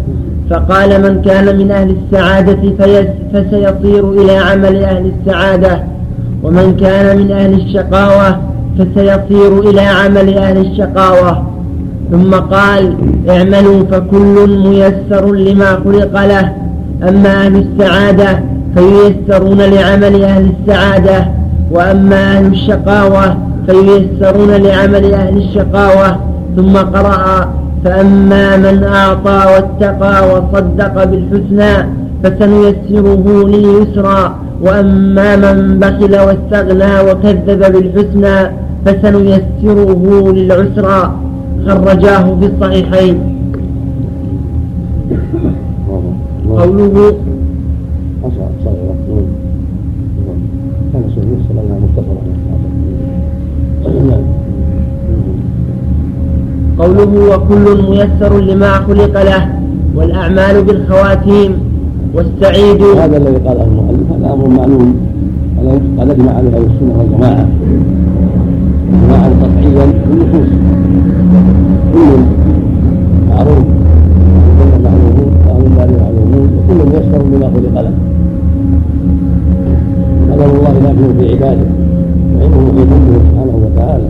فقال 0.50 1.02
من 1.02 1.22
كان 1.22 1.58
من 1.58 1.72
أهل 1.72 1.96
السعادة 1.98 2.62
فسيصير 3.34 4.12
إلى 4.12 4.38
عمل 4.38 4.84
أهل 4.84 5.12
السعادة 5.14 5.84
ومن 6.44 6.78
كان 6.80 7.18
من 7.18 7.32
أهل 7.32 7.54
الشقاوة 7.54 8.40
فسيصير 8.78 9.60
إلى 9.60 9.82
عمل 9.82 10.38
أهل 10.38 10.58
الشقاوة. 10.58 11.51
ثم 12.12 12.34
قال 12.34 12.96
اعملوا 13.30 13.84
فكل 13.92 14.36
ميسر 14.66 15.34
لما 15.34 15.76
خلق 15.86 16.26
له. 16.26 16.56
أما 17.10 17.46
أهل 17.46 17.56
السعادة 17.66 18.44
فييسرون 18.76 19.62
لعمل 19.62 20.24
أهل 20.24 20.52
السعادة 20.52 21.28
وأما 21.72 22.38
أهل 22.38 22.46
الشقاوة 22.46 23.38
فييسرون 23.68 24.52
لعمل 24.52 25.14
أهل 25.14 25.38
الشقاوة. 25.38 26.18
ثم 26.56 26.78
قرأ 26.78 27.54
فأما 27.86 28.58
من 28.58 28.84
أعطى 28.84 29.46
واتقى 29.54 30.16
وصدق 30.30 31.04
بالحسنى 31.04 31.90
فسنيسره 32.24 33.48
لليسرى 33.48 34.36
وأما 34.62 35.36
من 35.36 35.80
بخل 35.80 36.20
واستغنى 36.20 37.12
وكذب 37.12 37.62
بالحسنى 37.74 38.52
فسنيسره 38.86 40.32
للعسرى. 40.36 41.12
خرجاه 41.66 42.36
في 42.40 42.46
الصحيحين. 42.46 43.18
قوله 46.50 47.18
قوله 56.80 57.12
وكل 57.32 57.66
ميسر 57.90 58.40
لما 58.40 58.72
خلق 58.74 59.24
له 59.24 59.50
والأعمال 59.96 60.64
بالخواتيم 60.64 61.52
والسعيد. 62.16 62.82
هذا 62.82 63.18
الذي 63.18 63.38
قاله 63.48 63.64
المؤلف 63.64 64.12
هذا 64.12 64.34
أمر 64.34 64.48
معلوم. 64.48 64.96
قد 66.00 66.10
اجمع 66.10 66.32
عليه 66.32 66.50
أهل 66.50 66.66
السنة 66.72 66.94
والجماعة. 66.98 67.46
اجماعا 68.94 69.30
قطعيا 69.42 69.86
بالنصوص 70.10 70.50
كل 72.02 72.22
معروف. 73.30 73.64
كل 74.60 74.84
معلومون 74.84 75.32
واهل 75.48 75.66
النار 75.66 75.90
معلومون 76.02 76.48
وكل 76.58 76.80
ميسر 76.90 77.22
لما 77.32 77.48
خلق 77.56 77.82
له 77.82 77.94
قدر 80.32 80.46
الله 80.56 80.74
نافذ 80.84 81.20
في 81.20 81.26
عباده 81.34 81.68
وعلمه 82.36 82.72
في 82.72 82.82
جنده 82.90 83.20
سبحانه 83.30 83.56
وتعالى. 83.66 84.10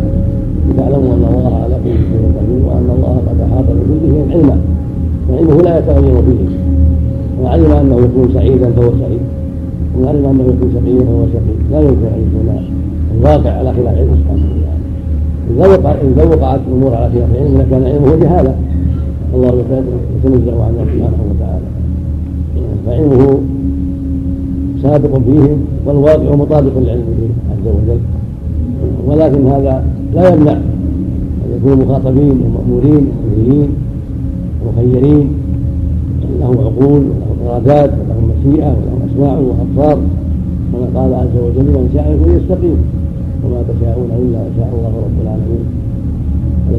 لتعلموا 0.69 1.13
أن 1.15 1.23
الله 1.29 1.55
على 1.63 1.75
كل 1.83 1.97
شيء 2.09 2.23
قدير 2.37 2.61
وأن 2.67 2.87
الله 2.95 3.15
قد 3.27 3.37
أحاط 3.45 3.65
بكل 3.65 3.99
شيء 4.11 4.25
علما. 4.31 4.57
وعلمه 5.29 5.61
لا 5.61 5.79
يتغير 5.79 6.21
فيه. 6.27 6.43
وعلم 7.43 7.71
أنه 7.71 7.95
يكون 7.95 8.33
سعيدا 8.33 8.71
فهو 8.71 8.91
سعيد. 9.01 9.23
وعلم 10.01 10.25
أنه 10.25 10.43
يكون 10.43 10.69
شقيا 10.73 11.03
فهو 11.07 11.25
شقي 11.33 11.55
لا 11.71 11.79
يمكن 11.79 12.07
أن 12.15 12.21
يكون 12.27 12.47
الواقع 13.17 13.51
على 13.57 13.73
خلاف 13.73 13.97
علمه 13.97 14.15
سبحانه 14.21 14.45
وتعالى 14.51 14.70
إذا 15.49 15.67
وقع 15.67 15.91
إذا 15.91 16.23
وقعت 16.23 16.59
الأمور 16.67 16.95
على 16.95 17.09
خلاف 17.09 17.29
علمه 17.35 17.65
كان 17.69 17.83
علمه 17.83 18.15
جهاله 18.15 18.55
الله 19.35 19.63
يتنزه 20.17 20.63
عنه 20.63 20.85
سبحانه 20.93 21.21
وتعالى. 21.29 21.67
فعلمه 22.85 23.39
سابق 24.81 25.17
فيهم 25.17 25.65
والواقع 25.85 26.35
مطابق 26.35 26.71
لعلمه 26.77 27.21
عز 27.51 27.67
وجل. 27.67 27.99
ولكن 29.07 29.47
هذا 29.47 29.83
لا 30.15 30.33
يمنع 30.33 30.51
أن 30.51 31.57
يكونوا 31.57 31.85
مخاطبين 31.85 32.41
ومأمورين 32.45 33.07
ومنهيين 33.23 33.69
ومخيرين. 34.65 35.27
لهم 36.39 36.57
عقول 36.57 37.01
ولهم 37.01 37.37
إرادات 37.47 37.89
ولهم 37.89 38.31
مشيئة 38.31 38.67
ولهم 38.67 38.99
أسماع 39.11 39.37
وأبصار. 39.37 39.99
كما 40.71 41.01
قال 41.01 41.13
عز 41.13 41.37
وجل 41.43 41.63
من 41.63 41.89
شاء 41.93 42.05
يكون 42.15 42.37
يستقيم 42.37 42.77
وما 43.43 43.59
تشاءون 43.69 44.09
إلا 44.23 44.39
أن 44.47 44.51
شاء 44.57 44.69
الله 44.75 44.93
رب 45.05 45.17
العالمين. 45.23 45.65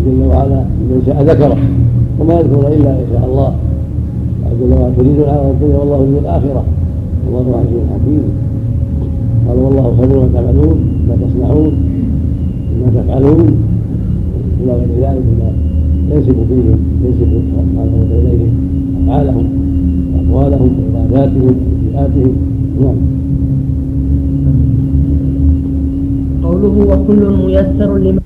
جل 0.07 0.27
وعلا 0.27 0.61
من 0.91 1.03
شاء 1.07 1.23
ذكره 1.23 1.57
وما 2.21 2.35
يذكرون 2.41 2.67
إلا 2.73 2.91
إن 2.91 3.07
شاء 3.13 3.25
الله. 3.29 3.51
جل 4.61 4.73
وعلا 4.73 4.93
تريدون 4.97 5.29
على 5.29 5.51
الدنيا 5.51 5.77
والله 5.79 5.99
يريد 6.03 6.17
الآخرة. 6.25 6.65
والله 7.27 7.57
عزيز 7.61 7.83
حكيم. 7.95 8.25
قال 9.49 9.59
والله 9.59 9.87
خبير 9.99 10.19
ما 10.21 10.29
تعملون 10.35 10.79
ما 11.09 11.15
تصنعون 11.23 11.73
ما 12.81 12.89
تفعلون. 13.03 13.47
إلى 14.61 14.73
غير 14.73 14.89
ذلك 15.03 15.23
مما 15.29 15.51
ينسب 16.11 16.37
فيهم 16.49 16.79
ينسب 17.05 17.31
سبحانه 17.49 17.95
وتعالى 18.01 18.35
اليهم 18.35 18.53
أفعالهم 19.05 19.47
وأقوالهم 20.15 20.71
وعباداتهم 20.95 21.55
وسيئاتهم 21.93 22.37
نعم. 22.81 23.22
قوله 26.63 26.79
وكل 26.95 27.23
ميسر 27.43 27.91
لما 28.05 28.23